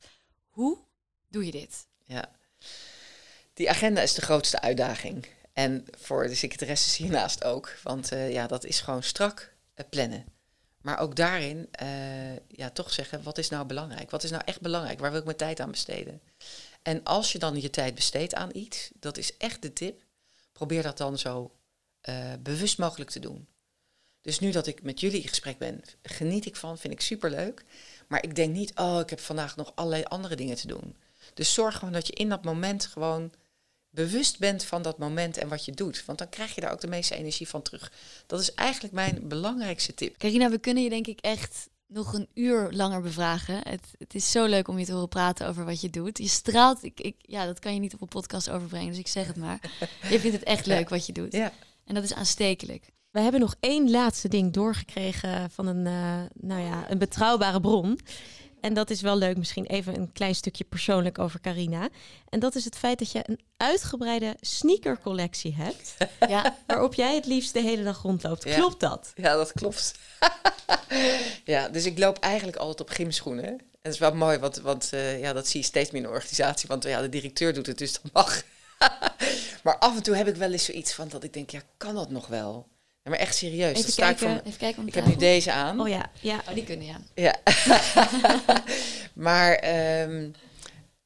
Hoe 0.48 0.78
doe 1.28 1.44
je 1.44 1.50
dit? 1.50 1.86
Ja, 2.04 2.30
die 3.52 3.70
agenda 3.70 4.00
is 4.00 4.14
de 4.14 4.22
grootste 4.22 4.60
uitdaging. 4.60 5.26
En 5.52 5.84
voor 5.98 6.26
de 6.26 6.34
secretaresses 6.34 6.96
hiernaast 6.96 7.44
ook. 7.44 7.76
Want 7.82 8.12
uh, 8.12 8.32
ja, 8.32 8.46
dat 8.46 8.64
is 8.64 8.80
gewoon 8.80 9.02
strak 9.02 9.54
uh, 9.76 9.86
plannen. 9.90 10.33
Maar 10.84 10.98
ook 10.98 11.16
daarin 11.16 11.68
uh, 11.82 12.36
ja, 12.48 12.70
toch 12.70 12.92
zeggen, 12.92 13.22
wat 13.22 13.38
is 13.38 13.48
nou 13.48 13.66
belangrijk? 13.66 14.10
Wat 14.10 14.22
is 14.22 14.30
nou 14.30 14.42
echt 14.44 14.60
belangrijk? 14.60 14.98
Waar 14.98 15.10
wil 15.10 15.18
ik 15.18 15.24
mijn 15.24 15.36
tijd 15.36 15.60
aan 15.60 15.70
besteden? 15.70 16.20
En 16.82 17.04
als 17.04 17.32
je 17.32 17.38
dan 17.38 17.60
je 17.60 17.70
tijd 17.70 17.94
besteedt 17.94 18.34
aan 18.34 18.50
iets, 18.52 18.90
dat 19.00 19.16
is 19.16 19.36
echt 19.36 19.62
de 19.62 19.72
tip, 19.72 20.02
probeer 20.52 20.82
dat 20.82 20.98
dan 20.98 21.18
zo 21.18 21.54
uh, 22.08 22.32
bewust 22.40 22.78
mogelijk 22.78 23.10
te 23.10 23.20
doen. 23.20 23.46
Dus 24.20 24.38
nu 24.38 24.50
dat 24.50 24.66
ik 24.66 24.82
met 24.82 25.00
jullie 25.00 25.22
in 25.22 25.28
gesprek 25.28 25.58
ben, 25.58 25.82
geniet 26.02 26.46
ik 26.46 26.56
van, 26.56 26.78
vind 26.78 26.92
ik 26.92 27.00
superleuk. 27.00 27.64
Maar 28.08 28.22
ik 28.22 28.34
denk 28.34 28.54
niet, 28.54 28.72
oh, 28.78 29.00
ik 29.00 29.10
heb 29.10 29.20
vandaag 29.20 29.56
nog 29.56 29.72
allerlei 29.74 30.02
andere 30.02 30.36
dingen 30.36 30.56
te 30.56 30.66
doen. 30.66 30.96
Dus 31.34 31.54
zorg 31.54 31.74
gewoon 31.78 31.94
dat 31.94 32.06
je 32.06 32.12
in 32.12 32.28
dat 32.28 32.44
moment 32.44 32.86
gewoon 32.86 33.32
bewust 33.94 34.38
bent 34.38 34.64
van 34.64 34.82
dat 34.82 34.98
moment 34.98 35.36
en 35.36 35.48
wat 35.48 35.64
je 35.64 35.72
doet. 35.72 36.04
Want 36.04 36.18
dan 36.18 36.28
krijg 36.28 36.54
je 36.54 36.60
daar 36.60 36.72
ook 36.72 36.80
de 36.80 36.86
meeste 36.86 37.16
energie 37.16 37.48
van 37.48 37.62
terug. 37.62 37.92
Dat 38.26 38.40
is 38.40 38.54
eigenlijk 38.54 38.94
mijn 38.94 39.28
belangrijkste 39.28 39.94
tip. 39.94 40.16
Carina, 40.16 40.50
we 40.50 40.58
kunnen 40.58 40.82
je 40.82 40.88
denk 40.88 41.06
ik 41.06 41.20
echt 41.20 41.68
nog 41.86 42.12
een 42.12 42.28
uur 42.34 42.68
langer 42.70 43.00
bevragen. 43.00 43.60
Het, 43.68 43.94
het 43.98 44.14
is 44.14 44.30
zo 44.30 44.44
leuk 44.46 44.68
om 44.68 44.78
je 44.78 44.84
te 44.84 44.92
horen 44.92 45.08
praten 45.08 45.48
over 45.48 45.64
wat 45.64 45.80
je 45.80 45.90
doet. 45.90 46.18
Je 46.18 46.28
straalt, 46.28 46.82
ik, 46.82 47.00
ik, 47.00 47.16
ja, 47.18 47.46
dat 47.46 47.58
kan 47.58 47.74
je 47.74 47.80
niet 47.80 47.94
op 47.94 48.00
een 48.00 48.08
podcast 48.08 48.50
overbrengen, 48.50 48.88
dus 48.88 48.98
ik 48.98 49.08
zeg 49.08 49.26
het 49.26 49.36
maar. 49.36 49.60
Je 50.10 50.20
vindt 50.20 50.36
het 50.36 50.46
echt 50.46 50.66
leuk 50.66 50.88
wat 50.88 51.06
je 51.06 51.12
doet. 51.12 51.32
Ja. 51.32 51.52
En 51.84 51.94
dat 51.94 52.04
is 52.04 52.14
aanstekelijk. 52.14 52.92
We 53.10 53.20
hebben 53.20 53.40
nog 53.40 53.54
één 53.60 53.90
laatste 53.90 54.28
ding 54.28 54.52
doorgekregen 54.52 55.50
van 55.50 55.66
een, 55.66 55.86
uh, 55.86 56.22
nou 56.34 56.60
ja, 56.60 56.90
een 56.90 56.98
betrouwbare 56.98 57.60
bron. 57.60 57.98
En 58.64 58.74
dat 58.74 58.90
is 58.90 59.00
wel 59.00 59.16
leuk, 59.16 59.36
misschien 59.36 59.66
even 59.66 59.96
een 59.96 60.12
klein 60.12 60.34
stukje 60.34 60.64
persoonlijk 60.64 61.18
over 61.18 61.40
Carina. 61.40 61.88
En 62.28 62.40
dat 62.40 62.54
is 62.54 62.64
het 62.64 62.76
feit 62.76 62.98
dat 62.98 63.12
je 63.12 63.22
een 63.26 63.40
uitgebreide 63.56 64.36
sneakercollectie 64.40 65.54
hebt. 65.54 65.96
ja. 66.28 66.56
Waarop 66.66 66.94
jij 66.94 67.14
het 67.14 67.26
liefst 67.26 67.52
de 67.52 67.60
hele 67.60 67.82
dag 67.82 68.02
rondloopt. 68.02 68.44
Klopt 68.44 68.80
dat? 68.80 69.12
Ja, 69.14 69.36
dat 69.36 69.52
klopt. 69.52 69.94
ja, 71.44 71.68
dus 71.68 71.84
ik 71.84 71.98
loop 71.98 72.18
eigenlijk 72.18 72.56
altijd 72.56 72.80
op 72.80 72.88
gymschoenen. 72.88 73.44
En 73.44 73.60
dat 73.82 73.92
is 73.92 73.98
wel 73.98 74.14
mooi, 74.14 74.38
want, 74.38 74.56
want 74.56 74.90
uh, 74.94 75.20
ja, 75.20 75.32
dat 75.32 75.48
zie 75.48 75.60
je 75.60 75.66
steeds 75.66 75.90
meer 75.90 76.02
in 76.02 76.08
de 76.08 76.14
organisatie. 76.14 76.68
Want 76.68 76.84
ja, 76.84 77.00
de 77.00 77.08
directeur 77.08 77.54
doet 77.54 77.66
het, 77.66 77.78
dus 77.78 77.92
dat 77.92 78.12
mag. 78.12 78.42
maar 79.64 79.78
af 79.78 79.96
en 79.96 80.02
toe 80.02 80.16
heb 80.16 80.28
ik 80.28 80.36
wel 80.36 80.52
eens 80.52 80.64
zoiets 80.64 80.94
van 80.94 81.08
dat 81.08 81.24
ik 81.24 81.32
denk, 81.32 81.50
ja, 81.50 81.60
kan 81.76 81.94
dat 81.94 82.10
nog 82.10 82.26
wel? 82.26 82.68
Maar 83.10 83.18
echt 83.18 83.36
serieus. 83.36 83.78
Even 83.78 83.94
kijken, 83.94 84.36
ik, 84.36 84.44
even 84.44 84.58
kijken 84.58 84.86
ik 84.86 84.94
heb 84.94 85.06
nu 85.06 85.16
deze 85.16 85.52
aan. 85.52 85.80
Oh 85.80 85.88
ja, 85.88 86.10
ja. 86.20 86.42
Oh, 86.48 86.54
die 86.54 86.64
kunnen 86.64 86.86
ja. 86.86 87.00
Ja. 87.14 87.36
maar 89.26 89.64
um, 90.02 90.34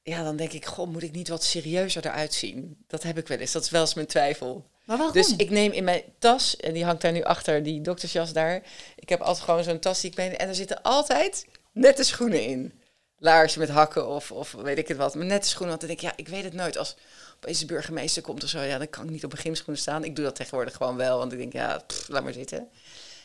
ja, 0.08 0.22
dan 0.22 0.36
denk 0.36 0.52
ik, 0.52 0.66
goh, 0.66 0.88
moet 0.88 1.02
ik 1.02 1.12
niet 1.12 1.28
wat 1.28 1.44
serieuzer 1.44 2.06
eruit 2.06 2.34
zien? 2.34 2.84
Dat 2.86 3.02
heb 3.02 3.18
ik 3.18 3.28
wel 3.28 3.38
eens. 3.38 3.52
Dat 3.52 3.64
is 3.64 3.70
wel 3.70 3.80
eens 3.80 3.94
mijn 3.94 4.06
twijfel. 4.06 4.66
Maar 4.84 4.96
waarom? 4.96 5.14
Dus 5.14 5.36
ik 5.36 5.50
neem 5.50 5.72
in 5.72 5.84
mijn 5.84 6.02
tas, 6.18 6.56
en 6.56 6.72
die 6.72 6.84
hangt 6.84 7.02
daar 7.02 7.12
nu 7.12 7.22
achter, 7.22 7.62
die 7.62 7.80
doktersjas 7.80 8.32
daar. 8.32 8.62
Ik 8.96 9.08
heb 9.08 9.20
altijd 9.20 9.44
gewoon 9.44 9.64
zo'n 9.64 9.78
tas 9.78 10.00
die 10.00 10.10
ik 10.10 10.16
meen. 10.16 10.36
En 10.36 10.48
er 10.48 10.54
zitten 10.54 10.82
altijd 10.82 11.46
nette 11.72 12.04
schoenen 12.04 12.42
in. 12.42 12.72
Laarzen 13.18 13.60
met 13.60 13.68
hakken 13.68 14.08
of, 14.08 14.32
of 14.32 14.52
weet 14.52 14.78
ik 14.78 14.88
het 14.88 14.96
wat. 14.96 15.14
Maar 15.14 15.24
nette 15.24 15.48
schoenen, 15.48 15.68
want 15.68 15.80
dan 15.80 15.88
denk 15.88 16.00
ik, 16.00 16.08
ja, 16.08 16.24
ik 16.24 16.28
weet 16.28 16.44
het 16.44 16.54
nooit. 16.54 16.78
Als 16.78 16.96
opeens 17.40 17.58
de 17.58 17.66
burgemeester 17.66 18.22
komt 18.22 18.42
of 18.44 18.48
zo, 18.48 18.60
ja, 18.60 18.78
dan 18.78 18.90
kan 18.90 19.04
ik 19.04 19.10
niet 19.10 19.24
op 19.24 19.32
een 19.32 19.38
gymschoenen 19.38 19.82
staan. 19.82 20.04
Ik 20.04 20.16
doe 20.16 20.24
dat 20.24 20.34
tegenwoordig 20.34 20.76
gewoon 20.76 20.96
wel, 20.96 21.18
want 21.18 21.32
ik 21.32 21.38
denk, 21.38 21.52
ja, 21.52 21.82
laat 22.08 22.22
maar 22.24 22.32
zitten. 22.32 22.68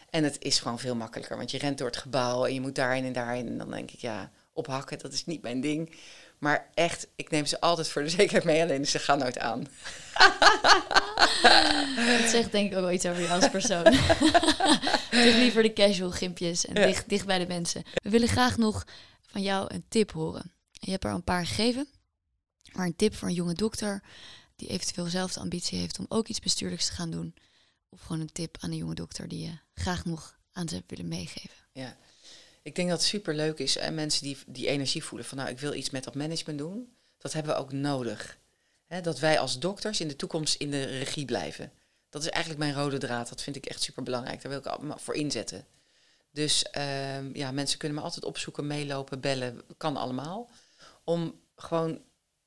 En 0.10 0.24
het 0.24 0.36
is 0.40 0.60
gewoon 0.60 0.80
veel 0.80 0.96
makkelijker, 0.96 1.38
want 1.38 1.52
je 1.52 1.58
rent 1.58 1.78
door 1.78 1.88
het 1.88 1.98
gebouw 1.98 2.46
en 2.46 2.54
je 2.54 2.62
moet 2.62 2.76
daarin 2.76 3.06
en 3.06 3.14
daarin. 3.14 3.48
En 3.48 3.58
dan 3.58 3.72
denk 3.72 3.92
ik, 3.92 4.00
ja, 4.00 4.32
ophakken, 4.54 5.00
dat 5.00 5.14
is 5.14 5.26
niet 5.26 5.42
mijn 5.42 5.62
ding. 5.62 5.96
Maar 6.38 6.70
echt, 6.74 7.08
ik 7.16 7.30
neem 7.30 7.46
ze 7.46 7.60
altijd 7.60 7.88
voor 7.90 8.04
de 8.04 8.10
zekerheid 8.20 8.44
mee, 8.44 8.62
alleen 8.62 8.86
ze 8.88 9.00
gaan 9.00 9.20
nooit 9.20 9.40
aan. 9.40 9.68
Dat 11.96 12.30
zegt 12.30 12.52
denk 12.52 12.72
ik 12.72 12.78
ook 12.78 12.84
wel 12.84 12.92
iets 12.92 13.06
over 13.06 13.22
je 13.22 13.30
als 13.30 13.50
persoon. 13.50 13.84
Toch 15.24 15.36
liever 15.36 15.64
de 15.64 15.74
casual 15.74 16.12
gimpjes 16.12 16.66
en 16.66 16.76
Ja. 16.76 16.86
dicht, 16.86 17.10
dicht 17.10 17.26
bij 17.26 17.40
de 17.40 17.48
mensen. 17.48 17.84
We 17.94 18.10
willen 18.10 18.28
graag 18.28 18.58
nog 18.58 18.84
van 19.22 19.42
jou 19.42 19.74
een 19.74 19.86
tip 19.90 20.12
horen. 20.12 20.54
Je 20.72 20.92
hebt 20.92 21.04
er 21.04 21.12
een 21.12 21.24
paar 21.24 21.46
gegeven. 21.46 21.88
Maar 22.74 22.86
een 22.86 22.96
tip 22.96 23.16
voor 23.16 23.28
een 23.28 23.34
jonge 23.34 23.54
dokter 23.54 24.04
die 24.56 24.70
eventueel 24.70 25.08
zelf 25.08 25.34
de 25.34 25.40
ambitie 25.40 25.80
heeft 25.80 26.00
om 26.00 26.06
ook 26.10 26.28
iets 26.28 26.40
bestuurlijks 26.40 26.86
te 26.86 26.92
gaan 26.92 27.12
doen. 27.12 27.36
Of 27.90 28.02
gewoon 28.02 28.22
een 28.22 28.32
tip 28.32 28.58
aan 28.60 28.72
een 28.72 28.78
jonge 28.78 28.96
dokter 28.96 29.28
die 29.28 29.44
je 29.46 29.58
graag 29.74 30.06
nog 30.06 30.40
aan 30.52 30.70
ze 30.70 30.84
willen 30.88 31.08
meegeven. 31.08 31.58
Ja, 31.72 31.98
ik 32.62 32.76
denk 32.76 32.90
dat 32.90 32.98
het 32.98 33.08
super 33.08 33.36
leuk 33.36 33.60
is. 33.60 33.78
En 33.78 33.94
mensen 33.96 34.24
die 34.24 34.38
die 34.48 34.68
energie 34.68 35.04
voelen 35.04 35.28
van 35.28 35.38
nou, 35.38 35.50
ik 35.50 35.60
wil 35.60 35.74
iets 35.74 35.90
met 35.90 36.04
dat 36.04 36.16
management 36.16 36.60
doen. 36.60 36.96
Dat 37.18 37.34
hebben 37.34 37.54
we 37.54 37.60
ook 37.60 37.72
nodig. 37.72 38.38
Dat 39.02 39.20
wij 39.20 39.40
als 39.40 39.60
dokters 39.60 40.00
in 40.00 40.08
de 40.08 40.16
toekomst 40.16 40.56
in 40.56 40.72
de 40.72 40.84
regie 40.84 41.26
blijven. 41.26 41.72
Dat 42.10 42.22
is 42.22 42.30
eigenlijk 42.30 42.64
mijn 42.64 42.74
rode 42.74 42.98
draad. 42.98 43.30
Dat 43.30 43.42
vind 43.42 43.56
ik 43.56 43.66
echt 43.66 43.82
super 43.82 44.04
belangrijk. 44.04 44.42
Daar 44.42 44.52
wil 44.52 44.74
ik 44.74 45.00
voor 45.00 45.16
inzetten. 45.16 45.66
Dus 46.32 46.64
ehm, 46.64 47.30
ja, 47.34 47.52
mensen 47.52 47.78
kunnen 47.78 47.98
me 47.98 48.04
altijd 48.04 48.26
opzoeken, 48.26 48.68
meelopen, 48.68 49.20
bellen. 49.20 49.62
Kan 49.78 49.98
allemaal. 49.98 50.50
Om 51.04 51.40
gewoon 51.56 52.02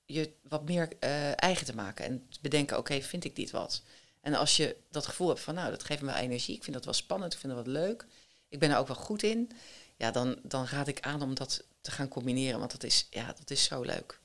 je 0.07 0.33
wat 0.49 0.65
meer 0.65 0.89
eh, 1.01 1.43
eigen 1.43 1.67
te 1.67 1.75
maken. 1.75 2.05
En 2.05 2.27
te 2.31 2.39
bedenken, 2.43 2.79
oké, 2.79 3.01
vind 3.01 3.25
ik 3.25 3.37
dit 3.37 3.51
wat? 3.51 3.83
En 4.21 4.35
als 4.35 4.57
je 4.57 4.77
dat 4.91 5.07
gevoel 5.07 5.29
hebt 5.29 5.41
van, 5.41 5.55
nou, 5.55 5.71
dat 5.71 5.85
geeft 5.85 6.03
me 6.03 6.15
energie. 6.15 6.57
Ik 6.57 6.63
vind 6.63 6.77
dat 6.77 6.85
wel 6.85 6.95
spannend, 6.95 7.33
ik 7.33 7.39
vind 7.39 7.53
dat 7.55 7.65
wat 7.65 7.75
leuk. 7.75 8.07
Ik 8.49 8.59
ben 8.59 8.71
er 8.71 8.79
ook 8.79 8.87
wel 8.87 8.97
goed 8.97 9.23
in. 9.23 9.51
Ja, 9.97 10.11
dan, 10.11 10.39
dan 10.43 10.67
raad 10.67 10.89
ik 10.89 11.01
aan 11.01 11.23
om 11.23 11.35
dat 11.35 11.65
te 11.81 11.91
gaan 11.91 12.09
combineren. 12.09 12.59
Want 12.59 12.71
dat 12.71 12.83
is, 12.83 13.07
ja, 13.11 13.27
dat 13.27 13.51
is 13.51 13.65
zo 13.65 13.83
leuk. 13.83 14.21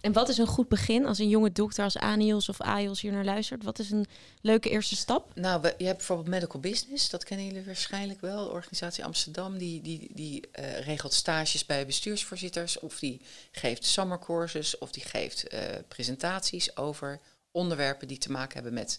En 0.00 0.12
wat 0.12 0.28
is 0.28 0.38
een 0.38 0.46
goed 0.46 0.68
begin 0.68 1.06
als 1.06 1.18
een 1.18 1.28
jonge 1.28 1.52
dokter 1.52 1.84
als 1.84 1.96
Anios 1.96 2.48
of 2.48 2.60
AIOS 2.60 3.00
hier 3.00 3.12
naar 3.12 3.24
luistert? 3.24 3.64
Wat 3.64 3.78
is 3.78 3.90
een 3.90 4.06
leuke 4.40 4.70
eerste 4.70 4.96
stap? 4.96 5.34
Nou, 5.34 5.60
we, 5.60 5.74
je 5.78 5.84
hebt 5.84 5.96
bijvoorbeeld 5.96 6.28
Medical 6.28 6.60
Business, 6.60 7.10
dat 7.10 7.24
kennen 7.24 7.46
jullie 7.46 7.64
waarschijnlijk 7.64 8.20
wel. 8.20 8.44
De 8.44 8.50
organisatie 8.50 9.04
Amsterdam, 9.04 9.58
die, 9.58 9.80
die, 9.82 10.10
die 10.14 10.48
eh, 10.52 10.80
regelt 10.80 11.12
stages 11.12 11.66
bij 11.66 11.86
bestuursvoorzitters. 11.86 12.78
Of 12.78 12.98
die 12.98 13.20
geeft 13.52 13.84
summercourses, 13.84 14.78
of 14.78 14.92
die 14.92 15.04
geeft 15.04 15.48
eh, 15.48 15.60
presentaties 15.88 16.76
over 16.76 17.20
onderwerpen 17.50 18.08
die 18.08 18.18
te 18.18 18.30
maken 18.30 18.54
hebben 18.54 18.74
met 18.74 18.98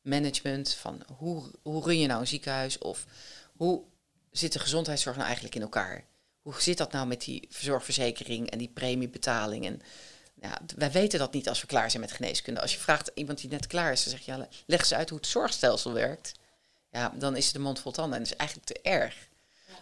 management. 0.00 0.74
Van 0.74 1.02
hoe, 1.16 1.50
hoe 1.62 1.84
run 1.84 1.98
je 1.98 2.06
nou 2.06 2.20
een 2.20 2.26
ziekenhuis? 2.26 2.78
Of 2.78 3.06
hoe 3.56 3.82
zit 4.30 4.52
de 4.52 4.58
gezondheidszorg 4.58 5.16
nou 5.16 5.26
eigenlijk 5.26 5.56
in 5.56 5.62
elkaar? 5.62 6.04
Hoe 6.40 6.60
zit 6.60 6.78
dat 6.78 6.92
nou 6.92 7.06
met 7.06 7.20
die 7.20 7.48
zorgverzekering 7.50 8.50
en 8.50 8.58
die 8.58 8.70
premiebetaling? 8.74 9.66
En 9.66 9.82
wij 10.76 10.90
weten 10.90 11.18
dat 11.18 11.32
niet 11.32 11.48
als 11.48 11.60
we 11.60 11.66
klaar 11.66 11.90
zijn 11.90 12.02
met 12.02 12.12
geneeskunde. 12.12 12.60
Als 12.60 12.72
je 12.72 12.78
vraagt 12.78 13.10
iemand 13.14 13.40
die 13.40 13.50
net 13.50 13.66
klaar 13.66 13.92
is, 13.92 14.02
dan 14.04 14.12
zeg 14.12 14.24
je, 14.24 14.32
ja, 14.32 14.48
leg 14.66 14.86
ze 14.86 14.96
uit 14.96 15.08
hoe 15.08 15.18
het 15.18 15.26
zorgstelsel 15.26 15.92
werkt. 15.92 16.32
Ja, 16.90 17.12
dan 17.18 17.36
is 17.36 17.44
het 17.44 17.54
de 17.54 17.60
mond 17.60 17.80
vol 17.80 17.92
tanden 17.92 18.16
en 18.16 18.22
dat 18.22 18.32
is 18.32 18.38
eigenlijk 18.38 18.68
te 18.68 18.80
erg. 18.82 19.28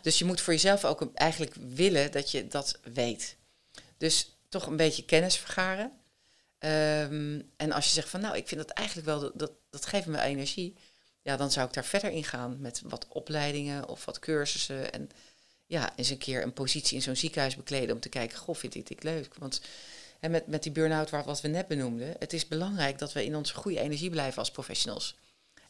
Dus 0.03 0.19
je 0.19 0.25
moet 0.25 0.41
voor 0.41 0.53
jezelf 0.53 0.85
ook 0.85 1.15
eigenlijk 1.15 1.55
willen 1.55 2.13
dat 2.13 2.31
je 2.31 2.47
dat 2.49 2.79
weet. 2.83 3.37
Dus 3.97 4.37
toch 4.49 4.67
een 4.67 4.77
beetje 4.77 5.05
kennis 5.05 5.37
vergaren. 5.37 5.93
Ehm, 6.59 7.41
en 7.57 7.73
als 7.73 7.85
je 7.85 7.91
zegt 7.91 8.09
van, 8.09 8.21
nou, 8.21 8.37
ik 8.37 8.49
vind 8.49 8.61
dat 8.61 8.71
eigenlijk 8.71 9.07
wel, 9.07 9.21
dat, 9.21 9.33
dat, 9.35 9.53
dat 9.71 9.87
geeft 9.87 10.07
me 10.07 10.21
energie. 10.21 10.77
Ja, 11.23 11.37
dan 11.37 11.51
zou 11.51 11.67
ik 11.67 11.73
daar 11.73 11.85
verder 11.85 12.11
in 12.11 12.25
gaan 12.25 12.61
met 12.61 12.81
wat 12.85 13.07
opleidingen 13.09 13.89
of 13.89 14.05
wat 14.05 14.19
cursussen. 14.19 14.93
En 14.93 15.11
ja, 15.69 15.97
eens 15.97 16.11
een 16.11 16.19
keer 16.19 16.43
een 16.43 16.53
positie 16.53 16.97
in 16.97 17.03
zo'n 17.03 17.17
ziekenhuis 17.17 17.57
bekleden 17.57 17.95
om 17.95 18.01
te 18.01 18.09
kijken, 18.09 18.39
goh, 18.39 18.55
vind 18.55 18.75
ik 18.75 18.87
dit 18.87 19.03
leuk? 19.03 19.35
Want 19.35 19.61
en 20.21 20.31
met, 20.31 20.47
met 20.47 20.63
die 20.63 20.73
burn-out 20.73 21.11
wat 21.11 21.41
we 21.41 21.49
net 21.49 21.69
benoemden, 21.69 22.15
het 22.19 22.33
is 22.33 22.49
belangrijk 22.49 22.99
dat 22.99 23.13
we 23.13 23.25
in 23.25 23.37
onze 23.37 23.55
goede 23.55 23.81
energie 23.81 24.11
blijven 24.11 24.39
als 24.39 24.51
professionals. 24.51 25.17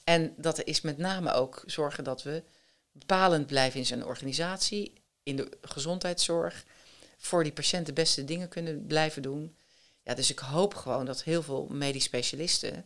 En 0.04 0.34
dat 0.36 0.64
is 0.64 0.80
met 0.80 0.98
name 0.98 1.32
ook 1.32 1.62
zorgen 1.66 2.04
dat 2.04 2.22
we 2.22 2.42
bepalend 2.92 3.46
blijven 3.46 3.80
in 3.80 3.86
zijn 3.86 4.04
organisatie, 4.04 4.92
in 5.22 5.36
de 5.36 5.48
gezondheidszorg, 5.62 6.64
voor 7.18 7.42
die 7.42 7.52
patiënt 7.52 7.86
de 7.86 7.92
beste 7.92 8.24
dingen 8.24 8.48
kunnen 8.48 8.86
blijven 8.86 9.22
doen. 9.22 9.56
Ja, 10.02 10.14
dus 10.14 10.30
ik 10.30 10.38
hoop 10.38 10.74
gewoon 10.74 11.06
dat 11.06 11.22
heel 11.22 11.42
veel 11.42 11.66
medisch 11.70 12.04
specialisten 12.04 12.84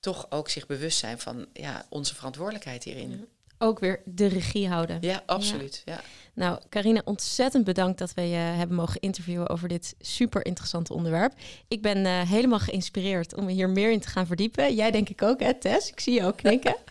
toch 0.00 0.30
ook 0.30 0.48
zich 0.48 0.66
bewust 0.66 0.98
zijn 0.98 1.18
van 1.18 1.46
ja, 1.52 1.86
onze 1.88 2.14
verantwoordelijkheid 2.14 2.84
hierin. 2.84 3.28
Ook 3.62 3.78
weer 3.78 4.00
de 4.04 4.26
regie 4.26 4.68
houden. 4.68 4.98
Ja, 5.00 5.22
absoluut. 5.26 5.82
Ja. 5.84 6.00
Nou, 6.34 6.58
Carina, 6.68 7.02
ontzettend 7.04 7.64
bedankt 7.64 7.98
dat 7.98 8.14
we 8.14 8.22
je 8.22 8.36
hebben 8.36 8.76
mogen 8.76 9.00
interviewen 9.00 9.48
over 9.48 9.68
dit 9.68 9.94
super 9.98 10.46
interessante 10.46 10.94
onderwerp. 10.94 11.32
Ik 11.68 11.82
ben 11.82 12.06
eh, 12.06 12.20
helemaal 12.20 12.58
geïnspireerd 12.58 13.34
om 13.34 13.46
hier 13.46 13.68
meer 13.68 13.90
in 13.90 14.00
te 14.00 14.08
gaan 14.08 14.26
verdiepen. 14.26 14.74
Jij 14.74 14.90
denk 14.90 15.08
ik 15.08 15.22
ook, 15.22 15.40
hè, 15.40 15.54
Tess? 15.54 15.90
Ik 15.90 16.00
zie 16.00 16.14
je 16.14 16.24
ook 16.24 16.36
knikken. 16.36 16.76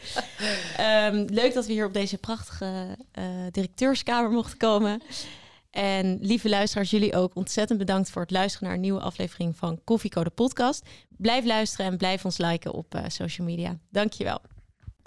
Ehm, 0.77 1.25
leuk 1.29 1.53
dat 1.53 1.65
we 1.65 1.73
hier 1.73 1.85
op 1.85 1.93
deze 1.93 2.17
prachtige 2.17 2.97
eh, 3.11 3.23
directeurskamer 3.51 4.31
mochten 4.31 4.57
komen. 4.57 5.01
En 5.71 6.17
lieve 6.21 6.49
luisteraars, 6.49 6.89
jullie 6.89 7.15
ook 7.15 7.35
ontzettend 7.35 7.79
bedankt 7.79 8.09
voor 8.09 8.21
het 8.21 8.31
luisteren 8.31 8.67
naar 8.67 8.75
een 8.75 8.83
nieuwe 8.83 9.01
aflevering 9.01 9.55
van 9.55 9.81
Koffiecode 9.83 10.29
Podcast. 10.29 10.85
Blijf 11.17 11.45
luisteren 11.45 11.85
en 11.85 11.97
blijf 11.97 12.25
ons 12.25 12.37
liken 12.37 12.73
op 12.73 12.95
eh, 12.95 13.03
social 13.07 13.47
media. 13.47 13.77
Dankjewel. 13.89 14.41